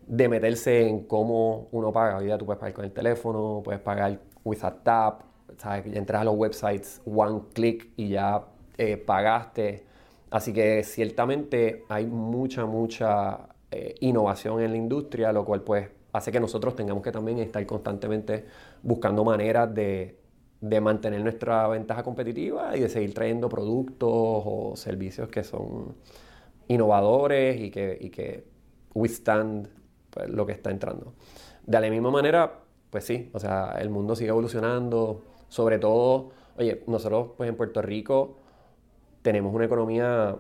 de 0.10 0.28
meterse 0.28 0.88
en 0.88 1.04
cómo 1.04 1.68
uno 1.72 1.94
paga. 1.94 2.18
Hoy 2.18 2.26
día 2.26 2.38
tú 2.38 2.46
puedes 2.46 2.60
pagar 2.60 2.74
con 2.74 2.86
el 2.86 2.92
teléfono, 2.92 3.62
puedes 3.64 3.80
pagar 3.80 4.20
with 4.44 4.64
a 4.64 4.74
tap, 4.84 5.22
¿sabes? 5.58 5.86
entras 5.96 6.22
a 6.22 6.26
los 6.26 6.36
websites 6.36 7.02
one 7.06 7.42
click 7.54 7.92
y 7.96 8.10
ya 8.10 8.44
eh, 8.78 8.98
pagaste. 8.98 9.86
Así 10.32 10.52
que 10.52 10.84
ciertamente 10.84 11.86
hay 11.90 12.08
mucha, 12.08 12.66
mucha 12.66 13.50
eh, 13.70 13.96
innovación 14.00 14.62
en 14.62 14.72
la 14.72 14.78
industria, 14.78 15.32
lo 15.32 15.46
cual 15.46 15.62
pues 15.62 15.90
hace 16.12 16.32
que 16.32 16.40
nosotros 16.40 16.76
tengamos 16.76 17.04
que 17.04 17.12
también 17.12 17.38
estar 17.38 17.64
constantemente 17.68 18.46
buscando 18.82 19.24
maneras 19.24 19.72
de, 19.76 20.18
de 20.62 20.82
mantener 20.82 21.22
nuestra 21.22 21.68
ventaja 21.68 22.04
competitiva 22.04 22.76
y 22.76 22.82
de 22.82 22.90
seguir 22.90 23.14
trayendo 23.14 23.48
productos 23.48 24.10
o 24.12 24.74
servicios 24.76 25.30
que 25.30 25.44
son 25.44 25.96
innovadores 26.68 27.60
y 27.60 27.72
que, 27.72 27.98
y 28.00 28.10
que 28.10 28.46
withstand 28.94 29.70
pues, 30.10 30.30
lo 30.30 30.46
que 30.46 30.52
está 30.52 30.72
entrando. 30.72 31.14
De 31.66 31.80
la 31.80 31.90
misma 31.90 32.12
manera, 32.12 32.60
pues 32.90 33.06
sí, 33.06 33.30
o 33.34 33.40
sea, 33.40 33.76
el 33.80 33.90
mundo 33.90 34.16
sigue 34.16 34.30
evolucionando, 34.30 35.22
sobre 35.48 35.80
todo, 35.80 36.32
oye, 36.58 36.84
nosotros 36.88 37.32
pues 37.38 37.50
en 37.50 37.56
Puerto 37.56 37.82
Rico 37.82 38.38
tenemos 39.22 39.54
una 39.54 39.66
economía 39.66 40.36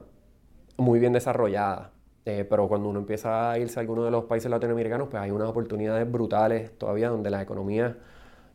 muy 0.77 0.99
bien 0.99 1.13
desarrollada, 1.13 1.91
eh, 2.25 2.45
pero 2.49 2.67
cuando 2.67 2.89
uno 2.89 2.99
empieza 2.99 3.51
a 3.51 3.59
irse 3.59 3.79
a 3.79 3.81
alguno 3.81 4.03
de 4.03 4.11
los 4.11 4.25
países 4.25 4.51
latinoamericanos, 4.51 5.07
pues 5.09 5.21
hay 5.21 5.31
unas 5.31 5.49
oportunidades 5.49 6.09
brutales 6.09 6.77
todavía 6.77 7.09
donde 7.09 7.29
las 7.29 7.41
economías 7.41 7.95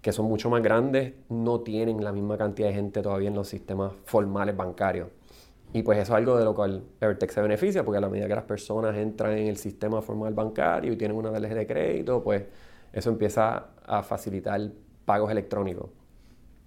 que 0.04 0.12
son 0.12 0.26
mucho 0.26 0.50
más 0.50 0.62
grandes 0.62 1.14
no 1.30 1.60
tienen 1.60 2.04
la 2.04 2.12
misma 2.12 2.36
cantidad 2.36 2.68
de 2.68 2.74
gente 2.74 3.00
todavía 3.00 3.28
en 3.28 3.34
los 3.34 3.48
sistemas 3.48 3.90
formales 4.04 4.54
bancarios. 4.54 5.08
y 5.72 5.82
pues 5.82 5.98
eso 5.98 6.12
es 6.12 6.18
algo 6.18 6.36
de 6.36 6.44
lo 6.44 6.54
cual 6.54 6.82
Evertech 7.00 7.30
se 7.30 7.40
beneficia, 7.40 7.82
porque 7.84 7.96
a 7.96 8.00
la 8.02 8.10
medida 8.10 8.28
que 8.28 8.34
las 8.34 8.44
personas 8.44 8.94
entran 8.98 9.32
en 9.38 9.46
el 9.46 9.56
sistema 9.56 10.02
formal 10.02 10.34
bancario 10.34 10.92
y 10.92 10.96
tienen 10.96 11.16
una 11.16 11.32
tarjeta 11.32 11.54
de 11.54 11.66
crédito, 11.66 12.22
pues 12.22 12.44
eso 12.92 13.08
empieza 13.08 13.68
a 13.86 14.02
facilitar 14.02 14.60
pagos 15.06 15.30
electrónicos. 15.30 15.88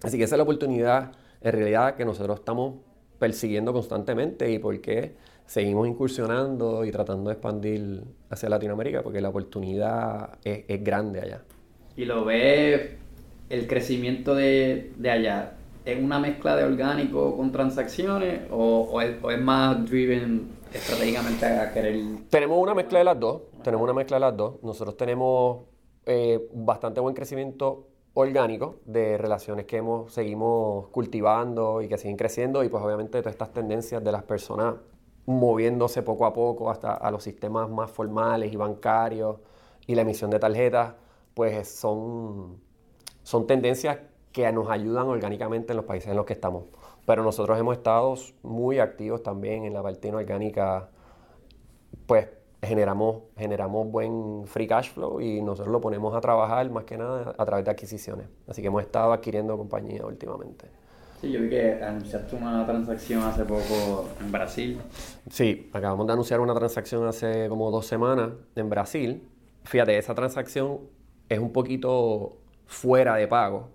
Así 0.02 0.18
que 0.18 0.24
esa 0.24 0.34
es 0.34 0.38
la 0.38 0.42
oportunidad 0.42 1.12
en 1.40 1.52
realidad 1.52 1.94
que 1.94 2.04
nosotros 2.04 2.40
estamos 2.40 2.74
persiguiendo 3.20 3.72
constantemente 3.72 4.50
y 4.50 4.58
por 4.58 4.80
qué 4.80 5.14
seguimos 5.46 5.86
incursionando 5.86 6.84
y 6.84 6.90
tratando 6.90 7.30
de 7.30 7.34
expandir 7.34 8.02
hacia 8.30 8.48
Latinoamérica, 8.48 9.02
porque 9.02 9.20
la 9.20 9.28
oportunidad 9.28 10.38
es, 10.42 10.82
grande 10.82 11.20
allá. 11.20 11.42
Y 11.96 12.04
lo 12.04 12.24
ve 12.24 12.98
el 13.50 13.66
crecimiento 13.66 14.34
de, 14.34 14.92
de 14.96 15.10
allá 15.10 15.58
¿Es 15.88 15.98
una 15.98 16.18
mezcla 16.18 16.54
de 16.54 16.64
orgánico 16.64 17.34
con 17.34 17.50
transacciones 17.50 18.42
o, 18.50 19.00
es, 19.00 19.40
más 19.40 19.86
driven 19.86 20.50
estratégicamente 20.70 21.46
a 21.46 21.72
querer...? 21.72 21.96
Tenemos 22.28 22.58
una 22.58 22.74
mezcla 22.74 22.98
de 22.98 23.06
las 23.06 23.18
dos, 23.18 23.40
tenemos 23.62 23.84
una 23.84 23.94
mezcla 23.94 24.16
de 24.16 24.20
las 24.20 24.36
dos. 24.36 24.62
Nosotros 24.62 24.98
tenemos 24.98 25.60
eh, 26.04 26.46
bastante 26.52 27.00
buen 27.00 27.14
crecimiento 27.14 27.88
orgánico 28.12 28.80
de 28.84 29.16
relaciones 29.16 29.64
que 29.64 29.78
hemos, 29.78 30.12
seguimos 30.12 30.88
cultivando 30.88 31.80
y 31.80 31.88
que 31.88 31.96
siguen 31.96 32.18
creciendo 32.18 32.62
y 32.64 32.68
pues 32.68 32.84
obviamente 32.84 33.20
todas 33.20 33.32
estas 33.32 33.54
tendencias 33.54 34.04
de 34.04 34.12
las 34.12 34.24
personas 34.24 34.74
moviéndose 35.24 36.02
poco 36.02 36.26
a 36.26 36.34
poco 36.34 36.70
hasta 36.70 36.92
a 36.92 37.10
los 37.10 37.24
sistemas 37.24 37.70
más 37.70 37.90
formales 37.90 38.52
y 38.52 38.56
bancarios 38.56 39.36
y 39.86 39.94
la 39.94 40.02
emisión 40.02 40.30
de 40.30 40.38
tarjetas, 40.38 40.96
pues 41.32 41.66
son, 41.66 42.60
son 43.28 43.46
tendencias 43.46 43.98
que 44.32 44.50
nos 44.52 44.70
ayudan 44.70 45.06
orgánicamente 45.06 45.74
en 45.74 45.76
los 45.76 45.84
países 45.84 46.08
en 46.08 46.16
los 46.16 46.24
que 46.24 46.32
estamos. 46.32 46.64
Pero 47.04 47.22
nosotros 47.22 47.58
hemos 47.58 47.76
estado 47.76 48.14
muy 48.42 48.78
activos 48.78 49.22
también 49.22 49.66
en 49.66 49.74
la 49.74 49.82
parte 49.82 50.10
orgánica, 50.10 50.88
pues 52.06 52.26
generamos, 52.62 53.24
generamos 53.36 53.92
buen 53.92 54.46
free 54.46 54.66
cash 54.66 54.94
flow 54.94 55.20
y 55.20 55.42
nosotros 55.42 55.70
lo 55.70 55.78
ponemos 55.78 56.16
a 56.16 56.22
trabajar 56.22 56.70
más 56.70 56.84
que 56.84 56.96
nada 56.96 57.34
a 57.36 57.44
través 57.44 57.66
de 57.66 57.70
adquisiciones. 57.70 58.28
Así 58.48 58.62
que 58.62 58.68
hemos 58.68 58.80
estado 58.80 59.12
adquiriendo 59.12 59.58
compañías 59.58 60.04
últimamente. 60.04 60.64
Sí, 61.20 61.30
yo 61.30 61.42
vi 61.42 61.50
que 61.50 61.82
anunciaste 61.82 62.34
una 62.34 62.64
transacción 62.64 63.24
hace 63.24 63.44
poco 63.44 64.08
en 64.22 64.32
Brasil. 64.32 64.80
Sí, 65.28 65.68
acabamos 65.74 66.06
de 66.06 66.14
anunciar 66.14 66.40
una 66.40 66.54
transacción 66.54 67.06
hace 67.06 67.46
como 67.50 67.70
dos 67.70 67.84
semanas 67.84 68.30
en 68.56 68.70
Brasil. 68.70 69.28
Fíjate, 69.64 69.98
esa 69.98 70.14
transacción 70.14 70.78
es 71.28 71.38
un 71.38 71.52
poquito 71.52 72.38
fuera 72.68 73.16
de 73.16 73.26
pago, 73.26 73.70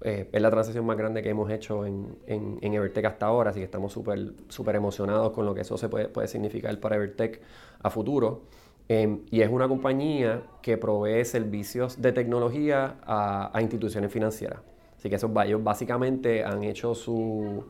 eh, 0.00 0.30
es 0.32 0.40
la 0.40 0.50
transacción 0.50 0.86
más 0.86 0.96
grande 0.96 1.22
que 1.22 1.28
hemos 1.28 1.50
hecho 1.50 1.84
en, 1.84 2.16
en, 2.26 2.72
Evertech 2.72 3.04
hasta 3.04 3.26
ahora, 3.26 3.50
así 3.50 3.58
que 3.58 3.64
estamos 3.64 3.92
súper 3.92 4.76
emocionados 4.76 5.32
con 5.32 5.44
lo 5.44 5.54
que 5.54 5.62
eso 5.62 5.76
se 5.76 5.88
puede, 5.88 6.08
puede 6.08 6.28
significar 6.28 6.78
para 6.78 6.96
Evertech 6.96 7.42
a 7.82 7.90
futuro. 7.90 8.42
Em, 8.88 9.20
y 9.30 9.42
es 9.42 9.50
una 9.50 9.68
compañía 9.68 10.44
que 10.62 10.78
provee 10.78 11.24
servicios 11.24 12.00
de 12.00 12.12
tecnología 12.12 12.96
a, 13.04 13.50
a 13.52 13.60
instituciones 13.60 14.10
financieras. 14.10 14.60
Así 14.96 15.10
que 15.10 15.16
esos 15.16 15.30
ellos 15.44 15.62
básicamente 15.62 16.44
han 16.44 16.62
hecho 16.62 16.94
su, 16.94 17.64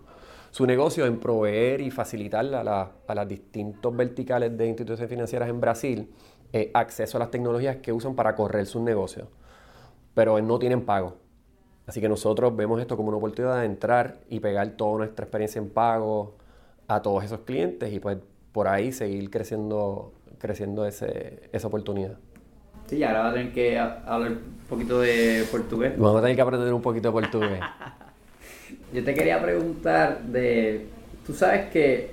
su 0.51 0.67
negocio 0.67 1.07
en 1.07 1.19
proveer 1.19 1.81
y 1.81 1.91
facilitar 1.91 2.47
a, 2.55 2.93
a 3.07 3.15
las 3.15 3.27
distintos 3.27 3.97
verticales 3.97 4.57
de 4.57 4.67
instituciones 4.67 5.11
financieras 5.11 5.49
en 5.49 5.61
Brasil 5.61 6.11
eh, 6.53 6.71
acceso 6.73 7.19
a 7.19 7.21
las 7.21 7.31
tecnologías 7.31 7.77
que 7.77 7.93
usan 7.93 8.15
para 8.15 8.35
correr 8.35 8.67
sus 8.67 8.83
negocios. 8.83 9.29
Pero 10.19 10.43
no 10.43 10.59
tienen 10.59 10.85
pago. 10.85 11.15
Así 11.87 12.01
que 12.01 12.09
nosotros 12.09 12.57
vemos 12.57 12.81
esto 12.81 12.97
como 12.97 13.11
una 13.11 13.19
oportunidad 13.19 13.61
de 13.61 13.67
entrar 13.67 14.19
y 14.29 14.41
pegar 14.41 14.71
toda 14.71 14.99
nuestra 14.99 15.27
experiencia 15.27 15.61
en 15.61 15.71
pago 15.71 16.35
a 16.89 17.03
todos 17.03 17.23
esos 17.23 17.43
clientes 17.43 17.93
y 17.93 18.01
pues 18.01 18.19
por 18.51 18.67
ahí 18.67 18.91
seguir 18.91 19.31
creciendo, 19.31 20.13
creciendo 20.39 20.87
ese, 20.87 21.49
esa 21.53 21.69
oportunidad. 21.69 22.17
Sí, 22.89 23.01
ahora 23.05 23.21
va 23.21 23.31
a 23.31 23.33
tener 23.35 23.53
que 23.53 23.79
hablar 23.79 24.33
un 24.33 24.67
poquito 24.69 25.03
de 25.03 25.47
portugués. 25.53 25.93
Vamos 25.97 26.19
a 26.19 26.23
tener 26.23 26.35
que 26.35 26.43
aprender 26.43 26.75
un 26.75 26.83
poquito 26.83 27.11
de 27.11 27.13
portugués. 27.13 27.61
Yo 28.93 29.05
te 29.05 29.15
quería 29.15 29.41
preguntar 29.41 30.21
de, 30.25 30.89
tú 31.25 31.33
sabes 31.33 31.71
que 31.71 32.11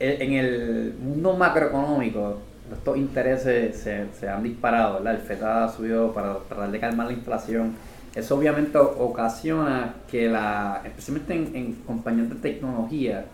en 0.00 0.32
el 0.32 0.94
mundo 1.00 1.36
macroeconómico 1.36 2.38
estos 2.74 2.96
intereses 2.96 3.76
se, 3.76 4.06
se 4.18 4.28
han 4.28 4.42
disparado, 4.42 4.94
¿verdad? 4.94 5.14
El 5.14 5.20
FED 5.20 5.42
ha 5.42 5.68
subido 5.68 6.12
para 6.12 6.38
tratar 6.48 6.70
de 6.70 6.80
calmar 6.80 7.06
la 7.06 7.12
inflación 7.12 7.74
eso 8.14 8.36
obviamente 8.36 8.76
ocasiona 8.76 9.94
que 10.10 10.28
la, 10.28 10.82
especialmente 10.84 11.58
en, 11.58 11.72
compañías 11.86 12.28
de 12.28 12.36
tecnología, 12.36 13.24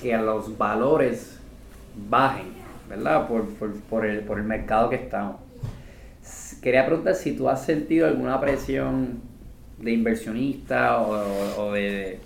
que 0.00 0.16
los 0.16 0.56
valores 0.56 1.40
bajen, 2.08 2.46
¿verdad? 2.88 3.26
Por, 3.26 3.48
por, 3.54 3.74
por, 3.80 4.06
el, 4.06 4.20
por 4.20 4.38
el 4.38 4.44
mercado 4.44 4.90
que 4.90 4.96
estamos. 4.96 5.36
Quería 6.62 6.86
preguntar 6.86 7.16
si 7.16 7.32
tú 7.32 7.48
has 7.48 7.64
sentido 7.64 8.06
alguna 8.06 8.40
presión 8.40 9.20
de 9.78 9.90
inversionista 9.90 11.02
o, 11.02 11.72
de, 11.72 12.20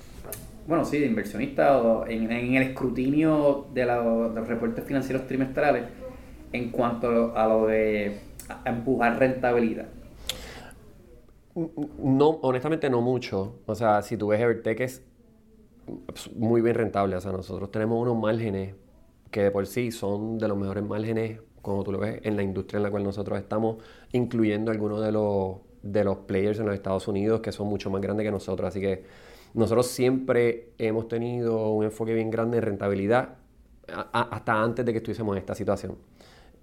bueno, 0.66 0.84
sí, 0.84 0.98
de 0.98 1.06
inversionista 1.06 1.78
o 1.78 2.06
en, 2.06 2.30
el 2.30 2.62
escrutinio 2.62 3.68
de, 3.72 3.86
los 3.86 4.46
reportes 4.46 4.84
financieros 4.84 5.26
trimestrales 5.26 5.84
en 6.52 6.70
cuanto 6.70 7.36
a 7.36 7.46
lo 7.46 7.66
de 7.66 8.20
empujar 8.64 9.18
rentabilidad. 9.18 9.86
No, 11.98 12.28
honestamente 12.42 12.90
no 12.90 13.00
mucho. 13.00 13.60
O 13.66 13.74
sea, 13.74 14.02
si 14.02 14.16
tú 14.16 14.28
ves 14.28 14.40
Evertech 14.40 14.80
es 14.80 15.02
muy 16.34 16.60
bien 16.60 16.74
rentable. 16.74 17.16
O 17.16 17.20
sea, 17.20 17.32
nosotros 17.32 17.70
tenemos 17.70 18.00
unos 18.00 18.16
márgenes 18.16 18.74
que 19.30 19.42
de 19.42 19.50
por 19.50 19.66
sí 19.66 19.90
son 19.90 20.38
de 20.38 20.48
los 20.48 20.56
mejores 20.56 20.84
márgenes, 20.84 21.40
como 21.62 21.82
tú 21.84 21.92
lo 21.92 21.98
ves, 21.98 22.20
en 22.22 22.36
la 22.36 22.42
industria 22.42 22.78
en 22.78 22.84
la 22.84 22.90
cual 22.90 23.04
nosotros 23.04 23.38
estamos, 23.38 23.76
incluyendo 24.12 24.70
algunos 24.70 25.02
de 25.02 25.12
los, 25.12 25.56
de 25.82 26.04
los 26.04 26.18
players 26.18 26.58
en 26.60 26.66
los 26.66 26.74
Estados 26.74 27.08
Unidos 27.08 27.40
que 27.40 27.52
son 27.52 27.68
mucho 27.68 27.90
más 27.90 28.00
grandes 28.00 28.24
que 28.24 28.30
nosotros. 28.30 28.68
Así 28.68 28.80
que 28.80 29.04
nosotros 29.54 29.86
siempre 29.86 30.70
hemos 30.78 31.08
tenido 31.08 31.70
un 31.70 31.84
enfoque 31.84 32.14
bien 32.14 32.30
grande 32.30 32.58
en 32.58 32.64
rentabilidad 32.64 33.36
hasta 34.12 34.62
antes 34.62 34.84
de 34.84 34.92
que 34.92 34.98
estuviésemos 34.98 35.34
en 35.36 35.38
esta 35.38 35.54
situación. 35.54 35.96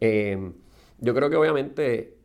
Eh, 0.05 0.51
yo 0.99 1.15
creo 1.15 1.29
que 1.29 1.37
obviamente 1.37 2.17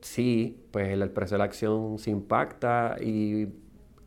sí, 0.00 0.68
pues 0.70 0.90
el 0.90 1.10
precio 1.10 1.34
de 1.34 1.38
la 1.38 1.44
acción 1.44 1.98
se 1.98 2.10
impacta 2.10 2.96
y 3.00 3.46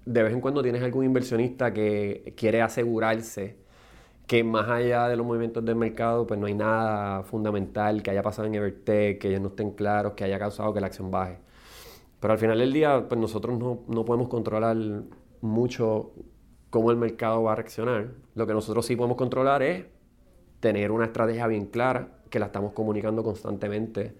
de 0.05 0.23
vez 0.23 0.31
en 0.31 0.39
cuando 0.39 0.63
tienes 0.63 0.81
algún 0.81 1.03
inversionista 1.03 1.73
que 1.73 2.33
quiere 2.37 2.61
asegurarse 2.61 3.57
que 4.27 4.45
más 4.45 4.69
allá 4.69 5.09
de 5.09 5.17
los 5.17 5.25
movimientos 5.25 5.65
del 5.65 5.75
mercado, 5.75 6.25
pues 6.25 6.39
no 6.39 6.47
hay 6.47 6.53
nada 6.53 7.23
fundamental 7.23 8.01
que 8.01 8.11
haya 8.11 8.23
pasado 8.23 8.47
en 8.47 8.55
Evertech, 8.55 9.19
que 9.19 9.27
ellos 9.29 9.41
no 9.41 9.49
estén 9.49 9.71
claros, 9.71 10.13
que 10.13 10.23
haya 10.23 10.39
causado 10.39 10.73
que 10.73 10.79
la 10.79 10.87
acción 10.87 11.11
baje. 11.11 11.39
Pero 12.21 12.33
al 12.33 12.39
final 12.39 12.59
del 12.59 12.71
día, 12.73 13.07
pues 13.09 13.19
nosotros 13.19 13.59
no, 13.59 13.83
no 13.89 14.05
podemos 14.05 14.29
controlar 14.29 14.77
mucho 15.41 16.13
cómo 16.69 16.91
el 16.91 16.97
mercado 16.97 17.43
va 17.43 17.53
a 17.53 17.55
reaccionar. 17.55 18.11
Lo 18.35 18.47
que 18.47 18.53
nosotros 18.53 18.85
sí 18.85 18.95
podemos 18.95 19.17
controlar 19.17 19.63
es 19.63 19.85
tener 20.61 20.91
una 20.91 21.05
estrategia 21.05 21.47
bien 21.47 21.65
clara, 21.67 22.16
que 22.29 22.39
la 22.39 22.47
estamos 22.47 22.73
comunicando 22.73 23.23
constantemente 23.23 24.13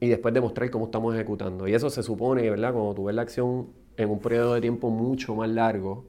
y 0.00 0.08
después 0.08 0.34
demostrar 0.34 0.70
cómo 0.70 0.86
estamos 0.86 1.14
ejecutando. 1.14 1.66
Y 1.68 1.74
eso 1.74 1.90
se 1.90 2.02
supone, 2.02 2.48
¿verdad? 2.50 2.72
Cuando 2.72 2.94
tú 2.94 3.04
ves 3.04 3.14
la 3.14 3.22
acción 3.22 3.68
en 3.96 4.10
un 4.10 4.18
periodo 4.20 4.54
de 4.54 4.60
tiempo 4.60 4.90
mucho 4.90 5.34
más 5.34 5.48
largo, 5.48 6.04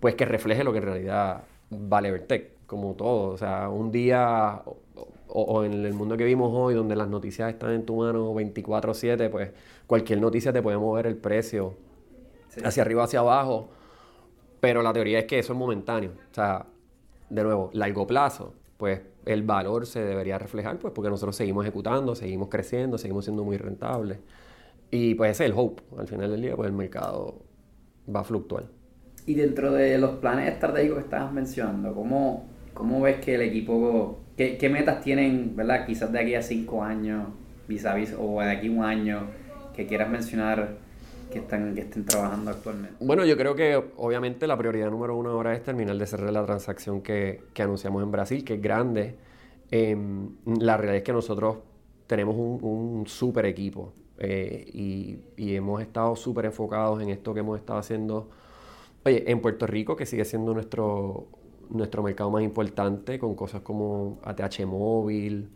pues 0.00 0.14
que 0.14 0.24
refleje 0.24 0.64
lo 0.64 0.72
que 0.72 0.78
en 0.78 0.84
realidad 0.84 1.44
vale 1.70 2.10
Vertec, 2.12 2.66
como 2.66 2.94
todo. 2.94 3.30
O 3.30 3.36
sea, 3.36 3.68
un 3.68 3.90
día 3.90 4.62
o, 5.28 5.64
en 5.64 5.72
el 5.84 5.94
mundo 5.94 6.16
que 6.16 6.24
vimos 6.24 6.50
hoy, 6.54 6.74
donde 6.74 6.96
las 6.96 7.08
noticias 7.08 7.50
están 7.50 7.72
en 7.72 7.84
tu 7.84 7.96
mano 7.96 8.32
24/7, 8.34 9.30
pues 9.30 9.50
cualquier 9.86 10.20
noticia 10.20 10.52
te 10.52 10.62
puede 10.62 10.78
mover 10.78 11.06
el 11.06 11.16
precio 11.16 11.74
hacia 12.64 12.82
arriba, 12.82 13.04
hacia 13.04 13.20
abajo. 13.20 13.68
Pero 14.60 14.82
la 14.82 14.92
teoría 14.92 15.20
es 15.20 15.24
que 15.26 15.38
eso 15.38 15.52
es 15.52 15.58
momentáneo. 15.58 16.12
O 16.30 16.34
sea, 16.34 16.66
de 17.30 17.42
nuevo, 17.42 17.70
largo 17.72 18.06
plazo, 18.06 18.54
pues 18.76 19.00
el 19.28 19.42
valor 19.42 19.86
se 19.86 20.02
debería 20.02 20.38
reflejar, 20.38 20.78
pues 20.78 20.94
porque 20.94 21.10
nosotros 21.10 21.36
seguimos 21.36 21.64
ejecutando, 21.64 22.14
seguimos 22.14 22.48
creciendo, 22.48 22.96
seguimos 22.96 23.26
siendo 23.26 23.44
muy 23.44 23.58
rentables. 23.58 24.18
Y 24.90 25.14
pues 25.16 25.32
ese 25.32 25.44
es 25.44 25.50
el 25.50 25.58
hope. 25.58 25.82
Al 25.98 26.08
final 26.08 26.30
del 26.30 26.40
día, 26.40 26.56
pues 26.56 26.66
el 26.66 26.72
mercado 26.72 27.42
va 28.14 28.20
a 28.20 28.24
fluctuar. 28.24 28.64
Y 29.26 29.34
dentro 29.34 29.72
de 29.72 29.98
los 29.98 30.12
planes 30.12 30.50
estratégicos 30.50 30.96
que 30.96 31.04
estabas 31.04 31.30
mencionando, 31.30 31.92
¿cómo, 31.92 32.46
cómo 32.72 33.02
ves 33.02 33.18
que 33.18 33.34
el 33.34 33.42
equipo, 33.42 34.18
qué, 34.34 34.56
qué, 34.56 34.70
metas 34.70 35.02
tienen, 35.02 35.54
verdad? 35.54 35.84
Quizás 35.84 36.10
de 36.10 36.20
aquí 36.20 36.34
a 36.34 36.40
cinco 36.40 36.82
años, 36.82 37.28
vis 37.68 37.84
a 37.84 37.94
vis, 37.94 38.14
o 38.18 38.40
de 38.40 38.50
aquí 38.50 38.68
a 38.68 38.70
un 38.70 38.82
año, 38.82 39.26
que 39.76 39.86
quieras 39.86 40.08
mencionar 40.08 40.78
que, 41.30 41.38
están, 41.38 41.74
que 41.74 41.82
estén 41.82 42.04
trabajando 42.04 42.50
actualmente? 42.50 43.04
Bueno, 43.04 43.24
yo 43.24 43.36
creo 43.36 43.54
que 43.54 43.82
obviamente 43.96 44.46
la 44.46 44.56
prioridad 44.56 44.90
número 44.90 45.16
uno 45.16 45.30
ahora 45.30 45.54
es 45.54 45.62
terminar 45.62 45.96
de 45.96 46.06
cerrar 46.06 46.32
la 46.32 46.44
transacción 46.44 47.02
que, 47.02 47.42
que 47.52 47.62
anunciamos 47.62 48.02
en 48.02 48.10
Brasil, 48.10 48.44
que 48.44 48.54
es 48.54 48.62
grande. 48.62 49.16
Em, 49.70 50.30
la 50.46 50.76
realidad 50.76 50.96
es 50.96 51.02
que 51.02 51.12
nosotros 51.12 51.58
tenemos 52.06 52.36
un, 52.36 52.58
un 52.62 53.06
súper 53.06 53.46
equipo 53.46 53.92
eh, 54.18 54.68
y, 54.72 55.18
y, 55.36 55.54
hemos 55.54 55.80
estado 55.80 56.16
súper 56.16 56.46
enfocados 56.46 57.00
en 57.00 57.10
esto 57.10 57.32
que 57.34 57.40
hemos 57.40 57.58
estado 57.58 57.78
haciendo. 57.78 58.28
Oye, 59.04 59.30
en 59.30 59.40
Puerto 59.40 59.66
Rico, 59.66 59.94
que 59.94 60.06
sigue 60.06 60.24
siendo 60.24 60.52
nuestro, 60.54 61.28
nuestro 61.70 62.02
mercado 62.02 62.30
más 62.30 62.42
importante 62.42 63.18
con 63.18 63.34
cosas 63.36 63.62
como 63.62 64.18
ATH 64.24 64.66
móvil, 64.66 65.50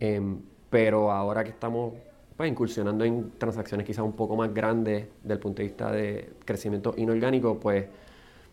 em, 0.00 0.40
pero 0.70 1.10
ahora 1.12 1.44
que 1.44 1.50
estamos 1.50 1.92
pues, 2.36 2.50
incursionando 2.50 3.04
en 3.04 3.32
transacciones 3.38 3.86
quizás 3.86 4.04
un 4.04 4.12
poco 4.12 4.36
más 4.36 4.52
grandes 4.52 5.06
desde 5.22 5.34
el 5.34 5.40
punto 5.40 5.62
de 5.62 5.68
vista 5.68 5.90
de 5.90 6.30
crecimiento 6.44 6.94
inorgánico, 6.96 7.58
pues 7.58 7.86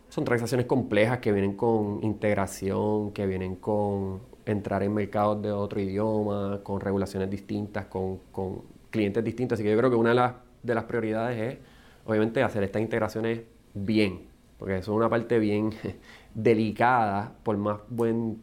son 0.08 0.24
transacciones 0.24 0.66
complejas 0.66 1.18
que 1.18 1.32
vienen 1.32 1.54
con 1.54 2.02
integración, 2.02 3.12
que 3.12 3.26
vienen 3.26 3.56
con 3.56 4.20
entrar 4.46 4.82
en 4.82 4.94
mercados 4.94 5.42
de 5.42 5.50
otro 5.50 5.80
idioma, 5.80 6.60
con 6.62 6.80
regulaciones 6.80 7.30
distintas, 7.30 7.86
con, 7.86 8.18
con 8.30 8.62
clientes 8.90 9.24
distintos. 9.24 9.56
Así 9.56 9.64
que 9.64 9.70
yo 9.70 9.76
creo 9.76 9.90
que 9.90 9.96
una 9.96 10.10
de 10.10 10.14
las, 10.14 10.34
de 10.62 10.74
las 10.74 10.84
prioridades 10.84 11.54
es, 11.54 11.58
obviamente, 12.06 12.42
hacer 12.42 12.62
estas 12.62 12.80
integraciones 12.80 13.40
bien, 13.74 14.20
porque 14.58 14.78
eso 14.78 14.92
es 14.92 14.96
una 14.96 15.08
parte 15.08 15.38
bien 15.38 15.70
delicada, 16.34 17.32
por 17.42 17.56
más 17.56 17.80
buen, 17.88 18.40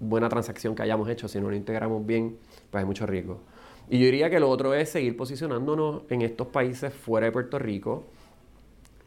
buena 0.00 0.28
transacción 0.28 0.74
que 0.74 0.82
hayamos 0.82 1.08
hecho, 1.08 1.28
si 1.28 1.40
no 1.40 1.50
lo 1.50 1.56
integramos 1.56 2.04
bien, 2.06 2.38
pues 2.70 2.80
hay 2.80 2.86
mucho 2.86 3.06
riesgo. 3.06 3.49
Y 3.90 3.98
yo 3.98 4.04
diría 4.04 4.30
que 4.30 4.38
lo 4.38 4.48
otro 4.48 4.72
es 4.72 4.88
seguir 4.88 5.16
posicionándonos 5.16 6.04
en 6.10 6.22
estos 6.22 6.46
países 6.46 6.94
fuera 6.94 7.26
de 7.26 7.32
Puerto 7.32 7.58
Rico, 7.58 8.04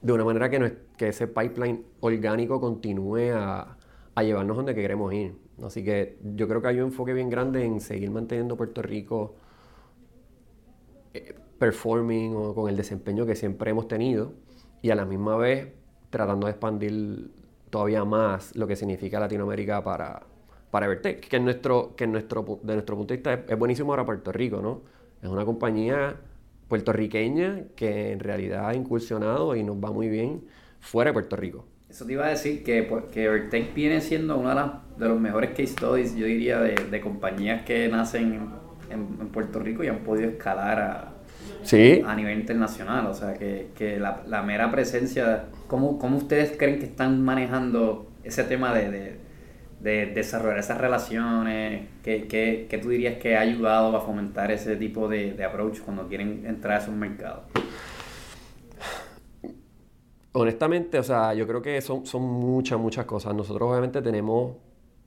de 0.02 0.12
una 0.12 0.26
manera 0.26 0.50
que, 0.50 0.60
no 0.60 0.70
que 0.98 1.08
ese 1.08 1.28
pipeline 1.28 1.86
orgánico 2.02 2.60
continúe 2.60 3.32
a, 3.34 3.78
a 4.14 4.24
llevarnos 4.24 4.58
donde 4.58 4.76
queremos 4.76 5.14
ir. 5.14 5.38
Así 5.64 5.86
que 5.86 6.18
yo 6.36 6.50
creo 6.50 6.62
que 6.62 6.68
hay 6.68 6.80
un 6.80 6.88
enfoque 6.88 7.14
bien 7.14 7.30
grande 7.30 7.64
en 7.64 7.80
seguir 7.80 8.12
manteniendo 8.12 8.58
Puerto 8.58 8.82
Rico 8.82 9.36
eh, 11.14 11.34
performing 11.58 12.36
o 12.36 12.54
con 12.54 12.70
el 12.70 12.76
desempeño 12.76 13.26
que 13.26 13.36
siempre 13.36 13.72
hemos 13.72 13.88
tenido 13.88 14.34
y 14.82 14.90
a 14.90 14.96
la 14.96 15.06
misma 15.06 15.38
vez 15.38 15.72
tratando 16.10 16.48
de 16.48 16.52
expandir 16.52 17.32
todavía 17.70 18.04
más 18.04 18.54
lo 18.58 18.68
que 18.68 18.76
significa 18.76 19.18
Latinoamérica 19.18 19.82
para, 19.82 20.24
para 20.74 20.88
Evertech, 20.88 21.28
que, 21.28 21.36
en 21.36 21.46
nuestro, 21.46 21.96
que 21.96 22.08
nuestro, 22.08 22.60
de 22.64 22.74
nuestro 22.74 22.98
punto 22.98 23.14
de 23.14 23.18
vista 23.18 23.34
es, 23.48 23.60
buenísimo 23.60 23.92
para 23.92 24.06
Puerto 24.08 24.32
Rico, 24.32 24.60
¿no? 24.60 24.82
Es 25.22 25.30
una 25.30 25.46
compañía 25.46 26.16
puertorriqueña 26.68 27.66
que 27.76 28.12
en 28.12 28.20
realidad 28.20 28.70
ha 28.70 28.74
incursionado 28.74 29.56
y 29.56 29.62
nos 29.62 29.76
va 29.76 29.92
muy 29.92 30.10
bien 30.10 30.42
fuera 30.80 31.12
de 31.12 31.14
Puerto 31.14 31.36
Rico. 31.36 31.64
Eso 31.92 32.08
te 32.08 32.14
iba 32.14 32.26
a 32.26 32.30
decir 32.30 32.64
que, 32.64 32.82
pues, 32.82 33.04
que 33.12 33.26
Evertech 33.26 33.72
viene 33.76 34.02
siendo 34.02 34.36
uno 34.36 34.50
de, 34.50 35.04
de, 35.04 35.10
los 35.10 35.22
mejores 35.22 35.52
case 35.52 35.68
studies, 35.68 36.16
yo 36.16 36.26
diría, 36.26 36.60
de, 36.60 36.74
de 36.74 37.02
compañías 37.02 37.62
que 37.66 37.88
nacen 37.88 38.50
en, 38.90 39.20
en, 39.22 39.28
Puerto 39.28 39.60
Rico 39.60 39.84
y 39.84 39.90
han 39.90 40.00
podido 40.00 40.28
escalar 40.28 40.82
a, 40.82 41.14
a 42.08 42.16
nivel 42.16 42.40
internacional. 42.40 43.06
O 43.06 43.14
sea, 43.14 43.36
que, 43.36 43.68
que 43.76 44.00
la, 44.00 44.24
la, 44.26 44.42
mera 44.42 44.72
presencia, 44.72 45.50
¿cómo, 45.68 46.00
¿cómo, 46.00 46.18
ustedes 46.18 46.58
creen 46.58 46.80
que 46.80 46.86
están 46.86 47.24
manejando 47.24 48.10
ese 48.24 48.44
tema 48.44 48.74
de, 48.74 48.90
de 48.90 49.23
desarrollar 49.84 50.60
esas 50.60 50.80
relaciones? 50.80 51.88
¿Qué, 52.04 52.28
¿Qué, 52.28 52.68
qué, 52.70 52.78
tú 52.78 52.90
dirías 52.90 53.18
que 53.18 53.36
ha 53.36 53.42
ayudado 53.42 53.96
a 53.96 54.02
fomentar 54.02 54.52
ese 54.52 54.76
tipo 54.78 55.08
de, 55.08 55.34
de 55.34 55.44
approach 55.44 55.82
cuando 55.82 56.08
quieren 56.08 56.46
entrar 56.46 56.80
a 56.80 56.84
esos 56.84 56.96
mercados? 56.96 57.44
Honestamente, 60.36 60.98
o 60.98 61.04
sea, 61.04 61.34
yo 61.36 61.46
creo 61.46 61.62
que 61.62 61.80
son, 61.82 62.06
son 62.08 62.24
muchas, 62.24 62.80
muchas 62.80 63.06
cosas. 63.06 63.36
Nosotros 63.36 63.70
obviamente 63.70 64.02
tenemos, 64.02 64.56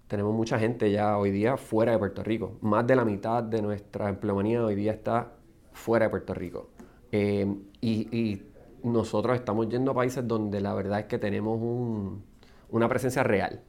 tenemos 0.06 0.32
mucha 0.32 0.56
gente 0.58 0.90
ya 0.92 1.18
hoy 1.18 1.32
día 1.32 1.56
fuera 1.56 1.92
de 1.92 1.98
Puerto 1.98 2.22
Rico. 2.22 2.58
Más 2.60 2.86
de 2.86 2.94
la 2.94 3.04
mitad 3.04 3.42
de 3.42 3.60
nuestra 3.60 4.08
empleomanía 4.08 4.64
hoy 4.64 4.76
día 4.76 4.92
está 4.92 5.32
fuera 5.72 6.04
de 6.06 6.10
Puerto 6.10 6.32
Rico. 6.32 6.70
Eh, 7.10 7.46
y, 7.80 8.16
y, 8.16 8.52
nosotros 8.84 9.36
estamos 9.36 9.68
yendo 9.68 9.90
a 9.90 9.94
países 9.94 10.28
donde 10.28 10.60
la 10.60 10.72
verdad 10.72 11.00
es 11.00 11.06
que 11.06 11.18
tenemos 11.18 11.60
un, 11.60 12.22
una 12.68 12.88
presencia 12.88 13.24
real. 13.24 13.62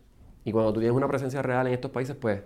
Y 0.47 0.53
cuando 0.53 0.71
tú 0.71 0.79
tienes 0.79 0.95
una 0.95 1.09
presencia 1.09 1.41
real 1.41 1.67
en 1.67 1.73
estos 1.73 1.91
países, 1.91 2.15
pues, 2.15 2.41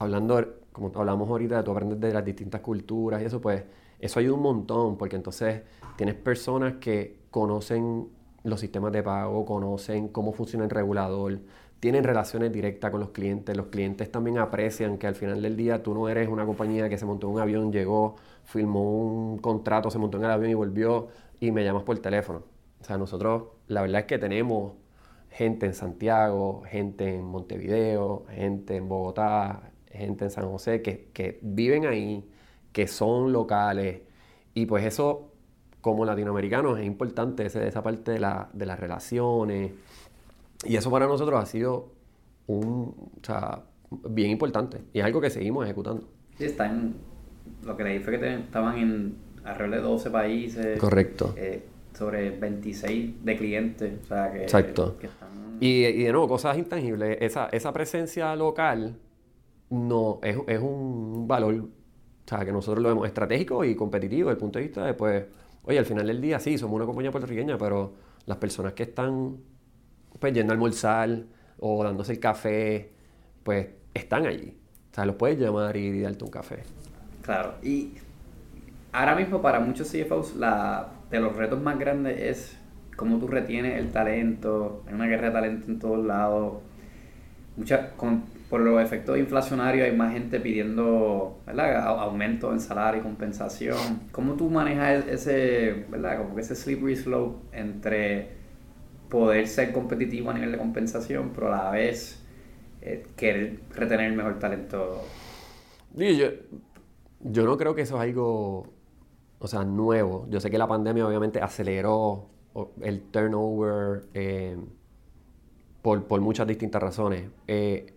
hablando, 0.00 0.44
como 0.72 0.90
hablamos 0.96 1.28
ahorita, 1.28 1.62
tú 1.62 1.70
aprendes 1.70 2.00
de 2.00 2.12
las 2.12 2.24
distintas 2.24 2.60
culturas 2.60 3.22
y 3.22 3.26
eso, 3.26 3.40
pues, 3.40 3.62
eso 4.00 4.18
ayuda 4.18 4.34
un 4.34 4.42
montón, 4.42 4.98
porque 4.98 5.14
entonces 5.14 5.62
tienes 5.94 6.16
personas 6.16 6.74
que 6.80 7.20
conocen 7.30 8.08
los 8.42 8.58
sistemas 8.58 8.90
de 8.90 9.04
pago, 9.04 9.44
conocen 9.44 10.08
cómo 10.08 10.32
funciona 10.32 10.64
el 10.64 10.70
regulador, 10.70 11.38
tienen 11.78 12.02
relaciones 12.02 12.50
directas 12.50 12.90
con 12.90 12.98
los 12.98 13.10
clientes. 13.10 13.56
Los 13.56 13.66
clientes 13.66 14.10
también 14.10 14.38
aprecian 14.38 14.98
que 14.98 15.06
al 15.06 15.14
final 15.14 15.40
del 15.40 15.56
día 15.56 15.84
tú 15.84 15.94
no 15.94 16.08
eres 16.08 16.28
una 16.28 16.44
compañía 16.46 16.88
que 16.88 16.98
se 16.98 17.06
montó 17.06 17.28
en 17.28 17.34
un 17.34 17.40
avión, 17.40 17.70
llegó, 17.70 18.16
firmó 18.42 18.82
un 19.06 19.38
contrato, 19.38 19.88
se 19.92 19.98
montó 19.98 20.18
en 20.18 20.24
el 20.24 20.32
avión 20.32 20.50
y 20.50 20.54
volvió 20.54 21.06
y 21.38 21.52
me 21.52 21.62
llamas 21.62 21.84
por 21.84 21.96
teléfono. 22.00 22.42
O 22.80 22.84
sea, 22.84 22.98
nosotros 22.98 23.44
la 23.68 23.82
verdad 23.82 24.00
es 24.00 24.06
que 24.06 24.18
tenemos 24.18 24.72
gente 25.36 25.66
en 25.66 25.74
Santiago, 25.74 26.62
gente 26.66 27.14
en 27.14 27.24
Montevideo, 27.24 28.24
gente 28.30 28.76
en 28.76 28.88
Bogotá, 28.88 29.70
gente 29.90 30.24
en 30.24 30.30
San 30.30 30.48
José 30.48 30.80
que, 30.80 31.10
que 31.12 31.38
viven 31.42 31.84
ahí, 31.84 32.26
que 32.72 32.86
son 32.86 33.32
locales. 33.32 34.00
Y 34.54 34.64
pues 34.64 34.86
eso 34.86 35.32
como 35.82 36.06
latinoamericanos 36.06 36.78
es 36.78 36.86
importante 36.86 37.44
ese, 37.44 37.68
esa 37.68 37.82
parte 37.82 38.12
de, 38.12 38.18
la, 38.18 38.48
de, 38.54 38.64
las 38.64 38.80
relaciones. 38.80 39.72
Y 40.64 40.76
eso 40.76 40.90
para 40.90 41.06
nosotros 41.06 41.38
ha 41.38 41.44
sido 41.44 41.92
un, 42.46 42.94
o 43.20 43.24
sea, 43.24 43.62
bien 44.08 44.30
importante 44.30 44.78
y 44.94 45.00
es 45.00 45.04
algo 45.04 45.20
que 45.20 45.28
seguimos 45.28 45.66
ejecutando. 45.66 46.08
Sí, 46.38 46.46
está 46.46 46.64
en, 46.64 46.94
lo 47.62 47.76
que 47.76 47.84
leí 47.84 47.98
fue 47.98 48.18
que 48.18 48.36
estaban 48.36 48.78
en 48.78 49.16
alrededor 49.44 49.76
de 49.76 49.82
12 49.82 50.10
países. 50.10 50.80
Correcto. 50.80 51.34
Eh, 51.36 51.62
sobre 51.96 52.30
26 52.30 53.24
de 53.24 53.36
clientes. 53.36 53.92
O 54.04 54.06
sea, 54.06 54.32
que, 54.32 54.42
Exacto. 54.42 54.96
y, 55.60 55.84
y, 55.84 56.04
de 56.04 56.12
nuevo, 56.12 56.28
cosas 56.28 56.58
intangibles. 56.58 57.18
Esa, 57.20 57.48
esa 57.52 57.72
presencia 57.72 58.34
local 58.36 58.96
no 59.70 60.20
es, 60.22 60.36
es 60.46 60.60
un 60.60 61.26
valor 61.26 61.54
o 61.54 62.28
sea, 62.28 62.44
que 62.44 62.52
nosotros 62.52 62.82
lo 62.82 62.88
vemos 62.88 63.06
estratégico 63.06 63.64
y 63.64 63.76
competitivo 63.76 64.30
desde 64.30 64.36
el 64.36 64.40
punto 64.40 64.58
de 64.58 64.64
vista 64.64 64.84
de, 64.84 64.94
pues, 64.94 65.24
Oye, 65.66 65.80
al 65.80 65.84
final 65.84 66.06
del 66.06 66.20
día 66.20 66.38
sí, 66.38 66.56
somos 66.58 66.76
una 66.76 66.86
compañía 66.86 67.10
puertorriqueña, 67.10 67.58
pero 67.58 67.92
las 68.24 68.38
personas 68.38 68.72
que 68.72 68.84
están 68.84 69.36
pues 70.18 70.32
yendo 70.32 70.52
a 70.52 70.54
almorzar 70.54 71.24
o 71.58 71.82
dándose 71.82 72.12
el 72.12 72.20
café, 72.20 72.92
pues 73.42 73.68
están 73.92 74.26
allí. 74.26 74.56
O 74.92 74.94
sea, 74.94 75.04
los 75.04 75.16
puedes 75.16 75.38
llamar 75.38 75.76
y, 75.76 76.00
darte 76.00 76.24
un 76.24 76.30
café. 76.30 76.62
Claro, 77.22 77.54
y 77.64 77.94
ahora 78.92 79.16
mismo 79.16 79.42
para 79.42 79.58
muchos 79.58 79.90
CFOs 79.90 80.36
la, 80.36 80.88
de 81.10 81.20
los 81.20 81.36
retos 81.36 81.62
más 81.62 81.78
grandes 81.78 82.20
es 82.20 82.58
cómo 82.96 83.18
tú 83.18 83.28
retienes 83.28 83.78
el 83.78 83.90
talento, 83.90 84.82
hay 84.86 84.94
una 84.94 85.06
guerra 85.06 85.28
de 85.28 85.32
talento 85.32 85.70
en 85.70 85.78
todos 85.78 86.04
lados. 86.04 86.62
Mucha, 87.56 87.92
con, 87.92 88.24
por 88.50 88.60
los 88.60 88.82
efectos 88.82 89.18
inflacionarios 89.18 89.88
hay 89.88 89.96
más 89.96 90.12
gente 90.12 90.40
pidiendo 90.40 91.40
¿verdad? 91.46 91.86
aumento 92.00 92.52
en 92.52 92.60
salario 92.60 93.00
y 93.00 93.02
compensación. 93.02 94.00
¿Cómo 94.12 94.34
tú 94.34 94.50
manejas 94.50 95.06
ese, 95.08 95.86
¿verdad? 95.90 96.18
Como 96.18 96.34
que 96.34 96.42
ese 96.42 96.54
slippery 96.54 96.96
slope 96.96 97.56
entre 97.56 98.36
poder 99.08 99.46
ser 99.46 99.72
competitivo 99.72 100.30
a 100.30 100.34
nivel 100.34 100.52
de 100.52 100.58
compensación, 100.58 101.30
pero 101.34 101.52
a 101.52 101.64
la 101.64 101.70
vez 101.70 102.22
eh, 102.82 103.06
querer 103.16 103.60
retener 103.74 104.10
el 104.10 104.16
mejor 104.16 104.38
talento? 104.38 105.02
Yo, 105.94 106.26
yo 107.20 107.44
no 107.44 107.56
creo 107.56 107.74
que 107.74 107.82
eso 107.82 107.96
es 107.96 108.02
algo, 108.02 108.66
o 109.38 109.46
sea, 109.46 109.64
nuevo. 109.64 110.26
Yo 110.30 110.40
sé 110.40 110.50
que 110.50 110.58
la 110.58 110.66
pandemia 110.66 111.06
obviamente 111.06 111.40
aceleró 111.40 112.26
el 112.80 113.02
turnover 113.02 114.06
eh, 114.14 114.56
por, 115.82 116.04
por, 116.04 116.20
muchas 116.20 116.46
distintas 116.46 116.82
razones. 116.82 117.30
Eh, 117.46 117.92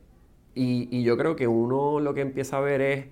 y, 0.53 1.03
yo 1.03 1.17
creo 1.17 1.35
que 1.35 1.47
uno 1.47 1.99
lo 1.99 2.13
que 2.13 2.21
empieza 2.21 2.57
a 2.57 2.61
ver 2.61 2.81
es, 2.81 3.05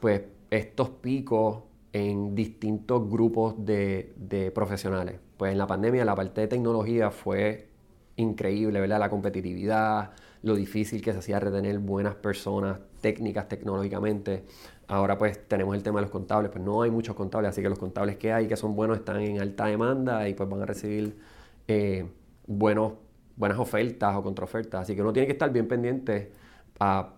pues, 0.00 0.22
estos 0.50 0.90
picos 0.90 1.62
en 1.92 2.34
distintos 2.34 3.08
grupos 3.08 3.54
de, 3.64 4.12
de, 4.16 4.50
profesionales. 4.50 5.18
Pues 5.38 5.52
en 5.52 5.58
la 5.58 5.66
pandemia 5.66 6.04
la 6.04 6.14
parte 6.14 6.42
de 6.42 6.48
tecnología 6.48 7.10
fue 7.10 7.68
increíble, 8.16 8.80
¿verdad? 8.80 8.98
La 8.98 9.10
competitividad, 9.10 10.12
lo 10.46 10.54
difícil 10.54 11.02
que 11.02 11.12
se 11.12 11.18
hacía 11.18 11.40
retener 11.40 11.78
buenas 11.80 12.14
personas 12.14 12.78
técnicas 13.00 13.48
tecnológicamente. 13.48 14.44
Ahora 14.86 15.18
pues 15.18 15.48
tenemos 15.48 15.74
el 15.74 15.82
tema 15.82 15.98
de 15.98 16.02
los 16.02 16.12
contables, 16.12 16.52
pues 16.52 16.62
no 16.62 16.82
hay 16.82 16.90
muchos 16.90 17.16
contables, 17.16 17.50
así 17.50 17.62
que 17.62 17.68
los 17.68 17.78
contables 17.78 18.16
que 18.16 18.32
hay 18.32 18.46
que 18.46 18.56
son 18.56 18.76
buenos 18.76 18.98
están 18.98 19.20
en 19.20 19.40
alta 19.40 19.66
demanda 19.66 20.28
y 20.28 20.34
pues 20.34 20.48
van 20.48 20.62
a 20.62 20.66
recibir 20.66 21.18
eh, 21.66 22.06
buenos, 22.46 22.92
buenas 23.34 23.58
ofertas 23.58 24.14
o 24.14 24.22
contraofertas. 24.22 24.82
Así 24.82 24.94
que 24.94 25.02
uno 25.02 25.12
tiene 25.12 25.26
que 25.26 25.32
estar 25.32 25.52
bien 25.52 25.66
pendiente 25.66 26.30
a 26.78 27.14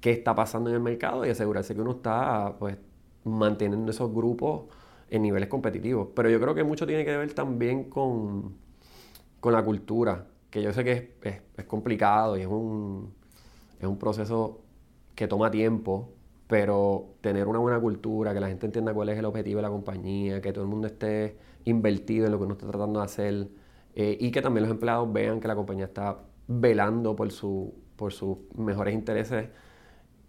qué 0.00 0.10
está 0.10 0.34
pasando 0.34 0.68
en 0.70 0.74
el 0.74 0.82
mercado 0.82 1.24
y 1.24 1.30
asegurarse 1.30 1.76
que 1.76 1.80
uno 1.80 1.92
está 1.92 2.56
pues, 2.58 2.76
manteniendo 3.22 3.92
esos 3.92 4.12
grupos 4.12 4.64
en 5.10 5.22
niveles 5.22 5.48
competitivos. 5.48 6.08
Pero 6.16 6.28
yo 6.28 6.40
creo 6.40 6.56
que 6.56 6.64
mucho 6.64 6.88
tiene 6.88 7.04
que 7.04 7.16
ver 7.16 7.32
también 7.34 7.84
con, 7.84 8.56
con 9.38 9.52
la 9.52 9.64
cultura, 9.64 10.26
que 10.54 10.62
yo 10.62 10.72
sé 10.72 10.84
que 10.84 11.16
es, 11.24 11.42
es, 11.56 11.64
complicado 11.64 12.38
y 12.38 12.42
es 12.42 12.46
un, 12.46 13.12
es 13.80 13.88
un 13.88 13.98
proceso 13.98 14.60
que 15.16 15.26
toma 15.26 15.50
tiempo, 15.50 16.12
pero 16.46 17.16
tener 17.20 17.48
una 17.48 17.58
buena 17.58 17.80
cultura, 17.80 18.32
que 18.32 18.38
la 18.38 18.46
gente 18.46 18.66
entienda 18.66 18.94
cuál 18.94 19.08
es 19.08 19.18
el 19.18 19.24
objetivo 19.24 19.56
de 19.56 19.62
la 19.62 19.70
compañía, 19.70 20.40
que 20.40 20.52
todo 20.52 20.62
el 20.62 20.70
mundo 20.70 20.86
esté 20.86 21.36
invertido 21.64 22.26
en 22.26 22.30
lo 22.30 22.38
que 22.38 22.44
uno 22.44 22.52
está 22.52 22.68
tratando 22.68 23.00
de 23.00 23.04
hacer 23.04 23.48
eh, 23.96 24.16
y 24.20 24.30
que 24.30 24.42
también 24.42 24.62
los 24.62 24.70
empleados 24.70 25.12
vean 25.12 25.40
que 25.40 25.48
la 25.48 25.56
compañía 25.56 25.86
está 25.86 26.18
velando 26.46 27.16
por, 27.16 27.32
su, 27.32 27.74
por 27.96 28.12
sus 28.12 28.38
mejores 28.56 28.94
intereses, 28.94 29.48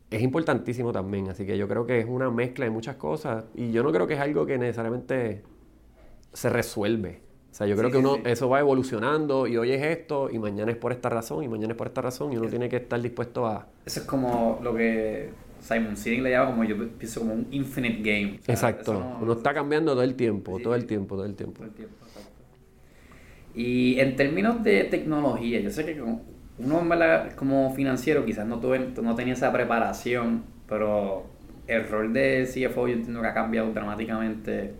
es 0.10 0.22
importantísimo 0.24 0.92
también. 0.92 1.30
Así 1.30 1.46
que 1.46 1.56
yo 1.56 1.68
creo 1.68 1.86
que 1.86 2.00
es 2.00 2.08
una 2.08 2.32
mezcla 2.32 2.66
de 2.66 2.72
muchas 2.72 2.96
cosas 2.96 3.46
y 3.54 3.72
yo 3.72 3.84
no 3.84 3.92
creo 3.92 4.08
que 4.08 4.16
es 4.16 4.20
algo 4.20 4.48
que 4.48 4.58
necesariamente 4.58 5.44
se 6.34 6.50
resuelve. 6.50 7.25
O 7.56 7.58
sea, 7.58 7.68
yo 7.68 7.78
creo 7.78 7.90
que 7.90 7.98
uno, 7.98 8.18
eso 8.26 8.50
va 8.50 8.60
evolucionando 8.60 9.48
y 9.48 9.56
hoy 9.56 9.72
es 9.72 9.82
esto 9.82 10.30
y 10.30 10.40
mañana 10.40 10.72
es 10.72 10.78
por 10.78 10.92
esta 10.92 11.08
razón 11.08 11.42
y 11.42 11.48
mañana 11.48 11.72
es 11.72 11.78
por 11.78 11.88
esta 11.88 12.02
razón 12.02 12.34
y 12.34 12.38
uno 12.38 12.50
tiene 12.50 12.68
que 12.68 12.76
estar 12.76 13.02
dispuesto 13.02 13.48
a... 13.48 13.66
Eso 13.86 14.02
es 14.02 14.06
como 14.06 14.60
lo 14.62 14.76
que 14.76 15.30
Simon 15.62 15.96
Sinek 15.96 16.22
le 16.22 16.32
llama 16.32 16.52
como 16.52 16.66
yo 16.66 16.76
pienso 16.98 17.22
como 17.22 17.34
un 17.34 17.48
infinite 17.52 18.00
game. 18.00 18.42
exacto. 18.46 19.18
uno 19.22 19.32
está 19.32 19.54
cambiando 19.54 19.94
todo 19.94 20.04
el 20.04 20.16
tiempo, 20.16 20.60
todo 20.60 20.76
el 20.76 20.86
tiempo, 20.86 21.16
todo 21.16 21.26
el 21.26 21.36
tiempo. 21.36 21.60
Todo 21.60 21.68
el 21.68 21.74
tiempo 21.74 21.96
y 23.56 24.02
en 24.02 24.18
términos 24.18 24.62
de 24.64 24.84
tecnología, 24.84 25.62
yo 25.62 25.70
sé 25.70 25.86
que 25.86 26.02
uno 26.02 26.90
como 27.38 27.74
financiero 27.74 28.26
quizás 28.26 28.46
no, 28.46 28.60
tuve, 28.60 28.80
no 29.02 29.16
tenía 29.16 29.34
esa 29.34 29.54
preparación, 29.54 30.44
pero 30.68 31.24
el 31.68 31.88
rol 31.88 32.12
de 32.12 32.44
CFO 32.44 32.90
yo 32.90 32.96
entiendo 32.96 33.22
que 33.22 33.28
ha 33.28 33.34
cambiado 33.34 33.72
dramáticamente. 33.72 34.74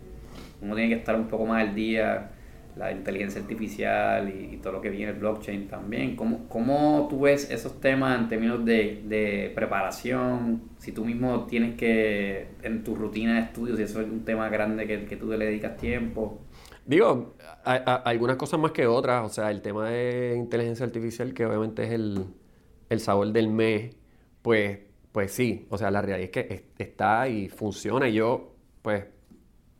Uno 0.60 0.74
tiene 0.74 0.90
que 0.90 0.96
estar 0.96 1.16
un 1.16 1.26
poco 1.26 1.46
más 1.46 1.62
al 1.62 1.74
día, 1.74 2.32
la 2.76 2.92
inteligencia 2.92 3.40
artificial 3.40 4.28
y, 4.28 4.58
todo 4.58 4.74
lo 4.74 4.80
que 4.80 4.90
viene 4.90 5.12
el 5.12 5.18
blockchain 5.18 5.68
también. 5.68 6.14
¿Cómo, 6.14 6.48
¿Cómo 6.48 7.06
tú 7.08 7.20
ves 7.20 7.50
esos 7.50 7.80
temas 7.80 8.18
en 8.18 8.28
términos 8.28 8.64
de, 8.64 9.02
de 9.04 9.52
preparación? 9.54 10.62
Si 10.78 10.92
tú 10.92 11.04
mismo 11.04 11.46
tienes 11.46 11.74
que, 11.76 12.48
en 12.62 12.84
tu 12.84 12.94
rutina 12.94 13.36
de 13.36 13.40
estudios, 13.42 13.78
si 13.78 13.84
eso 13.84 14.00
es 14.00 14.08
un 14.08 14.24
tema 14.24 14.48
grande 14.48 14.86
que, 14.86 15.06
que 15.06 15.16
tú 15.16 15.28
le 15.28 15.46
dedicas 15.46 15.76
tiempo. 15.76 16.40
Digo, 16.84 17.34
algunas 17.64 18.36
cosas 18.36 18.60
más 18.60 18.72
que 18.72 18.86
otras. 18.86 19.24
O 19.24 19.28
sea, 19.28 19.50
el 19.50 19.62
tema 19.62 19.90
de 19.90 20.34
inteligencia 20.36 20.86
artificial, 20.86 21.34
que 21.34 21.46
obviamente 21.46 21.82
es 21.84 21.90
el, 21.92 23.00
sabor 23.00 23.32
del 23.32 23.48
mes, 23.48 23.96
pues, 24.42 24.78
pues 25.12 25.32
sí. 25.32 25.66
O 25.70 25.78
sea, 25.78 25.90
la 25.90 26.02
realidad 26.02 26.30
es 26.30 26.30
que 26.30 26.70
está 26.78 27.28
y 27.28 27.48
funciona. 27.48 28.08
Yo, 28.08 28.54
pues, 28.82 29.04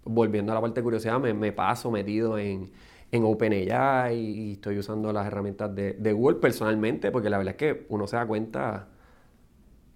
volviendo 0.07 0.53
a 0.53 0.55
la 0.55 0.61
parte 0.61 0.81
de 0.81 0.85
curiosidad, 0.85 1.21
me, 1.21 1.53
paso 1.53 1.91
metido 1.91 2.39
en, 2.39 2.71
en 3.11 3.25
OpenAI 3.25 4.17
y 4.17 4.53
estoy 4.53 4.79
usando 4.79 5.13
las 5.13 5.27
herramientas 5.27 5.75
de, 5.75 6.13
Google 6.13 6.39
personalmente, 6.39 7.11
porque 7.11 7.29
la 7.29 7.39
verdad 7.39 7.53
es 7.53 7.59
que 7.59 7.87
uno 7.89 8.07
se 8.07 8.17
da 8.17 8.27
cuenta 8.27 8.89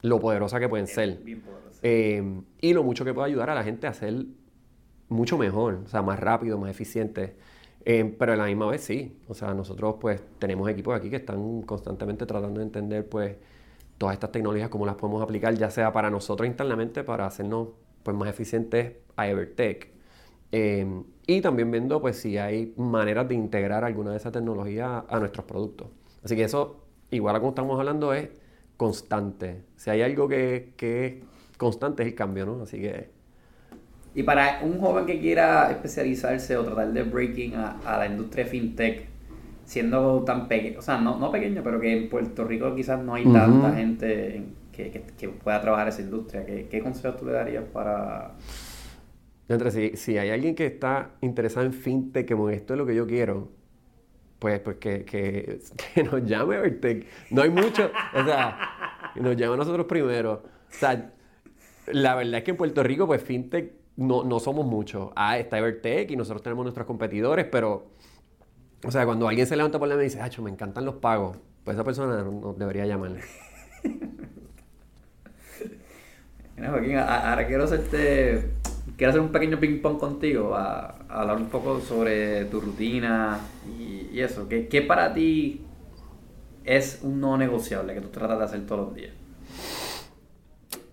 lo 0.02 0.20
poderosa 0.20 0.60
que 0.60 0.68
pueden 0.68 0.86
ser. 0.86 1.20
Eh, 1.82 2.42
y 2.60 2.72
lo 2.72 2.82
mucho 2.82 3.04
que 3.04 3.14
puede 3.14 3.28
ayudar 3.28 3.50
a 3.50 3.54
la 3.54 3.64
gente 3.64 3.86
a 3.86 3.90
hacer 3.90 4.26
mucho 5.08 5.38
mejor, 5.38 5.80
o 5.84 5.88
sea, 5.88 6.02
más 6.02 6.18
rápido, 6.18 6.58
más 6.58 6.70
eficiente. 6.70 7.36
Eh, 7.84 8.14
pero 8.18 8.34
a 8.34 8.36
la 8.36 8.44
misma 8.44 8.66
vez 8.66 8.82
sí, 8.82 9.18
o 9.26 9.34
sea, 9.34 9.54
nosotros 9.54 9.96
pues 10.00 10.22
tenemos 10.38 10.68
equipos 10.68 10.94
aquí 10.94 11.08
que 11.08 11.16
están 11.16 11.62
constantemente 11.62 12.26
tratando 12.26 12.60
de 12.60 12.66
entender 12.66 13.08
pues 13.08 13.36
todas 13.96 14.14
estas 14.14 14.32
tecnologías, 14.32 14.68
cómo 14.68 14.84
las 14.84 14.96
podemos 14.96 15.22
aplicar, 15.22 15.54
ya 15.54 15.70
sea 15.70 15.92
para 15.92 16.10
nosotros 16.10 16.46
internamente, 16.46 17.04
para 17.04 17.26
hacernos 17.26 17.68
pues 18.02 18.16
más 18.16 18.28
eficientes 18.28 18.94
a 19.16 19.28
Evertech. 19.28 19.90
Eh, 20.52 20.86
y 21.26 21.40
también 21.40 21.70
viendo 21.70 22.00
pues 22.00 22.16
si 22.16 22.38
hay 22.38 22.74
maneras 22.76 23.28
de 23.28 23.34
integrar 23.34 23.84
alguna 23.84 24.10
de 24.10 24.16
esas 24.16 24.32
tecnologías 24.32 25.04
a 25.08 25.18
nuestros 25.20 25.46
productos. 25.46 25.88
Así 26.24 26.36
que 26.36 26.44
eso, 26.44 26.84
igual 27.10 27.36
a 27.36 27.38
como 27.38 27.50
estamos 27.50 27.78
hablando, 27.78 28.12
es 28.12 28.28
constante. 28.76 29.62
Si 29.76 29.90
hay 29.90 30.02
algo 30.02 30.28
que, 30.28 30.72
que 30.76 31.06
es 31.06 31.14
constante 31.56 32.02
es 32.02 32.08
el 32.08 32.14
cambio, 32.14 32.46
¿no? 32.46 32.62
Así 32.62 32.80
que 32.80 33.20
y 34.14 34.22
para 34.24 34.60
un 34.62 34.80
joven 34.80 35.06
que 35.06 35.20
quiera 35.20 35.70
especializarse 35.70 36.56
o 36.56 36.64
tratar 36.64 36.92
de 36.92 37.02
breaking 37.04 37.54
a, 37.54 37.96
la 37.98 38.06
industria 38.06 38.44
fintech, 38.44 39.06
siendo 39.64 40.24
tan 40.24 40.48
pequeño, 40.48 40.80
o 40.80 40.82
sea, 40.82 40.98
no, 40.98 41.16
no 41.16 41.30
pequeño, 41.30 41.62
pero 41.62 41.80
que 41.80 41.96
en 41.96 42.08
Puerto 42.08 42.44
Rico 42.44 42.74
quizás 42.74 43.00
no 43.02 43.14
hay 43.14 43.24
tanta 43.24 43.72
gente 43.72 44.42
que, 44.72 45.04
que, 45.16 45.28
pueda 45.28 45.60
trabajar 45.60 45.88
esa 45.88 46.02
industria, 46.02 46.44
¿qué, 46.44 46.66
qué 46.68 46.80
consejos 46.80 47.20
tú 47.20 47.26
le 47.26 47.32
darías 47.32 47.64
para...? 47.72 48.32
Entre 49.50 49.70
si, 49.72 49.96
si 49.96 50.16
hay 50.16 50.30
alguien 50.30 50.54
que 50.54 50.66
está 50.66 51.10
interesado 51.20 51.66
en 51.66 51.72
fintech, 51.72 52.30
como 52.30 52.50
esto 52.50 52.74
es 52.74 52.78
lo 52.78 52.86
que 52.86 52.94
yo 52.94 53.06
quiero, 53.06 53.48
pues, 54.38 54.60
pues 54.60 54.76
que, 54.76 55.04
que, 55.04 55.60
que 55.94 56.04
nos 56.04 56.24
llame 56.24 56.56
a 56.56 56.60
Vertec. 56.60 57.06
No 57.30 57.42
hay 57.42 57.50
mucho, 57.50 57.90
o 58.14 58.24
sea, 58.24 59.12
nos 59.16 59.36
llame 59.36 59.54
a 59.54 59.56
nosotros 59.58 59.86
primero. 59.86 60.44
O 60.68 60.72
sea, 60.72 61.12
la 61.88 62.14
verdad 62.14 62.38
es 62.38 62.44
que 62.44 62.52
en 62.52 62.56
Puerto 62.56 62.82
Rico, 62.82 63.06
pues 63.06 63.22
fintech 63.22 63.72
no, 63.96 64.24
no 64.24 64.40
somos 64.40 64.66
muchos. 64.66 65.10
Ah, 65.14 65.38
está 65.38 65.58
Evertech 65.58 66.10
y 66.10 66.16
nosotros 66.16 66.42
tenemos 66.42 66.64
nuestros 66.64 66.86
competidores, 66.86 67.46
pero, 67.46 67.90
o 68.84 68.90
sea, 68.90 69.04
cuando 69.04 69.28
alguien 69.28 69.46
se 69.46 69.56
levanta 69.56 69.78
por 69.78 69.88
la 69.88 69.96
mesa 69.96 70.04
y 70.04 70.08
dice, 70.08 70.20
Hacho, 70.22 70.42
me 70.42 70.50
encantan 70.50 70.84
los 70.84 70.94
pagos, 70.96 71.38
pues 71.64 71.74
esa 71.76 71.84
persona 71.84 72.22
no, 72.22 72.54
debería 72.54 72.86
llamarle. 72.86 73.20
Mira, 76.56 76.70
Joaquín, 76.70 76.96
ahora 76.96 77.46
quiero 77.46 77.64
hacerte, 77.64 78.50
quiero 79.00 79.12
hacer 79.12 79.22
un 79.22 79.32
pequeño 79.32 79.58
ping 79.58 79.80
pong 79.80 79.96
contigo, 79.98 80.54
hablar 80.54 81.38
un 81.38 81.46
poco 81.46 81.80
sobre 81.80 82.44
tu 82.44 82.60
rutina 82.60 83.40
y, 83.78 84.20
eso. 84.20 84.46
¿Qué, 84.46 84.68
¿Qué 84.68 84.82
para 84.82 85.14
ti 85.14 85.64
es 86.64 87.00
un 87.02 87.18
no 87.18 87.38
negociable 87.38 87.94
que 87.94 88.02
tú 88.02 88.08
tratas 88.08 88.38
de 88.38 88.44
hacer 88.44 88.66
todos 88.66 88.88
los 88.88 88.94
días? 88.94 89.12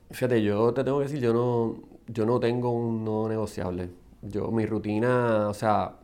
Fíjate, 0.10 0.42
yo 0.42 0.74
te 0.74 0.86
tengo 0.86 1.00
que 1.00 1.04
decir, 1.04 1.20
yo 1.20 1.34
no, 1.34 1.84
yo 2.08 2.26
no 2.26 2.40
tengo 2.40 2.72
un 2.72 3.04
no 3.04 3.28
negociable. 3.28 3.90
Yo, 4.22 4.52
mi 4.52 4.66
rutina, 4.66 5.50
o 5.50 5.54
sea, 5.54 5.98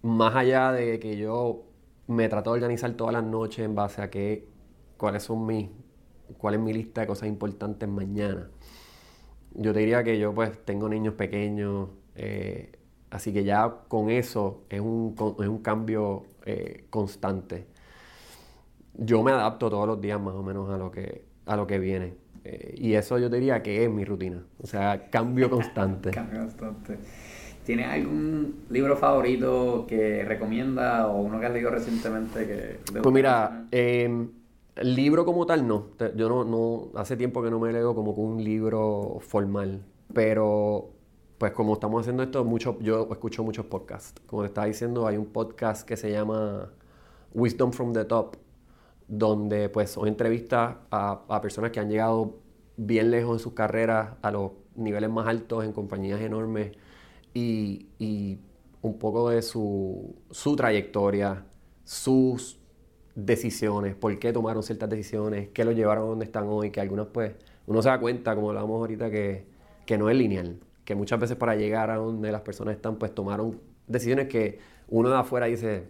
más 0.00 0.34
allá 0.34 0.72
de 0.72 0.98
que 0.98 1.18
yo 1.18 1.64
me 2.06 2.30
trato 2.30 2.52
de 2.52 2.54
organizar 2.54 2.92
todas 2.92 3.12
las 3.12 3.24
noches 3.24 3.66
en 3.66 3.74
base 3.74 4.00
a 4.00 4.08
qué, 4.08 4.48
cuáles 4.96 5.24
son 5.24 5.44
mis, 5.44 5.68
cuál 6.38 6.54
es 6.54 6.60
mi 6.60 6.72
lista 6.72 7.02
de 7.02 7.06
cosas 7.06 7.28
importantes 7.28 7.86
mañana. 7.86 8.48
Yo 9.54 9.72
te 9.72 9.80
diría 9.80 10.04
que 10.04 10.18
yo 10.18 10.34
pues 10.34 10.64
tengo 10.64 10.88
niños 10.88 11.14
pequeños, 11.14 11.88
eh, 12.14 12.70
así 13.10 13.32
que 13.32 13.44
ya 13.44 13.74
con 13.88 14.10
eso 14.10 14.64
es 14.68 14.80
un, 14.80 15.14
es 15.40 15.48
un 15.48 15.58
cambio 15.58 16.24
eh, 16.46 16.84
constante. 16.90 17.66
Yo 18.94 19.22
me 19.22 19.32
adapto 19.32 19.70
todos 19.70 19.86
los 19.86 20.00
días 20.00 20.20
más 20.20 20.34
o 20.34 20.42
menos 20.42 20.70
a 20.70 20.76
lo 20.76 20.90
que, 20.90 21.24
a 21.46 21.56
lo 21.56 21.66
que 21.66 21.78
viene. 21.78 22.14
Eh, 22.44 22.74
y 22.78 22.94
eso 22.94 23.18
yo 23.18 23.28
diría 23.28 23.62
que 23.62 23.84
es 23.84 23.90
mi 23.90 24.04
rutina. 24.04 24.42
O 24.62 24.66
sea, 24.66 25.08
cambio 25.10 25.50
constante. 25.50 26.10
cambio 26.10 26.40
constante. 26.40 26.98
¿Tienes 27.64 27.86
algún 27.88 28.64
libro 28.70 28.96
favorito 28.96 29.86
que 29.86 30.24
recomienda 30.24 31.06
o 31.08 31.20
uno 31.20 31.38
que 31.38 31.46
has 31.46 31.52
leído 31.52 31.70
recientemente 31.70 32.46
que... 32.46 33.00
Pues 33.00 33.14
mira, 33.14 33.66
eh, 34.80 34.84
libro 34.84 35.24
como 35.24 35.46
tal 35.46 35.66
no. 35.66 35.88
Yo 36.16 36.28
no, 36.28 36.44
no, 36.44 36.90
hace 36.98 37.16
tiempo 37.16 37.42
que 37.42 37.50
no 37.50 37.60
me 37.60 37.72
leo 37.72 37.94
como 37.94 38.12
un 38.12 38.42
libro 38.42 39.18
formal. 39.20 39.84
Pero, 40.12 40.90
pues 41.38 41.52
como 41.52 41.74
estamos 41.74 42.00
haciendo 42.00 42.22
esto, 42.22 42.44
mucho, 42.44 42.78
yo 42.80 43.08
escucho 43.10 43.44
muchos 43.44 43.66
podcasts. 43.66 44.20
Como 44.26 44.42
te 44.42 44.48
estaba 44.48 44.66
diciendo, 44.66 45.06
hay 45.06 45.16
un 45.16 45.26
podcast 45.26 45.86
que 45.86 45.96
se 45.96 46.10
llama 46.10 46.70
Wisdom 47.34 47.72
from 47.72 47.92
the 47.92 48.04
Top 48.04 48.36
donde 49.10 49.68
pues 49.68 49.90
son 49.90 50.06
entrevistas 50.06 50.76
a, 50.90 51.40
personas 51.42 51.72
que 51.72 51.80
han 51.80 51.90
llegado 51.90 52.38
bien 52.76 53.10
lejos 53.10 53.34
en 53.34 53.38
sus 53.40 53.54
carreras, 53.54 54.14
a 54.22 54.30
los 54.30 54.52
niveles 54.76 55.10
más 55.10 55.26
altos 55.26 55.64
en 55.64 55.72
compañías 55.72 56.20
enormes 56.20 56.72
y, 57.34 58.38
un 58.82 58.98
poco 58.98 59.28
de 59.30 59.42
su, 59.42 60.14
trayectoria, 60.56 61.44
sus 61.84 62.59
decisiones, 63.14 63.94
por 63.94 64.18
qué 64.18 64.32
tomaron 64.32 64.62
ciertas 64.62 64.88
decisiones, 64.88 65.48
qué 65.52 65.64
los 65.64 65.74
llevaron 65.74 66.04
a 66.04 66.06
donde 66.08 66.24
están 66.24 66.46
hoy, 66.48 66.70
que 66.70 66.80
algunas 66.80 67.06
pues 67.08 67.32
uno 67.66 67.82
se 67.82 67.88
da 67.88 68.00
cuenta, 68.00 68.34
como 68.34 68.50
hablábamos 68.50 68.80
ahorita, 68.80 69.10
que, 69.10 69.44
que 69.86 69.98
no 69.98 70.10
es 70.10 70.16
lineal, 70.16 70.58
que 70.84 70.94
muchas 70.94 71.20
veces 71.20 71.36
para 71.36 71.56
llegar 71.56 71.90
a 71.90 71.96
donde 71.96 72.32
las 72.32 72.42
personas 72.42 72.74
están 72.74 72.96
pues 72.96 73.14
tomaron 73.14 73.60
decisiones 73.86 74.28
que 74.28 74.58
uno 74.88 75.08
de 75.08 75.16
afuera 75.16 75.46
dice, 75.46 75.84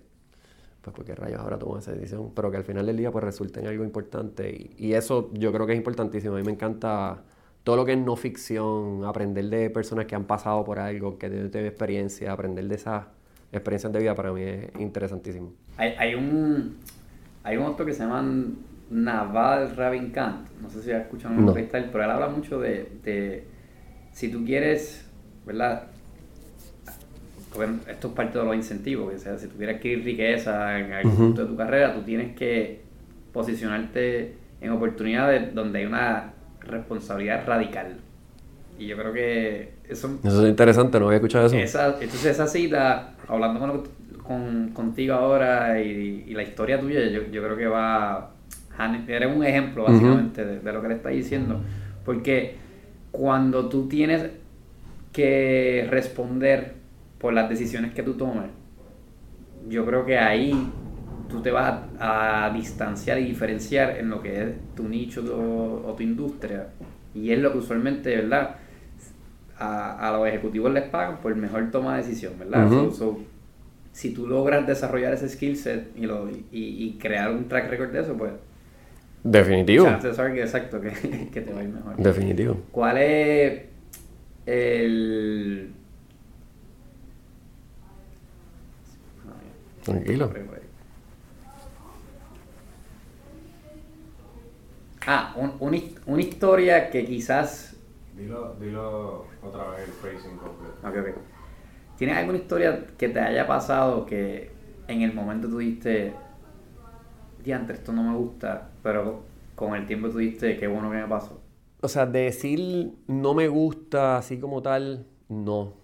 pues 0.83 0.95
porque 0.95 1.15
rayos 1.15 1.41
ahora 1.41 1.59
tomo 1.59 1.79
esa 1.79 1.93
decisión, 1.93 2.33
pero 2.35 2.51
que 2.51 2.57
al 2.57 2.65
final 2.65 2.87
del 2.87 2.97
día 2.97 3.11
pues 3.11 3.25
resulta 3.25 3.61
en 3.61 3.67
algo 3.67 3.85
importante 3.85 4.71
y, 4.77 4.93
eso 4.93 5.31
yo 5.35 5.53
creo 5.53 5.67
que 5.67 5.73
es 5.73 5.79
importantísimo. 5.79 6.35
A 6.35 6.39
mí 6.39 6.45
me 6.45 6.53
encanta 6.53 7.23
todo 7.65 7.77
lo 7.77 7.85
que 7.85 7.93
es 7.93 7.99
no 7.99 8.17
ficción, 8.17 9.05
aprender 9.05 9.47
de 9.47 9.71
personas 9.71 10.07
que 10.07 10.15
han 10.15 10.25
pasado 10.25 10.65
por 10.65 10.79
algo, 10.79 11.19
que 11.19 11.29
tienen 11.29 11.67
experiencia, 11.67 12.33
aprender 12.33 12.67
de 12.67 12.75
esas 12.75 13.07
experiencias 13.53 13.93
de 13.93 13.99
vida 13.99 14.15
para 14.15 14.33
mí 14.33 14.43
es 14.43 14.69
interesantísimo. 14.79 15.53
Hay, 15.77 15.95
hay 15.99 16.15
un 16.15 16.79
hay 17.43 17.57
un 17.57 17.65
autor 17.65 17.87
que 17.87 17.95
se 17.95 18.03
llama 18.03 18.25
Naval 18.91 19.77
Ravikant, 19.77 20.49
no 20.61 20.69
sé 20.71 20.83
si 20.83 20.93
has 20.93 21.03
escuchado 21.03 21.35
un 21.35 21.47
no. 21.47 21.55
pero 21.55 22.05
él 22.05 22.11
habla 22.11 22.29
mucho 22.29 22.61
de, 22.61 22.91
de 23.05 23.45
si 24.13 24.31
tú 24.31 24.45
quieres, 24.45 25.07
¿verdad? 25.47 25.85
esto 27.89 28.09
es 28.09 28.15
parte 28.15 28.39
de 28.39 28.45
los 28.45 28.55
incentivos, 28.55 29.13
o 29.15 29.19
sea, 29.19 29.37
si 29.39 29.49
tú 29.49 29.57
quieres 29.57 29.77
adquirir 29.77 30.05
riqueza 30.05 30.79
en 30.79 30.93
algún 30.93 31.17
punto 31.17 31.43
de 31.43 31.49
tu 31.49 31.57
carrera, 31.57 31.95
tú 31.95 32.03
tienes 32.03 32.37
que 32.37 32.83
posicionarte 33.33 34.35
en 34.61 34.71
oportunidades 34.71 35.55
donde 35.55 35.81
hay 35.81 35.87
una 35.87 36.33
responsabilidad 36.61 37.47
radical. 37.47 37.97
Y 38.79 38.87
yo 38.87 38.97
creo 38.97 39.13
que 39.13 39.73
eso... 39.89 40.19
Eso 40.23 40.45
es 40.45 40.51
interesante, 40.51 40.99
no 40.99 41.07
había 41.07 41.17
escuchado 41.17 41.47
eso. 41.47 41.57
Esa, 41.57 41.89
entonces 42.01 42.27
esa 42.27 42.47
cita, 42.47 43.15
hablando 43.29 43.61
con, 43.61 43.83
con, 44.31 44.69
contigo 44.69 45.15
ahora 45.15 45.83
y, 45.83 46.33
la 46.35 46.45
historia 46.45 46.79
tuya, 46.79 47.05
yo, 47.09 47.23
yo 47.33 47.43
creo 47.43 47.57
que 47.57 47.67
va... 47.67 48.31
Eres 49.09 49.37
un 49.37 49.45
ejemplo, 49.45 49.83
básicamente, 49.83 50.45
de, 50.45 50.73
lo 50.73 50.81
que 50.81 50.89
le 50.89 50.95
está 50.95 51.09
diciendo. 51.09 51.61
Porque 52.05 52.55
cuando 53.11 53.69
tú 53.69 53.89
tienes 53.89 54.31
que 55.13 55.89
responder 55.91 56.75
por 57.19 57.33
las 57.33 57.49
decisiones 57.49 57.93
que 57.93 58.05
tú 58.05 58.15
tomes, 58.15 58.47
yo 59.69 59.85
creo 59.85 60.07
que 60.07 60.17
ahí 60.17 60.55
tú 61.29 61.43
te 61.43 61.51
vas 61.51 61.81
a, 61.99 62.53
distanciar 62.55 63.19
y 63.19 63.25
diferenciar 63.25 63.99
en 63.99 64.11
lo 64.11 64.23
que 64.23 64.43
es 64.43 64.55
tu 64.77 64.89
nicho 64.89 65.23
o 65.85 65.93
tu 65.95 66.05
industria. 66.05 66.69
Y 67.15 67.33
es 67.33 67.41
lo 67.41 67.51
que 67.51 67.59
usualmente, 67.59 68.15
¿verdad? 68.15 68.55
A, 69.59 70.11
los 70.17 70.27
ejecutivos 70.29 70.73
les 70.73 70.85
pagan 70.85 71.19
por 71.19 71.35
mejor 71.35 71.69
toma 71.73 71.97
de 71.97 72.03
decisión, 72.05 72.35
¿verdad? 72.39 72.69
Si 73.93 74.15
tú 74.15 74.27
logras 74.27 74.67
desarrollar 74.67 75.13
ese 75.15 75.29
skill 75.29 75.57
set 75.57 75.91
y, 75.97 76.07
lo, 76.07 76.29
y, 76.53 76.97
crear 77.01 77.31
un 77.31 77.49
track 77.49 77.69
record 77.71 77.91
de 77.91 78.01
eso, 78.01 78.17
pues... 78.17 78.33
Definitivo. 79.23 79.87
exacto, 79.87 80.81
que, 80.81 81.29
que 81.33 81.41
te 81.41 81.53
va 81.53 81.61
a 81.61 81.63
ir 81.63 81.69
mejor. 81.69 81.97
Definitivo. 81.97 82.57
¿Cuál 82.71 82.99
es 82.99 83.63
el... 84.47 85.73
Tranquilo. 89.85 90.31
Ah, 95.07 95.35
una 95.59 96.23
historia 96.23 96.91
que 96.91 97.05
quizás... 97.05 97.77
Dilo, 98.17 98.55
dilo 98.61 99.27
otra 99.43 99.71
vez 99.71 99.89
el 99.89 99.93
phrasing 99.95 100.37
completo. 100.37 100.77
Ok, 100.85 101.17
ok. 101.17 101.40
¿Tienes 102.01 102.17
alguna 102.17 102.39
historia 102.39 102.87
que 102.97 103.11
te 103.11 103.21
haya 103.21 103.47
pasado 103.47 104.07
que 104.07 104.51
en 104.89 105.03
el 105.03 105.13
momento 105.13 105.51
tú 105.51 105.59
dijiste, 105.59 106.15
diantre, 107.45 107.75
esto 107.75 107.93
no 107.93 108.03
me 108.03 108.17
gusta, 108.17 108.71
pero 108.83 109.25
con 109.55 109.75
el 109.75 109.85
tiempo 109.85 110.09
tú 110.09 110.17
dijiste, 110.17 110.57
qué 110.57 110.67
bueno 110.67 110.91
que 110.91 110.97
me 110.97 111.07
pasó? 111.07 111.43
O 111.83 111.89
sea, 111.89 112.07
decir 112.07 112.95
no 113.07 113.35
me 113.35 113.49
gusta 113.49 114.17
así 114.17 114.41
como 114.41 114.63
tal, 114.63 115.05
no. 115.29 115.61
O 115.61 115.75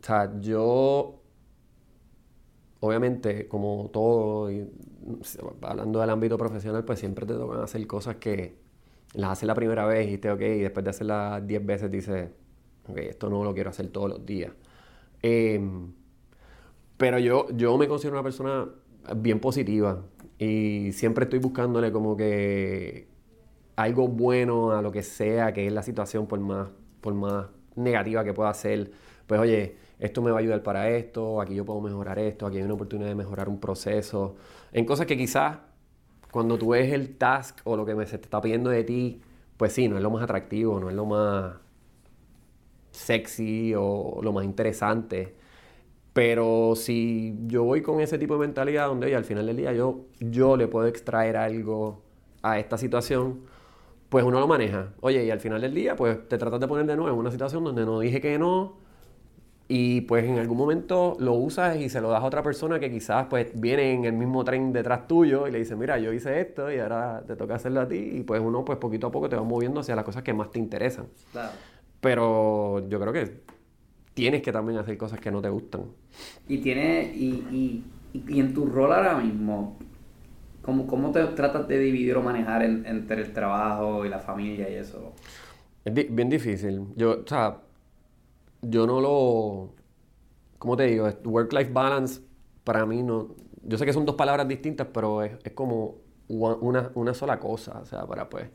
sea, 0.00 0.32
yo, 0.40 1.20
obviamente, 2.80 3.46
como 3.46 3.90
todo, 3.92 4.48
hablando 5.60 6.00
del 6.00 6.08
ámbito 6.08 6.38
profesional, 6.38 6.86
pues 6.86 7.00
siempre 7.00 7.26
te 7.26 7.34
tocan 7.34 7.60
hacer 7.60 7.86
cosas 7.86 8.16
que 8.16 8.56
las 9.12 9.32
haces 9.32 9.46
la 9.46 9.54
primera 9.54 9.84
vez 9.84 10.06
y 10.08 10.12
dices, 10.12 10.32
ok, 10.32 10.40
y 10.40 10.60
después 10.60 10.84
de 10.84 10.88
hacerlas 10.88 11.46
10 11.46 11.66
veces 11.66 11.90
dices, 11.90 12.30
ok, 12.88 12.96
esto 12.96 13.28
no 13.28 13.44
lo 13.44 13.52
quiero 13.52 13.68
hacer 13.68 13.88
todos 13.88 14.08
los 14.08 14.24
días. 14.24 14.52
Em, 15.22 15.92
pero 16.96 17.18
yo, 17.18 17.46
yo 17.50 17.76
me 17.78 17.88
considero 17.88 18.16
una 18.16 18.22
persona 18.22 18.68
bien 19.16 19.40
positiva 19.40 20.02
y 20.38 20.90
siempre 20.92 21.24
estoy 21.24 21.38
buscándole 21.38 21.92
como 21.92 22.16
que 22.16 23.08
algo 23.76 24.08
bueno 24.08 24.72
a 24.72 24.82
lo 24.82 24.90
que 24.92 25.02
sea 25.02 25.52
que 25.52 25.66
es 25.66 25.72
la 25.72 25.82
situación 25.82 26.26
por 26.26 26.40
más, 26.40 26.68
por 27.00 27.14
más 27.14 27.46
negativa 27.74 28.24
que 28.24 28.32
pueda 28.32 28.52
ser. 28.54 28.90
Pues 29.26 29.40
oye, 29.40 29.76
esto 29.98 30.22
me 30.22 30.30
va 30.30 30.38
a 30.38 30.40
ayudar 30.40 30.62
para 30.62 30.90
esto, 30.90 31.40
aquí 31.40 31.54
yo 31.54 31.64
puedo 31.64 31.80
mejorar 31.80 32.18
esto, 32.18 32.46
aquí 32.46 32.58
hay 32.58 32.62
una 32.62 32.74
oportunidad 32.74 33.08
de 33.08 33.14
mejorar 33.14 33.48
un 33.48 33.60
proceso. 33.60 34.36
En 34.72 34.84
cosas 34.84 35.06
que 35.06 35.16
quizás 35.16 35.58
cuando 36.30 36.58
tú 36.58 36.70
ves 36.70 36.92
el 36.92 37.16
task 37.16 37.60
o 37.64 37.76
lo 37.76 37.86
que 37.86 37.94
se 38.06 38.18
te 38.18 38.24
está 38.24 38.40
pidiendo 38.40 38.70
de 38.70 38.84
ti, 38.84 39.20
pues 39.56 39.72
sí, 39.72 39.88
no 39.88 39.96
es 39.96 40.02
lo 40.02 40.10
más 40.10 40.22
atractivo, 40.22 40.78
no 40.80 40.90
es 40.90 40.96
lo 40.96 41.06
más 41.06 41.54
sexy 42.96 43.74
o 43.76 44.20
lo 44.22 44.32
más 44.32 44.44
interesante. 44.44 45.34
Pero 46.12 46.74
si 46.76 47.36
yo 47.46 47.64
voy 47.64 47.82
con 47.82 48.00
ese 48.00 48.18
tipo 48.18 48.34
de 48.34 48.40
mentalidad 48.40 48.86
donde 48.88 49.06
oye, 49.06 49.16
al 49.16 49.24
final 49.24 49.46
del 49.46 49.56
día 49.56 49.72
yo, 49.72 50.06
yo 50.20 50.56
le 50.56 50.66
puedo 50.68 50.86
extraer 50.86 51.36
algo 51.36 52.02
a 52.42 52.58
esta 52.58 52.78
situación, 52.78 53.40
pues 54.08 54.24
uno 54.24 54.40
lo 54.40 54.46
maneja. 54.46 54.94
Oye, 55.00 55.24
y 55.24 55.30
al 55.30 55.40
final 55.40 55.60
del 55.60 55.74
día, 55.74 55.96
pues 55.96 56.28
te 56.28 56.38
tratas 56.38 56.60
de 56.60 56.68
poner 56.68 56.86
de 56.86 56.96
nuevo 56.96 57.12
en 57.12 57.18
una 57.18 57.30
situación 57.30 57.64
donde 57.64 57.84
no 57.84 58.00
dije 58.00 58.20
que 58.20 58.38
no, 58.38 58.76
y 59.68 60.02
pues 60.02 60.24
en 60.24 60.38
algún 60.38 60.56
momento 60.56 61.16
lo 61.18 61.34
usas 61.34 61.76
y 61.76 61.88
se 61.88 62.00
lo 62.00 62.10
das 62.10 62.22
a 62.22 62.26
otra 62.26 62.42
persona 62.42 62.78
que 62.78 62.88
quizás 62.88 63.26
pues 63.28 63.48
viene 63.54 63.92
en 63.92 64.04
el 64.04 64.12
mismo 64.12 64.44
tren 64.44 64.72
detrás 64.72 65.08
tuyo 65.08 65.48
y 65.48 65.50
le 65.50 65.58
dice, 65.58 65.74
mira, 65.74 65.98
yo 65.98 66.12
hice 66.12 66.40
esto 66.40 66.70
y 66.70 66.78
ahora 66.78 67.24
te 67.26 67.34
toca 67.34 67.56
hacerlo 67.56 67.80
a 67.80 67.88
ti 67.88 67.96
y 67.96 68.22
pues 68.22 68.40
uno 68.40 68.64
pues 68.64 68.78
poquito 68.78 69.08
a 69.08 69.10
poco 69.10 69.28
te 69.28 69.34
va 69.34 69.42
moviendo 69.42 69.80
hacia 69.80 69.96
las 69.96 70.04
cosas 70.04 70.22
que 70.22 70.32
más 70.32 70.52
te 70.52 70.60
interesan. 70.60 71.08
Claro. 71.32 71.50
Pero 72.00 72.88
yo 72.88 73.00
creo 73.00 73.12
que 73.12 73.40
tienes 74.14 74.42
que 74.42 74.52
también 74.52 74.78
hacer 74.78 74.96
cosas 74.96 75.20
que 75.20 75.30
no 75.30 75.42
te 75.42 75.48
gustan. 75.48 75.82
Y 76.48 76.58
tiene, 76.58 77.12
y, 77.14 77.84
y, 78.12 78.24
y 78.28 78.40
en 78.40 78.54
tu 78.54 78.66
rol 78.66 78.92
ahora 78.92 79.16
mismo, 79.16 79.76
¿cómo, 80.62 80.86
cómo 80.86 81.12
te 81.12 81.24
tratas 81.28 81.68
de 81.68 81.78
dividir 81.78 82.16
o 82.16 82.22
manejar 82.22 82.62
entre 82.62 83.22
el 83.22 83.32
trabajo 83.32 84.04
y 84.04 84.08
la 84.08 84.18
familia 84.18 84.68
y 84.68 84.74
eso? 84.74 85.12
Es 85.84 85.94
bien 85.94 86.28
difícil. 86.28 86.86
Yo, 86.96 87.22
o 87.24 87.26
sea, 87.26 87.58
yo 88.60 88.86
no 88.86 89.00
lo. 89.00 89.74
¿Cómo 90.58 90.76
te 90.76 90.84
digo? 90.84 91.08
Work-life 91.24 91.70
balance 91.72 92.20
para 92.64 92.84
mí 92.84 93.02
no. 93.02 93.28
Yo 93.62 93.78
sé 93.78 93.86
que 93.86 93.92
son 93.92 94.04
dos 94.04 94.16
palabras 94.16 94.48
distintas, 94.48 94.88
pero 94.92 95.22
es, 95.22 95.38
como 95.54 95.98
una, 96.28 97.14
sola 97.14 97.38
cosa. 97.38 97.78
O 97.80 97.86
sea, 97.86 98.04
para 98.06 98.28
pues. 98.28 98.48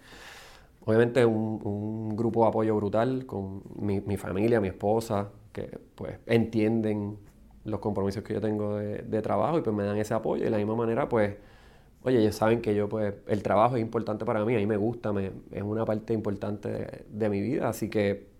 Obviamente 0.85 1.25
un, 1.25 2.15
grupo 2.15 2.43
de 2.43 2.49
apoyo 2.49 2.75
brutal 2.75 3.25
con 3.25 3.63
mi, 3.75 4.17
familia, 4.17 4.59
mi 4.59 4.69
esposa, 4.69 5.29
que 5.51 5.79
pues 5.95 6.17
entienden 6.25 7.17
los 7.63 7.79
compromisos 7.79 8.23
que 8.23 8.33
yo 8.33 8.41
tengo 8.41 8.77
de, 8.77 9.21
trabajo 9.21 9.57
y 9.59 9.61
pues 9.61 9.75
me 9.75 9.83
dan 9.83 9.97
ese 9.97 10.13
apoyo. 10.13 10.41
Y 10.41 10.45
de 10.45 10.51
la 10.51 10.57
misma 10.57 10.75
manera, 10.75 11.07
pues, 11.07 11.35
oye, 12.03 12.19
ellos 12.19 12.35
saben 12.35 12.61
que 12.61 12.75
yo, 12.75 12.89
pues, 12.89 13.13
el 13.27 13.43
trabajo 13.43 13.75
es 13.75 13.81
importante 13.81 14.25
para 14.25 14.43
mí, 14.45 14.55
a 14.55 14.57
mí 14.57 14.65
me 14.65 14.77
gusta, 14.77 15.13
me, 15.13 15.31
es 15.51 15.61
una 15.61 15.85
parte 15.85 16.13
importante 16.13 17.05
de 17.07 17.29
mi 17.29 17.41
vida, 17.41 17.69
así 17.69 17.89
que 17.89 18.31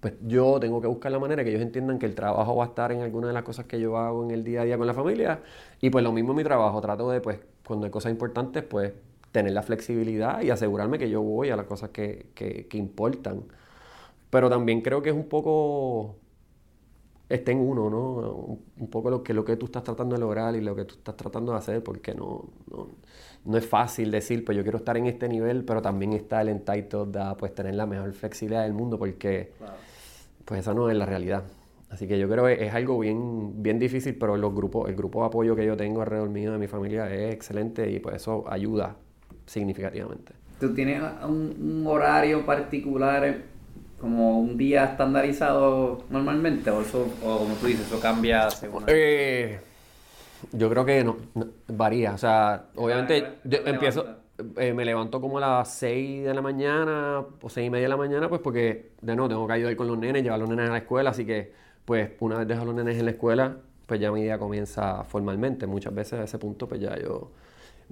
pues 0.00 0.14
yo 0.26 0.58
tengo 0.60 0.80
que 0.80 0.86
buscar 0.86 1.12
la 1.12 1.18
manera 1.18 1.44
que 1.44 1.50
ellos 1.50 1.62
entiendan 1.62 1.98
que 1.98 2.06
el 2.06 2.14
trabajo 2.14 2.56
va 2.56 2.64
a 2.64 2.68
estar 2.68 2.90
en 2.90 3.02
alguna 3.02 3.26
de 3.28 3.34
las 3.34 3.42
cosas 3.42 3.66
que 3.66 3.78
yo 3.78 3.98
hago 3.98 4.24
en 4.24 4.30
el 4.30 4.42
día 4.44 4.62
a 4.62 4.64
día 4.64 4.78
con 4.78 4.86
la 4.86 4.94
familia. 4.94 5.42
Y 5.80 5.90
pues 5.90 6.02
lo 6.02 6.10
mismo 6.12 6.30
en 6.32 6.38
mi 6.38 6.44
trabajo, 6.44 6.80
trato 6.80 7.10
de, 7.10 7.20
pues, 7.20 7.38
cuando 7.66 7.84
hay 7.84 7.90
cosas 7.90 8.10
importantes, 8.10 8.62
pues 8.64 8.92
tener 9.32 9.52
la 9.52 9.62
flexibilidad 9.62 10.42
y 10.42 10.50
asegurarme 10.50 10.98
que 10.98 11.08
yo 11.10 11.22
voy 11.22 11.50
a 11.50 11.56
las 11.56 11.66
cosas 11.66 11.90
que, 11.90 12.26
que, 12.34 12.66
que 12.66 12.78
importan. 12.78 13.44
Pero 14.30 14.48
también 14.50 14.80
creo 14.80 15.02
que 15.02 15.10
es 15.10 15.14
un 15.14 15.28
poco, 15.28 16.16
está 17.28 17.52
en 17.52 17.58
uno, 17.58 17.90
¿no? 17.90 18.58
Un, 18.76 18.90
poco 18.90 19.10
lo 19.10 19.22
que, 19.22 19.34
lo 19.34 19.44
que 19.44 19.56
tú 19.56 19.66
estás 19.66 19.84
tratando 19.84 20.14
de 20.16 20.20
lograr 20.20 20.54
y 20.56 20.60
lo 20.60 20.74
que 20.74 20.84
tú 20.84 20.96
estás 20.96 21.16
tratando 21.16 21.52
de 21.52 21.58
hacer, 21.58 21.82
porque 21.82 22.14
no, 22.14 22.44
no, 22.70 22.88
no 23.44 23.58
es 23.58 23.66
fácil 23.66 24.10
decir, 24.10 24.44
pues 24.44 24.56
yo 24.56 24.62
quiero 24.62 24.78
estar 24.78 24.96
en 24.96 25.06
este 25.06 25.28
nivel, 25.28 25.64
pero 25.64 25.82
también 25.82 26.12
está 26.12 26.40
el 26.42 26.48
entitled 26.50 27.08
de 27.08 27.34
pues, 27.38 27.54
tener 27.54 27.74
la 27.74 27.86
mejor 27.86 28.12
flexibilidad 28.12 28.62
del 28.62 28.74
mundo, 28.74 28.98
porque 28.98 29.52
pues 30.44 30.60
esa 30.60 30.74
no 30.74 30.90
es 30.90 30.96
la 30.96 31.06
realidad. 31.06 31.44
Así 31.88 32.06
que 32.06 32.18
yo 32.20 32.28
creo 32.28 32.46
que 32.46 32.64
es 32.66 32.72
algo 32.72 32.98
bien, 33.00 33.62
bien 33.62 33.78
difícil, 33.80 34.16
pero 34.16 34.36
los 34.36 34.54
grupos, 34.54 34.88
el 34.88 34.94
grupo 34.94 35.22
de 35.22 35.26
apoyo 35.26 35.56
que 35.56 35.66
yo 35.66 35.76
tengo 35.76 36.02
alrededor 36.02 36.28
mío 36.30 36.52
de 36.52 36.58
mi 36.58 36.68
familia 36.68 37.12
es 37.12 37.34
excelente 37.34 37.90
y 37.90 37.98
pues 37.98 38.16
eso 38.16 38.44
ayuda 38.48 38.96
significativamente. 39.50 40.32
¿Tú 40.60 40.74
tienes 40.74 41.02
un, 41.26 41.84
horario 41.86 42.46
particular, 42.46 43.38
como 43.98 44.38
un 44.38 44.56
día 44.56 44.84
estandarizado 44.84 46.04
normalmente? 46.08 46.70
¿O, 46.70 46.82
eso, 46.82 47.08
o 47.24 47.38
como 47.38 47.54
tú 47.56 47.66
dices, 47.66 47.86
eso 47.86 47.98
cambia 47.98 48.48
según... 48.50 48.84
Eh, 48.86 49.58
yo 50.52 50.70
creo 50.70 50.84
que 50.84 51.02
no, 51.02 51.16
varía. 51.66 52.14
O 52.14 52.18
sea, 52.18 52.66
obviamente 52.76 53.24
yo 53.44 53.58
empiezo 53.64 54.06
eh, 54.56 54.72
me 54.72 54.84
levanto 54.84 55.20
como 55.20 55.38
a 55.38 55.40
las 55.40 55.74
6 55.74 56.24
de 56.24 56.32
la 56.34 56.40
mañana 56.40 57.24
o 57.42 57.48
6 57.48 57.66
y 57.66 57.70
media 57.70 57.84
de 57.84 57.88
la 57.88 57.96
mañana, 57.96 58.28
pues 58.28 58.40
porque 58.40 58.92
de 59.02 59.16
nuevo 59.16 59.28
tengo 59.28 59.46
que 59.46 59.52
ayudar 59.52 59.76
con 59.76 59.88
los 59.88 59.98
nenes, 59.98 60.22
llevar 60.22 60.36
a 60.36 60.40
los 60.40 60.48
nenes 60.48 60.68
a 60.68 60.72
la 60.72 60.78
escuela, 60.78 61.10
así 61.10 61.26
que 61.26 61.52
pues 61.84 62.12
una 62.20 62.38
vez 62.38 62.48
dejo 62.48 62.62
a 62.62 62.64
los 62.64 62.74
nenes 62.74 62.96
en 62.98 63.04
la 63.04 63.10
escuela, 63.10 63.56
pues 63.86 64.00
ya 64.00 64.12
mi 64.12 64.22
día 64.22 64.38
comienza 64.38 65.04
formalmente. 65.04 65.66
Muchas 65.66 65.94
veces 65.94 66.20
a 66.20 66.24
ese 66.24 66.38
punto 66.38 66.68
pues 66.68 66.80
ya 66.80 66.96
yo 66.98 67.32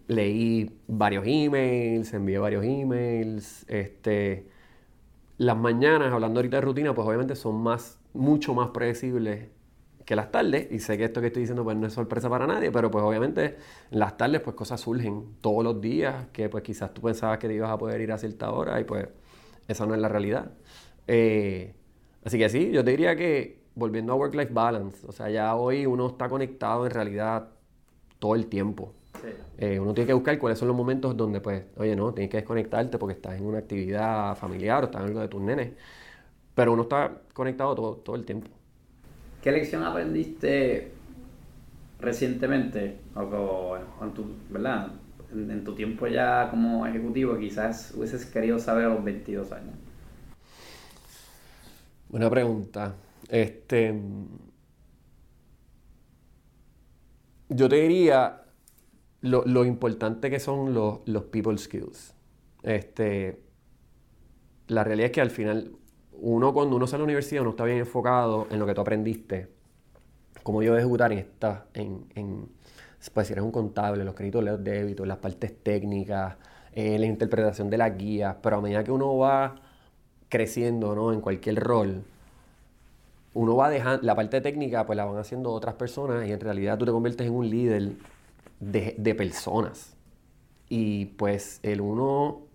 leí 0.07 0.71
varios 0.87 1.25
emails, 1.27 2.13
envié 2.15 2.39
varios 2.39 2.65
emails, 2.65 3.65
este... 3.69 4.49
Las 5.39 5.57
mañanas, 5.57 6.13
hablando 6.13 6.41
ahorita 6.41 6.57
de 6.57 6.63
rutina, 6.63 6.95
pues 6.95 7.07
obviamente 7.07 7.37
son 7.37 7.63
más, 7.63 8.01
mucho 8.13 8.55
más 8.55 8.71
predecibles 8.71 9.51
que 10.05 10.17
las 10.17 10.33
tardes, 10.33 10.67
y 10.73 10.81
sé 10.81 10.99
que 10.99 11.05
esto 11.05 11.21
que 11.21 11.27
estoy 11.29 11.43
diciendo 11.43 11.63
pues 11.63 11.77
no 11.77 11.87
es 11.87 11.93
sorpresa 11.93 12.29
para 12.31 12.47
nadie, 12.47 12.73
pero 12.73 12.91
pues 12.91 13.05
obviamente 13.05 13.57
en 13.91 13.99
las 13.99 14.17
tardes 14.17 14.41
pues 14.41 14.57
cosas 14.57 14.81
surgen 14.81 15.37
todos 15.41 15.63
los 15.63 15.81
días 15.81 16.29
que 16.33 16.49
pues 16.49 16.65
quizás 16.65 16.95
tú 16.95 17.03
pensabas 17.03 17.39
que 17.39 17.47
te 17.47 17.55
ibas 17.55 17.71
a 17.71 17.79
poder 17.79 18.01
ir 18.01 18.11
a 18.11 18.19
cierta 18.19 18.51
hora 18.51 18.81
y 18.81 18.85
pues 18.85 19.07
esa 19.69 19.87
no 19.87 19.95
es 19.95 20.01
la 20.01 20.09
realidad. 20.09 20.51
Eh, 21.07 21.75
así 22.25 22.39
que 22.39 22.49
sí, 22.49 22.71
yo 22.73 22.83
te 22.83 22.91
diría 22.93 23.15
que 23.17 23.61
volviendo 23.75 24.15
a 24.15 24.17
work-life 24.17 24.53
balance, 24.53 25.07
o 25.07 25.13
sea, 25.13 25.31
ya 25.31 25.55
hoy 25.55 25.87
uno 25.87 26.09
está 26.09 26.29
conectado 26.29 26.87
en 26.87 26.91
realidad 26.91 27.51
todo 28.19 28.35
el 28.35 28.47
tiempo. 28.47 28.95
Eh, 29.59 29.81
uno 29.81 29.95
tiene 29.95 30.07
que 30.07 30.13
buscar 30.15 30.39
cuáles 30.39 30.59
son 30.59 30.69
los 30.69 30.77
momentos 30.77 31.17
donde, 31.17 31.41
pues, 31.41 31.65
oye, 31.77 31.97
no, 31.97 32.13
tienes 32.15 32.31
que 32.31 32.39
desconectarte 32.39 32.99
porque 32.99 33.15
estás 33.15 33.37
en 33.39 33.45
una 33.47 33.59
actividad 33.59 34.37
familiar 34.37 34.83
o 34.83 34.87
estás 34.87 35.03
en 35.03 35.09
algo 35.09 35.21
de 35.21 35.29
tus 35.29 35.41
nenes. 35.43 35.73
Pero 36.55 36.73
uno 36.73 36.83
está 36.83 37.23
conectado 37.35 37.75
todo, 37.75 37.97
todo 37.97 38.17
el 38.17 38.25
tiempo. 38.25 38.51
¿Qué 39.41 39.53
lección 39.53 39.83
aprendiste 39.85 40.93
recientemente, 42.01 43.01
o, 43.15 43.21
o 43.21 44.05
en 44.05 44.15
tu, 44.15 44.27
¿verdad? 44.51 44.93
En, 45.33 45.51
en 45.51 45.65
tu 45.65 45.75
tiempo 45.75 46.07
ya 46.07 46.49
como 46.51 46.87
ejecutivo, 46.87 47.39
quizás 47.39 47.93
hubieses 47.97 48.27
querido 48.27 48.59
saber 48.59 48.87
a 48.87 48.89
los 48.91 49.05
22 49.05 49.53
años? 49.53 49.75
Buena 52.09 52.31
pregunta. 52.31 52.95
Este. 53.29 53.95
Yo 57.49 57.69
te 57.69 57.77
diría 57.77 58.43
lo, 59.21 59.45
lo 59.45 59.65
importante 59.65 60.31
que 60.31 60.41
son 60.41 60.75
los, 60.75 61.01
los 61.07 61.25
people 61.25 61.57
skills. 61.59 62.15
Este. 62.63 63.41
La 64.69 64.85
realidad 64.85 65.07
es 65.07 65.13
que 65.13 65.21
al 65.21 65.31
final, 65.31 65.73
uno 66.13 66.53
cuando 66.53 66.77
uno 66.77 66.87
sale 66.87 66.99
a 66.99 67.01
la 67.01 67.05
universidad, 67.05 67.43
uno 67.43 67.51
está 67.51 67.65
bien 67.65 67.79
enfocado 67.79 68.47
en 68.51 68.59
lo 68.59 68.67
que 68.67 68.75
tú 68.75 68.81
aprendiste. 68.83 69.49
Como 70.43 70.63
yo 70.63 70.75
de 70.75 70.81
ejecutar 70.81 71.13
en 71.13 71.19
esta, 71.19 71.67
en, 71.75 72.07
en, 72.15 72.49
pues 73.13 73.27
si 73.27 73.33
eres 73.33 73.45
un 73.45 73.51
contable, 73.51 74.05
los 74.05 74.15
créditos, 74.15 74.45
los 74.45 74.63
débitos, 74.63 75.07
las 75.07 75.19
partes 75.19 75.63
técnicas, 75.63 76.37
eh, 76.73 76.99
la 76.99 77.07
interpretación 77.07 77.71
de 77.71 77.79
las 77.79 77.97
guías, 77.97 78.37
pero 78.43 78.57
a 78.57 78.61
medida 78.61 78.85
que 78.85 78.93
uno 78.93 79.17
va 79.17 79.57
creciendo, 80.29 80.95
¿no? 80.95 81.13
En 81.13 81.21
cualquier 81.21 81.57
rol, 81.61 82.05
uno 83.35 83.57
va 83.57 83.71
dejando, 83.71 84.05
la 84.05 84.15
parte 84.15 84.41
técnica 84.41 84.87
pues 84.87 84.97
la 84.97 85.05
van 85.05 85.17
haciendo 85.19 85.53
otras 85.53 85.75
personas 85.75 86.27
y 86.27 86.33
en 86.33 86.41
realidad 86.41 86.79
tú 86.79 86.85
te 86.85 86.93
conviertes 86.93 87.27
en 87.27 87.35
un 87.35 87.49
líder 87.49 87.93
de, 88.61 88.95
de 88.99 89.15
personas. 89.15 89.97
Y 90.69 91.07
pues 91.07 91.61
el 91.63 91.81
uno 91.81 92.49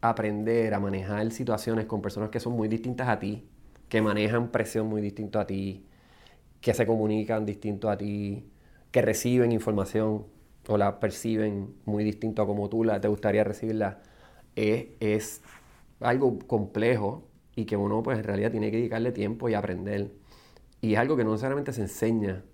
aprender 0.00 0.74
a 0.74 0.80
manejar 0.80 1.30
situaciones 1.30 1.86
con 1.86 2.02
personas 2.02 2.30
que 2.30 2.40
son 2.40 2.54
muy 2.54 2.68
distintas 2.68 3.08
a 3.08 3.18
ti, 3.18 3.48
que 3.88 4.02
manejan 4.02 4.50
presión 4.50 4.88
muy 4.88 5.00
distinto 5.00 5.38
a 5.40 5.46
ti, 5.46 5.86
que 6.60 6.74
se 6.74 6.86
comunican 6.86 7.46
distinto 7.46 7.90
a 7.90 7.96
ti, 7.96 8.46
que 8.90 9.02
reciben 9.02 9.52
información 9.52 10.26
o 10.68 10.76
la 10.78 11.00
perciben 11.00 11.74
muy 11.84 12.04
distinto 12.04 12.42
a 12.42 12.46
como 12.46 12.68
tú 12.68 12.84
la, 12.84 13.00
te 13.00 13.08
gustaría 13.08 13.44
recibirla, 13.44 14.00
es, 14.56 14.86
es 15.00 15.42
algo 16.00 16.38
complejo 16.40 17.24
y 17.56 17.64
que 17.64 17.76
uno 17.76 18.02
pues 18.02 18.18
en 18.18 18.24
realidad 18.24 18.50
tiene 18.50 18.70
que 18.70 18.76
dedicarle 18.78 19.12
tiempo 19.12 19.48
y 19.48 19.54
aprender. 19.54 20.12
Y 20.80 20.94
es 20.94 20.98
algo 20.98 21.16
que 21.16 21.24
no 21.24 21.30
necesariamente 21.32 21.72
se 21.72 21.82
enseña 21.82 22.44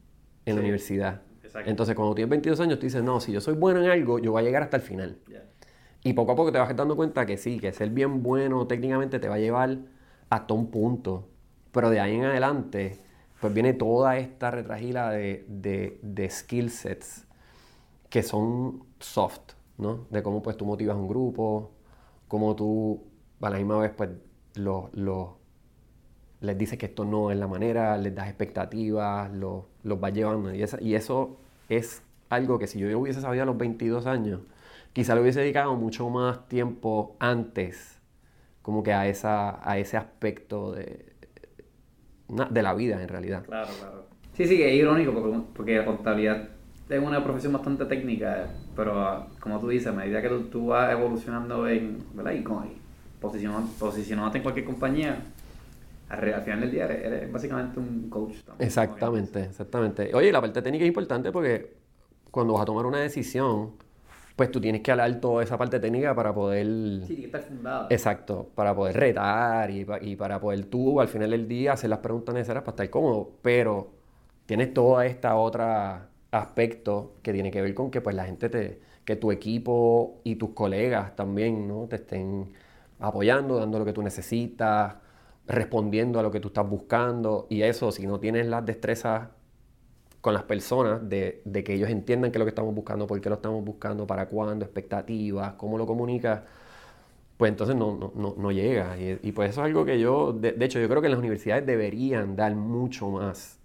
en 0.44 0.54
la 0.54 0.60
universidad. 0.60 1.22
Exacto. 1.60 1.70
Entonces 1.70 1.94
cuando 1.96 2.14
tienes 2.14 2.30
22 2.30 2.60
años 2.60 2.78
tú 2.78 2.86
dices, 2.86 3.02
no, 3.02 3.20
si 3.20 3.32
yo 3.32 3.40
soy 3.40 3.54
bueno 3.54 3.82
en 3.82 3.90
algo, 3.90 4.18
yo 4.18 4.32
voy 4.32 4.42
a 4.42 4.44
llegar 4.44 4.62
hasta 4.62 4.76
el 4.76 4.82
final. 4.82 5.18
Ya. 5.28 5.44
Y 6.04 6.12
poco 6.14 6.32
a 6.32 6.36
poco 6.36 6.52
te 6.52 6.58
vas 6.58 6.74
dando 6.76 6.96
cuenta 6.96 7.26
que 7.26 7.36
sí, 7.36 7.58
que 7.60 7.72
ser 7.72 7.90
bien 7.90 8.22
bueno 8.22 8.66
técnicamente 8.66 9.18
te 9.18 9.28
va 9.28 9.36
a 9.36 9.38
llevar 9.38 9.78
hasta 10.30 10.54
un 10.54 10.70
punto. 10.70 11.28
Pero 11.72 11.90
de 11.90 12.00
ahí 12.00 12.14
en 12.16 12.24
adelante, 12.24 12.98
pues 13.40 13.52
viene 13.54 13.72
toda 13.74 14.16
esta 14.18 14.50
retragila 14.50 15.10
de, 15.10 15.44
de, 15.48 15.98
de 16.02 16.30
skill 16.30 16.70
sets 16.70 17.26
que 18.10 18.22
son 18.22 18.84
soft, 19.00 19.52
¿no? 19.78 20.06
De 20.10 20.22
cómo 20.22 20.42
pues 20.42 20.56
tú 20.56 20.64
motivas 20.66 20.96
un 20.96 21.08
grupo, 21.08 21.72
cómo 22.28 22.56
tú 22.56 23.04
a 23.40 23.50
la 23.50 23.58
misma 23.58 23.78
vez 23.78 23.92
pues 23.96 24.10
lo- 24.54 24.90
lo- 24.94 25.38
les 26.40 26.56
dices 26.56 26.78
que 26.78 26.86
esto 26.86 27.04
no 27.04 27.30
es 27.30 27.38
la 27.38 27.46
manera, 27.48 27.96
les 27.98 28.14
das 28.14 28.28
expectativas, 28.28 29.30
lo- 29.32 29.68
los 29.82 29.98
vas 30.00 30.12
llevando. 30.12 30.54
Y, 30.54 30.62
esa- 30.62 30.80
y 30.80 30.94
eso 30.94 31.38
es 31.68 32.02
algo 32.28 32.58
que 32.58 32.66
si 32.66 32.78
yo 32.78 32.98
hubiese 32.98 33.20
sabido 33.20 33.42
a 33.42 33.46
los 33.46 33.58
22 33.58 34.06
años, 34.06 34.40
quizá 34.92 35.14
le 35.14 35.22
hubiese 35.22 35.40
dedicado 35.40 35.74
mucho 35.76 36.08
más 36.10 36.48
tiempo 36.48 37.16
antes, 37.20 38.00
como 38.62 38.82
que 38.82 38.92
a, 38.92 39.06
esa, 39.08 39.68
a 39.68 39.78
ese 39.78 39.96
aspecto 39.96 40.72
de, 40.72 41.06
de 42.28 42.62
la 42.62 42.74
vida 42.74 43.00
en 43.02 43.08
realidad. 43.08 43.44
Claro, 43.44 43.70
claro. 43.78 44.06
Sí, 44.34 44.46
sí, 44.46 44.62
es 44.62 44.72
irónico 44.72 45.12
porque, 45.12 45.38
porque 45.54 45.76
la 45.78 45.84
contabilidad 45.84 46.48
es 46.88 47.02
una 47.02 47.22
profesión 47.22 47.52
bastante 47.52 47.84
técnica, 47.84 48.48
pero 48.74 49.00
ah, 49.00 49.28
como 49.40 49.60
tú 49.60 49.68
dices, 49.68 49.88
a 49.88 49.92
medida 49.92 50.22
que 50.22 50.28
tú, 50.28 50.42
tú 50.44 50.66
vas 50.68 50.90
evolucionando 50.92 51.68
en, 51.68 51.98
¿verdad? 52.14 52.32
Y, 52.32 52.44
posicionándote 53.20 54.38
en 54.38 54.42
cualquier 54.42 54.64
compañía, 54.64 55.22
al, 56.08 56.42
final 56.42 56.60
del 56.60 56.70
día 56.70 56.84
eres, 56.84 57.04
eres 57.04 57.32
básicamente 57.32 57.78
un 57.78 58.08
coach. 58.08 58.36
también, 58.44 58.66
Exactamente, 58.66 59.42
exactamente. 59.44 60.14
Oye, 60.14 60.32
la 60.32 60.40
parte 60.40 60.62
técnica 60.62 60.84
es 60.84 60.88
importante 60.88 61.30
porque 61.32 61.74
cuando 62.30 62.54
vas 62.54 62.62
a 62.62 62.64
tomar 62.66 62.86
una 62.86 62.98
decisión, 62.98 63.72
pues 64.36 64.50
tú 64.50 64.60
tienes 64.60 64.82
que 64.82 64.90
hablar 64.90 65.20
toda 65.20 65.42
esa 65.42 65.58
parte 65.58 65.80
técnica 65.80 66.14
para 66.14 66.32
poder... 66.32 66.66
Sí, 66.66 67.06
tiene 67.06 67.20
que 67.20 67.26
estar 67.26 67.42
fundada. 67.42 67.86
Exacto, 67.90 68.50
para 68.54 68.74
poder 68.74 68.96
retar 68.96 69.70
y, 69.70 69.86
y 70.02 70.16
para 70.16 70.40
poder 70.40 70.64
tú 70.66 71.00
al 71.00 71.08
final 71.08 71.30
del 71.30 71.48
día 71.48 71.72
hacer 71.72 71.90
las 71.90 71.98
preguntas 71.98 72.34
necesarias 72.34 72.62
para 72.62 72.74
estar 72.74 72.90
cómodo, 72.90 73.32
pero 73.42 73.90
tienes 74.46 74.72
todo 74.72 75.02
este 75.02 75.28
otro 75.28 75.64
aspecto 76.30 77.16
que 77.22 77.32
tiene 77.32 77.50
que 77.50 77.60
ver 77.60 77.74
con 77.74 77.90
que 77.90 78.00
pues 78.00 78.14
la 78.14 78.24
gente 78.24 78.48
te, 78.48 78.80
que 79.04 79.16
tu 79.16 79.32
equipo 79.32 80.20
y 80.24 80.36
tus 80.36 80.50
colegas 80.50 81.16
también, 81.16 81.66
¿no? 81.66 81.86
Te 81.88 81.96
estén 81.96 82.52
apoyando, 82.98 83.58
dando 83.58 83.78
lo 83.78 83.84
que 83.84 83.92
tú 83.92 84.02
necesitas, 84.02 84.96
respondiendo 85.48 86.20
a 86.20 86.22
lo 86.22 86.30
que 86.30 86.40
tú 86.40 86.48
estás 86.48 86.68
buscando 86.68 87.46
y 87.50 87.62
eso, 87.62 87.92
si 87.92 88.06
no 88.06 88.20
tienes 88.20 88.46
las 88.46 88.66
destrezas 88.66 89.28
con 90.20 90.34
las 90.34 90.42
personas 90.44 91.08
de, 91.08 91.42
de 91.44 91.64
que 91.64 91.74
ellos 91.74 91.90
entiendan 91.90 92.32
qué 92.32 92.38
es 92.38 92.40
lo 92.40 92.44
que 92.46 92.50
estamos 92.50 92.74
buscando, 92.74 93.06
por 93.06 93.20
qué 93.20 93.28
lo 93.28 93.36
estamos 93.36 93.64
buscando, 93.64 94.06
para 94.06 94.28
cuándo, 94.28 94.64
expectativas, 94.64 95.54
cómo 95.54 95.78
lo 95.78 95.86
comunicas, 95.86 96.42
pues 97.36 97.50
entonces 97.50 97.76
no, 97.76 97.96
no, 97.96 98.12
no, 98.16 98.34
no 98.38 98.52
llega. 98.52 98.98
Y, 98.98 99.18
y 99.22 99.32
pues 99.32 99.50
eso 99.50 99.60
es 99.62 99.66
algo 99.66 99.84
que 99.84 100.00
yo, 100.00 100.32
de, 100.32 100.52
de 100.52 100.64
hecho, 100.66 100.80
yo 100.80 100.88
creo 100.88 101.02
que 101.02 101.08
las 101.08 101.18
universidades 101.18 101.66
deberían 101.66 102.36
dar 102.36 102.54
mucho 102.56 103.08
más. 103.10 103.60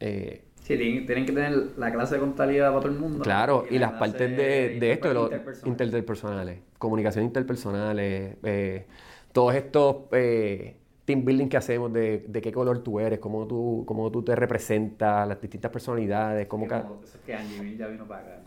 eh, 0.00 0.44
Sí, 0.60 0.76
tienen, 0.78 1.06
tienen 1.06 1.26
que 1.26 1.32
tener 1.32 1.52
la 1.78 1.92
clase 1.92 2.14
de 2.14 2.20
contabilidad 2.20 2.70
para 2.70 2.80
todo 2.80 2.92
el 2.92 2.98
mundo. 2.98 3.24
claro, 3.24 3.66
y 3.70 3.78
la 3.78 3.86
las 3.86 3.92
partes 3.92 4.34
de, 4.36 4.70
de 4.70 4.92
esto, 4.92 5.08
de 5.08 5.14
los 5.14 5.32
interpersonal. 5.32 5.64
interpersonales, 5.64 6.60
comunicación 6.78 7.24
interpersonales, 7.24 8.36
eh, 8.42 8.86
todos 9.32 9.54
estos 9.54 9.96
eh, 10.12 10.76
team 11.04 11.24
building 11.24 11.48
que 11.48 11.56
hacemos 11.56 11.92
de, 11.92 12.24
de 12.26 12.40
qué 12.40 12.50
color 12.52 12.78
tú 12.82 12.98
eres, 12.98 13.18
cómo 13.18 13.46
tú, 13.46 13.84
cómo 13.86 14.10
tú 14.10 14.22
te 14.22 14.34
representas, 14.34 15.28
las 15.28 15.40
distintas 15.40 15.70
personalidades, 15.70 16.46
cómo 16.46 16.66
ca- 16.66 16.86
Eso 17.02 17.18
es 17.18 17.24
que 17.24 17.34
Angie 17.34 17.76
ya 17.76 17.86
vino 17.88 18.06
para 18.06 18.20
acá. 18.22 18.40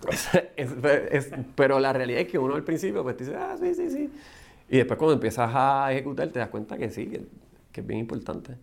Pero 1.56 1.80
la 1.80 1.94
realidad 1.94 2.22
es 2.22 2.28
que 2.28 2.40
uno 2.40 2.56
al 2.56 2.64
principio 2.64 3.04
pues 3.04 3.18
dice, 3.18 3.36
ah, 3.36 3.56
sí, 3.60 3.74
sí, 3.76 3.90
sí. 3.90 4.10
Y 4.70 4.78
después 4.78 4.98
cuando 4.98 5.14
empiezas 5.14 5.50
a 5.54 5.92
ejecutar 5.92 6.28
te 6.30 6.40
das 6.40 6.50
cuenta 6.50 6.78
que 6.78 6.90
sí, 6.90 7.06
que, 7.08 7.22
que 7.72 7.82
es 7.82 7.88
bien 7.88 8.00
importante. 8.00 8.56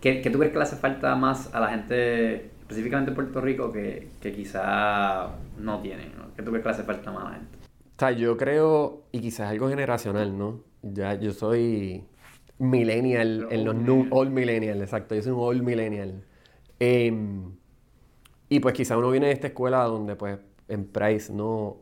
¿Qué, 0.00 0.22
qué 0.22 0.30
tú 0.30 0.38
crees 0.38 0.52
que 0.52 0.58
le 0.58 0.64
hace 0.64 0.76
falta 0.76 1.14
más 1.14 1.52
a 1.54 1.60
la 1.60 1.68
gente, 1.68 2.46
específicamente 2.60 3.10
en 3.10 3.14
Puerto 3.16 3.40
Rico, 3.40 3.70
que, 3.70 4.08
que 4.20 4.32
quizá 4.32 5.28
no 5.58 5.80
tienen? 5.82 6.12
¿no? 6.16 6.32
¿Qué 6.34 6.42
tú 6.42 6.50
crees 6.50 6.62
que 6.62 6.68
le 6.70 6.74
hace 6.74 6.84
falta 6.84 7.10
más 7.12 7.22
a 7.24 7.28
la 7.30 7.34
gente? 7.34 7.58
O 7.96 7.98
sea, 8.00 8.12
yo 8.12 8.36
creo, 8.38 9.02
y 9.12 9.20
quizás 9.20 9.50
algo 9.50 9.68
generacional, 9.68 10.38
¿no? 10.38 10.60
Ya 10.82 11.12
yo 11.14 11.32
soy 11.32 12.04
millennial 12.60 13.46
en 13.50 13.64
los 13.64 13.76
millennial. 13.76 14.08
old 14.10 14.32
millennial, 14.32 14.82
exacto, 14.82 15.14
yo 15.14 15.22
soy 15.22 15.32
un 15.32 15.40
old 15.40 15.62
millennial. 15.62 16.24
Em, 16.80 17.56
y 18.48 18.60
pues 18.60 18.74
quizás 18.74 18.98
uno 18.98 19.10
viene 19.10 19.28
de 19.28 19.32
esta 19.32 19.48
escuela 19.48 19.84
donde 19.84 20.16
pues 20.16 20.38
en 20.68 20.86
Price 20.86 21.32
no, 21.32 21.78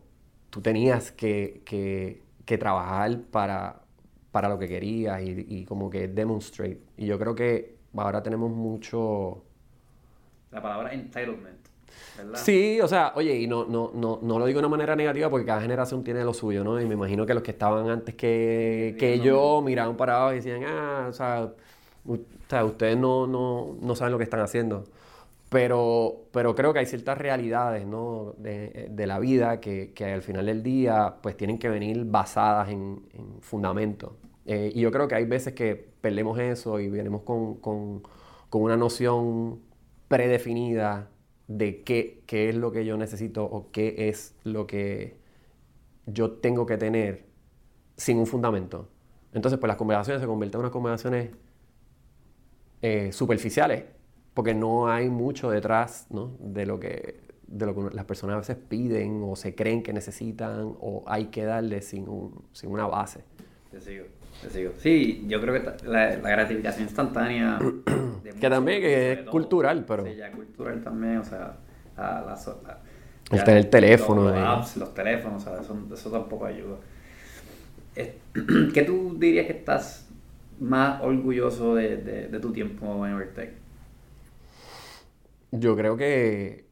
tú 0.51 0.61
tenías 0.63 1.13
que, 1.13 1.63
que, 1.67 2.25
que 2.45 2.59
trabajar 2.59 3.23
para, 3.31 3.83
para 4.31 4.49
lo 4.49 4.59
que 4.59 4.69
querías 4.69 5.23
y, 5.23 5.47
y 5.49 5.65
como 5.65 5.91
que 5.91 6.09
demonstrate. 6.09 6.83
Y 6.97 7.07
yo 7.07 7.19
creo 7.19 7.35
que 7.35 7.79
ahora 7.97 8.23
tenemos 8.23 8.51
mucho... 8.51 9.45
La 10.51 10.63
palabra 10.63 10.93
entitlement, 10.95 11.68
¿verdad? 12.17 12.39
Sí, 12.39 12.81
o 12.81 12.89
sea, 12.89 13.13
oye, 13.17 13.37
y 13.37 13.47
no, 13.47 13.65
no, 13.65 13.91
no, 13.95 14.19
no 14.23 14.39
lo 14.39 14.47
digo 14.47 14.61
de 14.61 14.67
una 14.67 14.71
manera 14.77 14.95
negativa 14.97 15.31
porque 15.31 15.47
cada 15.47 15.61
generación 15.61 16.03
tiene 16.05 16.25
lo 16.25 16.35
suyo, 16.35 16.65
¿no? 16.65 16.81
Y 16.81 16.87
me 16.87 16.95
imagino 16.95 17.25
que 17.27 17.35
los 17.35 17.43
que 17.43 17.53
estaban 17.53 17.89
antes 17.89 18.15
que, 18.15 18.97
que 18.99 19.15
Sí, 19.15 19.19
no. 19.19 19.25
yo 19.25 19.63
miraban 19.65 19.97
para 19.97 20.17
abajo 20.17 20.33
y 20.33 20.37
decían, 20.37 20.63
ah, 20.67 21.07
o 21.09 21.13
sea, 21.13 21.53
u- 22.05 22.15
o 22.15 22.51
sea, 22.51 22.65
ustedes 22.65 22.97
no, 22.97 23.27
no, 23.27 23.77
no 23.81 23.95
saben 23.95 24.13
lo 24.13 24.19
que 24.19 24.25
están 24.25 24.41
haciendo. 24.41 24.85
Pero, 25.51 26.25
pero 26.31 26.55
creo 26.55 26.75
que 26.75 26.81
hay 26.81 26.87
ciertas 26.87 27.17
realidades, 27.17 27.87
¿no? 27.87 28.35
de, 28.37 28.89
de 28.91 29.07
la 29.07 29.19
vida 29.19 29.61
que, 29.61 29.93
que 29.95 30.05
al 30.13 30.21
final 30.23 30.45
del 30.45 30.63
día, 30.63 31.15
pues 31.23 31.37
tienen 31.39 31.59
que 31.59 31.71
venir 31.71 32.05
basadas 32.05 32.69
en, 32.69 33.03
en 33.15 33.41
fundamentos. 33.41 34.13
Eh, 34.45 34.73
y 34.75 34.81
yo 34.83 34.91
creo 34.91 35.09
que 35.09 35.15
hay 35.15 35.25
veces 35.25 35.55
que 35.55 35.75
perdemos 36.03 36.39
eso 36.39 36.79
y 36.81 36.89
venimos 36.91 37.23
con, 37.23 37.55
con, 37.57 38.03
con 38.51 38.63
una 38.63 38.77
noción 38.77 39.61
predefinida 40.09 41.09
de 41.49 41.83
qué, 41.83 42.23
qué 42.27 42.51
es 42.51 42.55
lo 42.55 42.71
que 42.71 42.85
yo 42.85 42.97
necesito 42.97 43.45
o 43.45 43.71
qué 43.73 44.09
es 44.09 44.35
lo 44.45 44.67
que 44.67 45.17
yo 46.07 46.33
tengo 46.33 46.67
que 46.67 46.77
tener 46.77 47.25
sin 47.97 48.19
un 48.19 48.27
fundamento. 48.27 48.89
Entonces, 49.33 49.59
pues 49.59 49.69
las 49.69 49.77
conversaciones 49.77 50.21
se 50.21 50.27
convierten 50.27 50.59
en 50.59 50.61
unas 50.61 50.73
conversaciones 50.73 51.31
eh, 52.81 53.13
superficiales, 53.13 53.85
porque 54.35 54.55
no 54.55 54.89
hay 54.89 55.09
mucho 55.09 55.51
detrás 55.51 56.07
¿no? 56.11 56.37
de 56.39 56.65
lo 56.65 56.79
que 56.79 57.27
de 57.49 57.65
lo 57.65 57.75
que 57.75 57.97
las 57.97 58.05
personas 58.05 58.35
a 58.35 58.39
veces 58.41 58.57
piden 58.57 59.23
o 59.25 59.35
se 59.35 59.55
creen 59.55 59.83
que 59.83 59.95
necesitan 59.95 60.77
o 60.81 61.03
hay 61.07 61.27
que 61.27 61.45
darle 61.45 61.81
sin, 61.81 62.07
un, 62.07 62.45
sin 62.53 62.71
una 62.71 62.87
base. 62.87 63.25
Sí, 64.79 65.25
yo 65.27 65.41
creo 65.41 65.55
que 65.55 65.87
la, 65.87 66.17
la 66.17 66.31
gratificación 66.31 66.85
instantánea... 66.85 67.59
Que 68.41 68.51
también 68.51 68.81
que 68.83 69.13
es 69.13 69.19
todo, 69.23 69.31
cultural, 69.33 69.85
pero- 69.87 70.05
Sí, 70.05 70.15
ya 70.15 70.31
cultural 70.31 70.83
también, 70.83 71.19
o 71.19 71.25
sea... 71.25 71.57
la- 71.97 72.23
la 72.23 72.79
El 73.31 73.45
tener 73.45 73.65
teléfono, 73.71 74.25
Los, 74.25 74.35
los 74.35 74.45
apps, 74.45 74.77
los 74.77 74.95
teléfonos, 74.95 75.43
¿sabes? 75.43 75.63
Eso, 75.63 75.77
eso 75.93 76.11
tampoco 76.11 76.45
ayuda. 76.47 76.77
¿Qué 78.75 78.83
tú 78.83 79.17
dirías 79.19 79.47
que 79.47 79.53
estás 79.53 80.09
más 80.61 81.03
orgulloso 81.03 81.75
de, 81.75 81.97
de- 81.97 82.29
de 82.29 82.41
tu 82.41 82.53
tiempo 82.53 83.05
en 83.07 83.15
Evertech? 83.15 83.53
Yo 85.51 85.77
creo 85.77 85.97
que, 85.97 86.67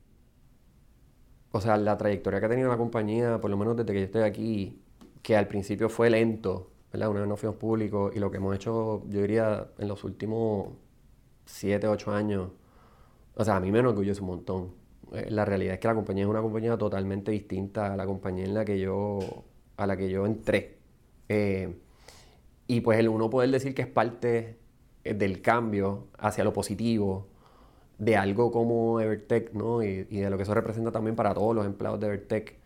o 1.53 1.61
sea, 1.61 1.77
la 1.79 1.97
trayectoria 1.97 2.39
que 2.41 2.47
ha 2.47 2.51
tenido 2.51 2.69
la 2.69 2.77
compañía, 2.77 3.41
por 3.41 3.51
lo 3.51 3.57
menos 3.57 3.77
desde 3.77 3.93
que 3.93 3.99
yo 4.01 4.05
estoy 4.05 4.23
aquí, 4.23 4.79
que 5.23 5.37
al 5.37 5.49
principio 5.49 5.89
fue 5.89 6.11
lento, 6.11 6.71
¿verdad? 6.93 7.09
Una 7.11 7.21
vez 7.21 7.29
nos 7.29 7.41
fuimos 7.41 7.57
públicos 7.59 8.13
y 8.15 8.19
lo 8.21 8.31
que 8.31 8.39
hemos 8.39 8.55
hecho, 8.55 9.03
yo 9.09 9.21
diría, 9.23 9.69
en 9.79 9.89
los 9.89 10.05
últimos 10.05 10.69
7, 11.47 11.89
8 11.89 12.13
años, 12.13 12.51
o 13.35 13.45
sea, 13.45 13.57
a 13.57 13.61
mí 13.61 13.71
me 13.73 13.81
enorgullece 13.81 14.21
un 14.23 14.29
montón. 14.29 14.75
Eh, 15.13 15.29
La 15.31 15.45
realidad 15.45 15.75
es 15.75 15.81
que 15.81 15.89
la 15.89 15.95
compañía 15.95 16.25
es 16.25 16.31
una 16.31 16.43
compañía 16.43 16.77
totalmente 16.79 17.33
distinta 17.33 17.93
a 17.95 17.97
la 17.97 18.07
compañía 18.07 18.45
en 18.45 18.55
la 18.55 18.65
que 18.65 18.79
yo, 18.81 19.19
a 19.77 19.87
la 19.87 19.97
que 19.97 20.11
yo 20.11 20.27
entré. 20.27 20.79
Eh, 21.29 21.77
y 22.67 22.81
pues 22.81 22.99
el 22.99 23.09
uno 23.09 23.31
poder 23.31 23.51
decir 23.51 23.75
que 23.75 23.83
es 23.83 23.89
parte 23.89 24.59
eh, 25.05 25.15
del 25.15 25.41
cambio 25.43 26.09
hacia 26.19 26.45
lo 26.45 26.53
positivo 26.53 27.29
de 27.99 28.17
algo 28.17 28.53
como 28.53 29.01
Evertech, 29.01 29.53
¿no? 29.55 29.83
Y, 29.83 30.07
y 30.11 30.21
de 30.21 30.31
lo 30.31 30.37
que 30.37 30.43
eso 30.45 30.55
representa 30.55 30.93
también 30.93 31.17
para 31.17 31.35
todos 31.35 31.55
los 31.55 31.67
empleados 31.67 32.01
de 32.01 32.07
Evertech, 32.09 32.59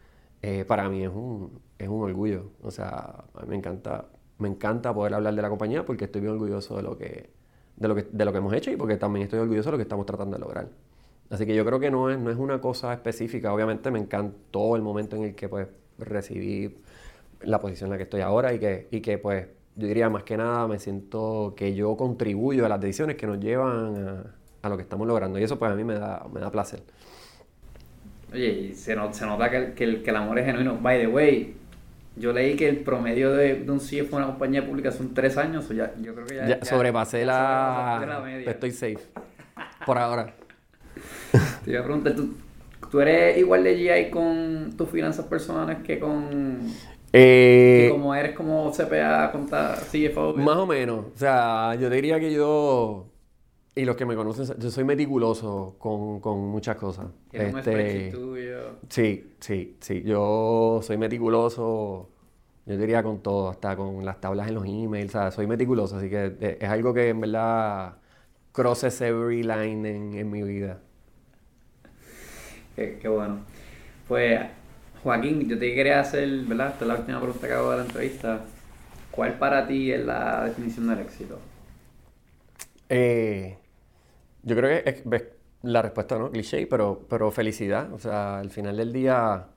eh, 0.42 0.64
para 0.66 0.88
mí 0.88 1.02
es 1.04 1.10
un, 1.10 1.60
es 1.84 1.90
un 1.90 2.02
orgullo. 2.02 2.52
O 2.62 2.70
sea, 2.70 3.24
a 3.34 3.42
mí 3.42 3.48
me 3.48 3.56
encanta, 3.56 4.06
me 4.38 4.48
encanta 4.48 4.94
poder 4.94 5.14
hablar 5.14 5.34
de 5.34 5.42
la 5.42 5.48
compañía 5.48 5.84
porque 5.84 6.04
estoy 6.06 6.20
bien 6.22 6.32
orgulloso 6.34 6.76
de 6.76 6.82
lo 6.82 6.96
que, 6.98 7.30
de 7.76 7.88
lo 7.88 7.94
que, 7.94 8.02
de 8.10 8.24
lo 8.24 8.32
que 8.32 8.38
hemos 8.38 8.54
hecho 8.54 8.70
y 8.70 8.76
porque 8.76 8.96
también 8.96 9.24
estoy 9.24 9.38
orgulloso 9.40 9.68
de 9.68 9.72
lo 9.72 9.78
que 9.78 9.82
estamos 9.82 10.06
tratando 10.06 10.36
de 10.36 10.40
lograr. 10.40 10.68
Así 11.30 11.46
que 11.46 11.54
yo 11.54 11.64
creo 11.64 11.78
que 11.80 11.90
no 11.90 12.10
es, 12.10 12.18
no 12.18 12.30
es 12.30 12.36
una 12.36 12.60
cosa 12.60 12.92
específica. 12.92 13.52
Obviamente 13.54 13.90
me 13.90 14.00
encantó 14.00 14.76
el 14.76 14.82
momento 14.82 15.16
en 15.16 15.24
el 15.24 15.34
que 15.34 15.48
pues 15.48 15.68
recibí 15.98 16.76
la 17.42 17.60
posición 17.60 17.88
en 17.88 17.92
la 17.92 17.96
que 17.98 18.04
estoy 18.04 18.20
ahora 18.22 18.52
y 18.54 18.58
que, 18.58 18.88
y 18.90 19.00
que 19.00 19.18
pues 19.18 19.48
yo 19.76 19.86
diría 19.86 20.10
más 20.10 20.24
que 20.24 20.36
nada 20.36 20.66
me 20.68 20.78
siento 20.78 21.54
que 21.56 21.74
yo 21.74 21.96
contribuyo 21.96 22.66
a 22.66 22.68
las 22.68 22.80
decisiones 22.80 23.16
que 23.16 23.26
nos 23.26 23.40
llevan 23.40 23.96
a, 24.08 24.34
a 24.62 24.68
lo 24.68 24.76
que 24.76 24.82
estamos 24.82 25.06
logrando 25.06 25.38
y 25.38 25.44
eso 25.44 25.58
pues 25.58 25.70
a 25.72 25.74
mí 25.76 25.84
me 25.84 25.94
da, 25.94 26.26
me 26.32 26.40
da 26.40 26.50
placer. 26.50 26.82
Oye, 28.32 28.48
y 28.52 28.74
se, 28.74 28.94
no- 28.94 29.12
se 29.12 29.26
nota 29.26 29.50
que 29.50 29.74
que, 29.74 30.02
que 30.02 30.10
el 30.10 30.16
amor 30.16 30.38
es 30.38 30.46
genuino. 30.46 30.76
By 30.80 31.00
the 31.00 31.06
way, 31.08 31.59
yo 32.20 32.32
leí 32.32 32.54
que 32.56 32.68
el 32.68 32.76
promedio 32.78 33.32
de, 33.32 33.56
de 33.56 33.70
un 33.72 33.78
CFO 33.80 33.96
en 33.96 34.14
una 34.14 34.26
compañía 34.26 34.64
pública 34.66 34.92
son 34.92 35.12
tres 35.14 35.36
años. 35.36 35.68
o 35.70 35.72
ya, 35.72 35.92
yo 36.00 36.14
creo 36.14 36.26
que 36.26 36.36
ya, 36.36 36.46
Ya 36.46 36.58
ya- 36.60 36.64
sobrepasé 36.64 37.24
la... 37.24 38.04
la 38.06 38.20
media. 38.20 38.50
Estoy 38.50 38.70
safe. 38.70 38.98
Por 39.84 39.98
ahora. 39.98 40.34
Te 41.64 41.70
iba 41.72 41.80
a 41.80 41.84
preguntar, 41.84 42.14
¿tú, 42.14 42.34
tú 42.90 43.00
eres 43.00 43.36
igual 43.38 43.64
de 43.64 43.76
GI 43.76 44.10
con 44.10 44.72
tus 44.76 44.88
finanzas 44.90 45.26
personales 45.26 45.78
que 45.84 45.98
con... 45.98 46.58
Eh, 47.12 47.86
que 47.86 47.90
como 47.90 48.14
eres 48.14 48.36
como 48.36 48.70
CPA, 48.70 49.32
conta 49.32 49.76
CFO? 49.90 50.34
Más 50.34 50.56
o 50.58 50.66
menos. 50.66 51.06
O 51.12 51.18
sea, 51.18 51.74
yo 51.74 51.90
diría 51.90 52.20
que 52.20 52.32
yo, 52.32 53.06
y 53.80 53.84
los 53.84 53.96
que 53.96 54.06
me 54.06 54.16
conocen, 54.16 54.46
yo 54.58 54.70
soy 54.70 54.84
meticuloso 54.84 55.76
con, 55.78 56.20
con 56.20 56.38
muchas 56.48 56.76
cosas. 56.76 57.08
Un 57.34 57.60
Este, 57.62 57.64
spreadsheet 57.64 58.08
tuyo. 58.12 58.76
sí, 58.88 59.36
sí, 59.40 59.78
sí. 59.80 60.02
Yo 60.04 60.80
soy 60.82 60.98
meticuloso, 60.98 62.14
yo 62.66 62.76
diría 62.76 63.02
con 63.02 63.22
todo, 63.22 63.50
hasta 63.50 63.76
con 63.76 64.04
las 64.04 64.20
tablas 64.20 64.48
en 64.48 64.54
los 64.54 64.66
emails, 64.66 65.10
o 65.14 65.18
sea, 65.18 65.30
soy 65.30 65.46
meticuloso, 65.46 65.96
así 65.96 66.10
que 66.10 66.36
eh, 66.40 66.58
es 66.60 66.68
algo 66.70 66.94
que 66.94 67.08
en 67.10 67.20
verdad 67.20 67.98
crosses 68.52 69.00
every 69.02 69.42
line 69.42 69.88
en, 69.88 70.14
en 70.14 70.30
mi 70.30 70.42
vida. 70.42 70.82
Qué, 72.74 72.98
qué 73.00 73.08
bueno. 73.08 73.46
Pues, 74.08 74.40
Joaquín, 75.02 75.48
yo 75.48 75.58
te 75.58 75.74
quería 75.74 76.00
hacer, 76.00 76.28
¿verdad? 76.46 76.70
Esta 76.72 76.84
es 76.84 76.88
la 76.88 76.96
última 76.96 77.20
pregunta 77.20 77.46
que 77.48 77.54
hago 77.54 77.70
de 77.72 77.78
la 77.78 77.84
entrevista. 77.84 78.52
¿Cuál 79.10 79.38
para 79.38 79.66
ti 79.66 79.92
es 79.92 80.04
la 80.04 80.44
definición 80.46 80.88
del 80.88 81.00
éxito? 81.00 81.48
Eh, 82.88 83.59
yo 84.42 84.56
creo 84.56 84.82
que 84.82 84.90
es, 84.90 85.02
la 85.62 85.82
respuesta, 85.82 86.18
¿no? 86.18 86.30
Cliché, 86.30 86.66
pero, 86.66 87.06
pero 87.08 87.30
felicidad. 87.30 87.92
O 87.92 87.98
sea, 87.98 88.38
al 88.38 88.50
final 88.50 88.76
del 88.76 88.92
día, 88.92 89.48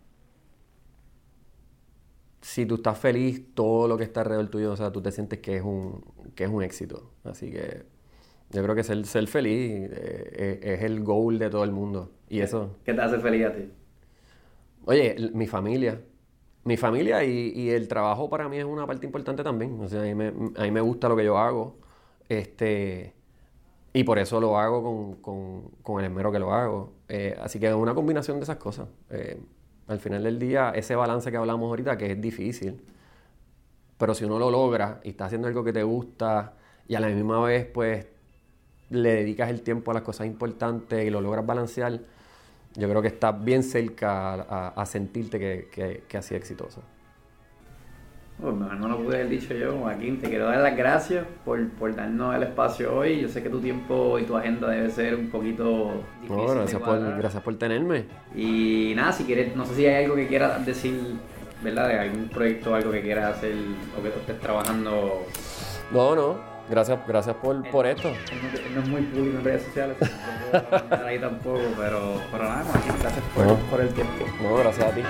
si 2.42 2.66
tú 2.66 2.76
estás 2.76 2.98
feliz, 2.98 3.54
todo 3.54 3.88
lo 3.88 3.98
que 3.98 4.04
está 4.04 4.22
alrededor 4.22 4.50
tuyo, 4.50 4.72
o 4.72 4.76
sea, 4.76 4.92
tú 4.92 5.02
te 5.02 5.12
sientes 5.12 5.40
que 5.40 5.58
es 5.58 5.64
un, 5.64 6.04
que 6.36 6.44
es 6.44 6.50
un 6.50 6.62
éxito. 6.62 7.12
Así 7.24 7.52
que 7.52 7.84
yo 8.52 8.64
creo 8.64 8.76
que 8.76 8.84
ser, 8.84 9.06
ser 9.06 9.28
feliz 9.28 9.90
eh, 9.92 10.60
es, 10.62 10.80
es 10.80 10.84
el 10.84 11.04
goal 11.04 11.40
de 11.40 11.50
todo 11.50 11.64
el 11.64 11.72
mundo. 11.72 12.12
Y 12.30 12.42
eso, 12.42 12.76
¿Qué 12.84 12.94
te 12.94 13.02
hace 13.02 13.20
feliz 13.20 13.46
a 13.46 13.54
ti? 13.54 13.72
Oye, 14.86 15.16
mi 15.34 15.48
familia. 15.48 16.02
Mi 16.66 16.78
familia 16.78 17.24
y, 17.24 17.52
y 17.56 17.70
el 17.72 17.88
trabajo 17.88 18.30
para 18.30 18.48
mí 18.48 18.58
es 18.58 18.66
una 18.66 18.88
parte 18.88 19.06
importante 19.06 19.44
también. 19.44 19.80
O 19.82 19.88
sea, 19.88 20.02
a 20.02 20.04
mí 20.04 20.16
me, 20.16 20.28
a 20.28 20.64
mí 20.64 20.72
me 20.72 20.82
gusta 20.82 21.10
lo 21.10 21.16
que 21.16 21.26
yo 21.26 21.38
hago. 21.38 21.78
Este, 22.30 23.14
y 23.94 24.04
por 24.04 24.18
eso 24.18 24.40
lo 24.42 24.58
hago 24.58 25.18
con, 25.22 25.72
con- 25.82 26.00
el 26.00 26.06
esmero 26.06 26.32
que 26.32 26.40
lo 26.40 26.52
hago. 26.54 26.94
Eh, 27.08 27.38
así 27.42 27.60
que 27.60 27.68
es 27.68 27.74
una 27.76 27.94
combinación 27.94 28.38
de 28.38 28.44
esas 28.44 28.58
cosas. 28.58 28.88
Eh, 29.12 29.40
al 29.88 30.00
final 30.00 30.24
del 30.24 30.40
día, 30.40 30.72
ese 30.72 30.96
balance 30.96 31.30
que 31.30 31.38
hablamos 31.38 31.70
ahorita, 31.70 31.98
que 31.98 32.12
es 32.12 32.20
difícil, 32.22 32.82
pero 33.98 34.14
si 34.16 34.26
uno 34.26 34.40
lo 34.40 34.50
logra 34.50 35.00
y 35.04 35.10
está 35.10 35.26
haciendo 35.26 35.48
algo 35.48 35.64
que 35.64 35.74
te 35.74 35.84
gusta 35.84 36.56
y 36.88 36.96
a 36.96 37.00
la 37.00 37.08
misma 37.08 37.40
vez, 37.42 37.66
pues, 37.66 38.08
le 38.90 39.14
dedicas 39.16 39.50
el 39.50 39.62
tiempo 39.62 39.92
a 39.92 39.94
las 39.96 40.04
cosas 40.04 40.28
importantes 40.28 41.06
y 41.06 41.10
lo 41.10 41.22
logras 41.22 41.46
balancear, 41.46 42.00
yo 42.76 42.90
creo 42.90 43.02
que 43.02 43.08
estás 43.10 43.44
bien 43.44 43.64
cerca 43.64 44.34
a, 44.34 44.86
sentirte 44.86 45.40
que, 45.40 46.04
que, 46.08 46.22
sido 46.22 46.38
exitoso. 46.38 46.82
Pues 48.42 48.56
mejor 48.56 48.76
no 48.76 48.88
lo 48.90 48.98
pude 48.98 49.16
haber 49.18 49.30
dicho 49.30 49.54
yo, 49.54 49.78
Joaquín. 49.78 50.20
Te 50.20 50.28
quiero 50.28 50.46
dar 50.48 50.58
las 50.60 50.76
gracias 50.76 51.26
por, 51.46 51.66
por 51.70 51.96
darnos 51.96 52.36
el 52.36 52.44
espacio 52.44 52.94
hoy. 52.94 53.22
Yo 53.22 53.30
sé 53.30 53.42
que 53.42 53.50
tu 53.50 53.60
tiempo 53.62 54.20
y 54.20 54.24
tu 54.24 54.36
agenda 54.36 54.68
debe 54.70 54.90
ser 54.90 55.16
un 55.16 55.30
poquito 55.30 55.92
difícil. 56.22 56.36
No, 56.36 56.50
de 56.52 56.56
gracias, 56.60 56.80
por, 56.82 56.90
cuadrar. 56.90 57.18
gracias 57.18 57.44
por 57.44 57.56
tenerme. 57.58 58.06
Y 58.36 58.94
nada, 58.96 59.14
si 59.14 59.24
quieres, 59.24 59.56
no 59.56 59.66
sé 59.66 59.76
si 59.76 59.86
hay 59.86 60.04
algo 60.04 60.16
que 60.16 60.28
quieras 60.28 60.66
decir, 60.66 61.00
¿verdad? 61.64 61.88
De 61.88 62.00
algún 62.00 62.28
proyecto, 62.28 62.76
algo 62.76 62.92
que 62.92 63.02
quieras 63.02 63.38
hacer 63.38 63.54
o 63.98 64.04
que 64.04 64.10
tú 64.10 64.20
estés 64.20 64.40
trabajando. 64.42 65.22
No, 65.92 66.16
no. 66.16 66.54
Gracias, 66.70 66.98
gracias 67.08 67.36
por, 67.38 67.62
por 67.70 67.86
esto. 67.86 68.08
Él 68.10 68.16
no, 68.42 68.58
él 68.68 68.76
no 68.76 68.82
es 68.82 68.90
muy 68.90 69.02
público 69.02 69.38
en 69.38 69.44
redes 69.44 69.64
sociales, 69.64 69.98
no 70.02 70.90
puedo 70.90 71.06
ahí 71.06 71.20
tampoco, 71.20 71.60
pero, 71.78 72.14
pero 72.32 72.44
nada, 72.46 72.64
Joaquín, 72.64 72.94
gracias 73.02 73.24
por, 73.36 73.46
No. 73.46 73.56
por 73.70 73.82
el 73.82 73.90
tiempo. 73.90 74.26
No, 74.42 74.56
gracias 74.56 74.88
a 74.88 74.96
ti. 74.96 75.02